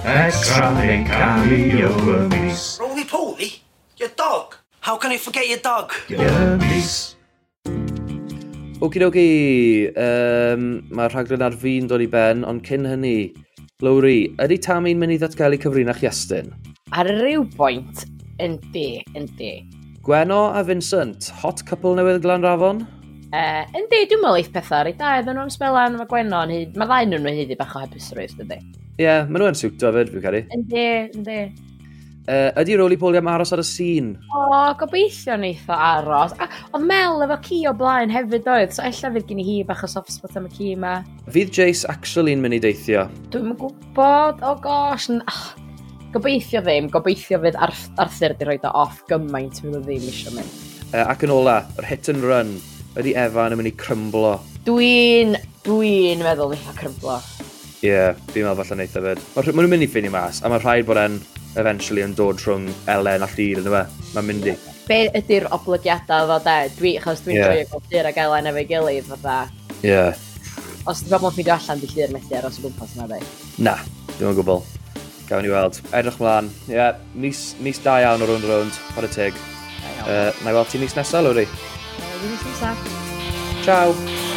Extra 0.05 0.69
thing 0.77 1.05
can 1.05 1.49
be 1.49 1.77
your 1.77 2.27
mis. 2.29 2.79
Roly-poly? 2.81 3.51
Your 3.97 4.09
dog? 4.15 4.55
How 4.81 4.97
can 4.97 5.11
I 5.11 5.17
forget 5.17 5.47
your 5.49 5.59
dog? 5.59 5.93
Your 6.07 6.57
mis. 6.57 7.15
Okidoki, 8.79 9.89
um, 9.99 10.69
mae 10.95 11.09
rhaglen 11.11 11.43
ar 11.43 11.57
fi'n 11.59 11.89
dod 11.89 11.99
i 11.99 12.07
ben, 12.07 12.45
ond 12.47 12.63
cyn 12.63 12.87
hynny, 12.87 13.33
Lowry, 13.83 14.29
ydy 14.39 14.55
Tammy'n 14.63 15.01
mynd 15.01 15.17
i 15.17 15.19
ddatgelu 15.19 15.59
cyfrinach 15.59 15.99
Iestyn? 16.05 16.53
ar 16.95 17.09
ryw 17.19 17.43
bwynt, 17.55 18.05
yndi, 18.41 19.03
yndi. 19.17 19.51
Gweno 20.05 20.47
a 20.55 20.63
Vincent, 20.65 21.29
hot 21.41 21.61
couple 21.67 21.93
newydd 21.97 22.23
Glanrafon? 22.23 22.81
Uh, 23.29 23.61
yndi, 23.77 24.05
dwi'n 24.09 24.23
meddwl 24.23 24.39
eith 24.39 24.51
pethau 24.55 24.79
ar 24.81 24.89
ei 24.89 24.97
da, 24.97 25.17
iddyn 25.21 25.37
nhw'n 25.37 25.53
smelan, 25.53 25.99
mae 25.99 26.09
Gweno, 26.09 26.43
mae 26.49 26.65
ddau 26.73 27.09
nhw'n 27.11 27.25
nhw 27.27 27.35
hyddi 27.43 27.57
bach 27.59 27.75
o 27.77 27.83
hebusrwydd, 27.83 28.37
dydy. 28.39 28.61
Ie, 28.97 29.05
yeah, 29.05 29.27
maen 29.29 29.45
nhw'n 29.45 29.59
siwto 29.59 29.91
fyd, 29.93 30.09
fi'n 30.15 30.23
caru. 30.23 30.45
Yndi, 30.55 30.85
yndi. 31.13 31.41
Uh, 32.29 32.51
ydy 32.61 32.75
Roli 32.77 32.97
Poli 33.01 33.17
am 33.17 33.29
aros 33.31 33.53
ar 33.55 33.61
y 33.61 33.65
sîn? 33.65 34.09
O, 34.37 34.49
gobeithio 34.77 35.37
neitho 35.41 35.73
aros. 35.73 36.35
A, 36.37 36.49
oedd 36.73 36.89
Mel 36.89 37.23
efo 37.25 37.39
ci 37.45 37.63
o 37.69 37.73
blaen 37.77 38.13
hefyd 38.13 38.49
oedd, 38.49 38.75
so 38.75 38.85
ella 38.85 39.13
fydd 39.15 39.29
gen 39.29 39.41
i 39.41 39.45
hi 39.47 39.55
bach 39.65 39.85
o 39.85 39.89
soft 39.89 40.13
spot 40.13 40.37
am 40.37 40.49
y 40.49 40.53
ci 40.53 40.73
yma. 40.75 40.99
Fydd 41.29 41.53
Jace 41.57 41.89
actually'n 41.89 42.41
mynd 42.43 42.59
i 42.59 42.61
deithio? 42.65 43.07
Dwi'n 43.33 43.55
gwybod, 43.57 44.43
o 44.45 44.51
oh 44.51 44.61
gosh, 44.61 45.09
oh, 45.21 45.41
Gobeithio 46.09 46.63
ddim, 46.65 46.87
gobeithio 46.89 47.37
fydd 47.43 47.57
Arthur 47.61 48.33
di 48.39 48.45
roed 48.47 48.63
o 48.65 48.69
off 48.81 49.03
gymaint 49.11 49.59
fydd 49.61 49.75
o 49.77 49.81
ddim 49.83 50.07
eisiau 50.09 50.33
mynd. 50.33 50.53
Uh, 50.89 51.03
ac 51.03 51.21
yn 51.27 51.33
ola, 51.35 51.59
yr 51.77 51.85
hit 51.85 52.09
and 52.09 52.23
run 52.25 52.55
ydy 52.97 53.11
Evan 53.13 53.53
yn 53.53 53.59
mynd 53.59 53.69
i 53.69 53.73
crymblo. 53.77 54.31
Dwi'n, 54.65 55.35
dwi'n 55.67 56.23
meddwl 56.25 56.55
eich 56.55 56.71
crymblo. 56.79 57.19
Ie, 57.83 57.91
yeah, 57.91 58.17
fi'n 58.33 58.47
meddwl 58.47 58.57
falle 58.63 58.79
wneud 58.79 58.97
hefyd. 58.97 59.21
Mae 59.35 59.51
nhw'n 59.51 59.69
mynd 59.75 59.85
i 59.85 59.89
ffini 59.91 60.09
mas, 60.15 60.39
a 60.41 60.49
mae'n 60.49 60.63
rhaid 60.63 60.87
bod 60.89 60.97
e'n 61.03 61.19
eventually 61.61 62.07
yn 62.07 62.17
dod 62.17 62.41
rhwng 62.41 62.65
Elen 62.89 63.27
a 63.27 63.29
Llyr, 63.35 63.61
ynddo 63.61 63.75
fe? 63.77 63.83
Mae'n 64.15 64.29
mynd 64.31 64.49
i. 64.49 64.57
Be 64.89 64.99
ydy'r 65.21 65.45
oblygiadau 65.59 66.25
fo 66.33 66.39
de? 66.49 66.57
Dwi, 66.79 66.95
chos 67.05 67.21
dwi'n 67.27 67.37
yeah. 67.37 67.53
joio 67.53 67.69
gweld 67.75 67.93
Llyr 67.93 68.09
ac 68.09 68.19
Elen 68.25 68.49
efo'i 68.49 68.65
gilydd, 68.73 69.13
fatha. 69.13 69.37
Ie. 69.83 69.93
Yeah. 69.93 70.25
Os 70.89 71.05
dwi'n 71.05 71.19
meddwl 71.19 71.37
fi'n 71.37 71.55
allan, 71.59 71.85
di 71.85 71.93
Llyr 71.93 72.17
methu 72.17 72.41
aros 72.41 72.57
o 72.57 72.65
gwmpas 72.65 72.97
yna, 72.97 73.09
dwi. 73.13 73.21
Na, 73.61 73.77
dwi'n 74.17 74.41
gwybod. 74.41 74.78
Gawn 75.29 75.45
ni 75.45 75.51
weld. 75.53 75.81
Edrych 75.93 76.17
mlaen. 76.19 76.49
Ie, 76.67 76.73
yeah, 76.73 76.95
mis, 77.13 77.53
mis 77.61 77.81
da 77.85 77.99
iawn 78.01 78.25
o 78.25 78.29
rownd 78.29 78.47
rownd. 78.49 78.81
Pod 78.95 79.05
y 79.05 79.11
teg. 79.13 79.37
Uh, 80.07 80.31
na 80.43 80.49
i 80.49 80.57
weld 80.57 80.73
ti 80.73 80.81
mis 80.81 80.97
nesaf, 80.97 81.21
Lwri. 81.25 81.45
Uh, 81.45 82.17
mis 82.25 82.49
nesaf. 82.49 82.89
Ciao. 83.67 84.28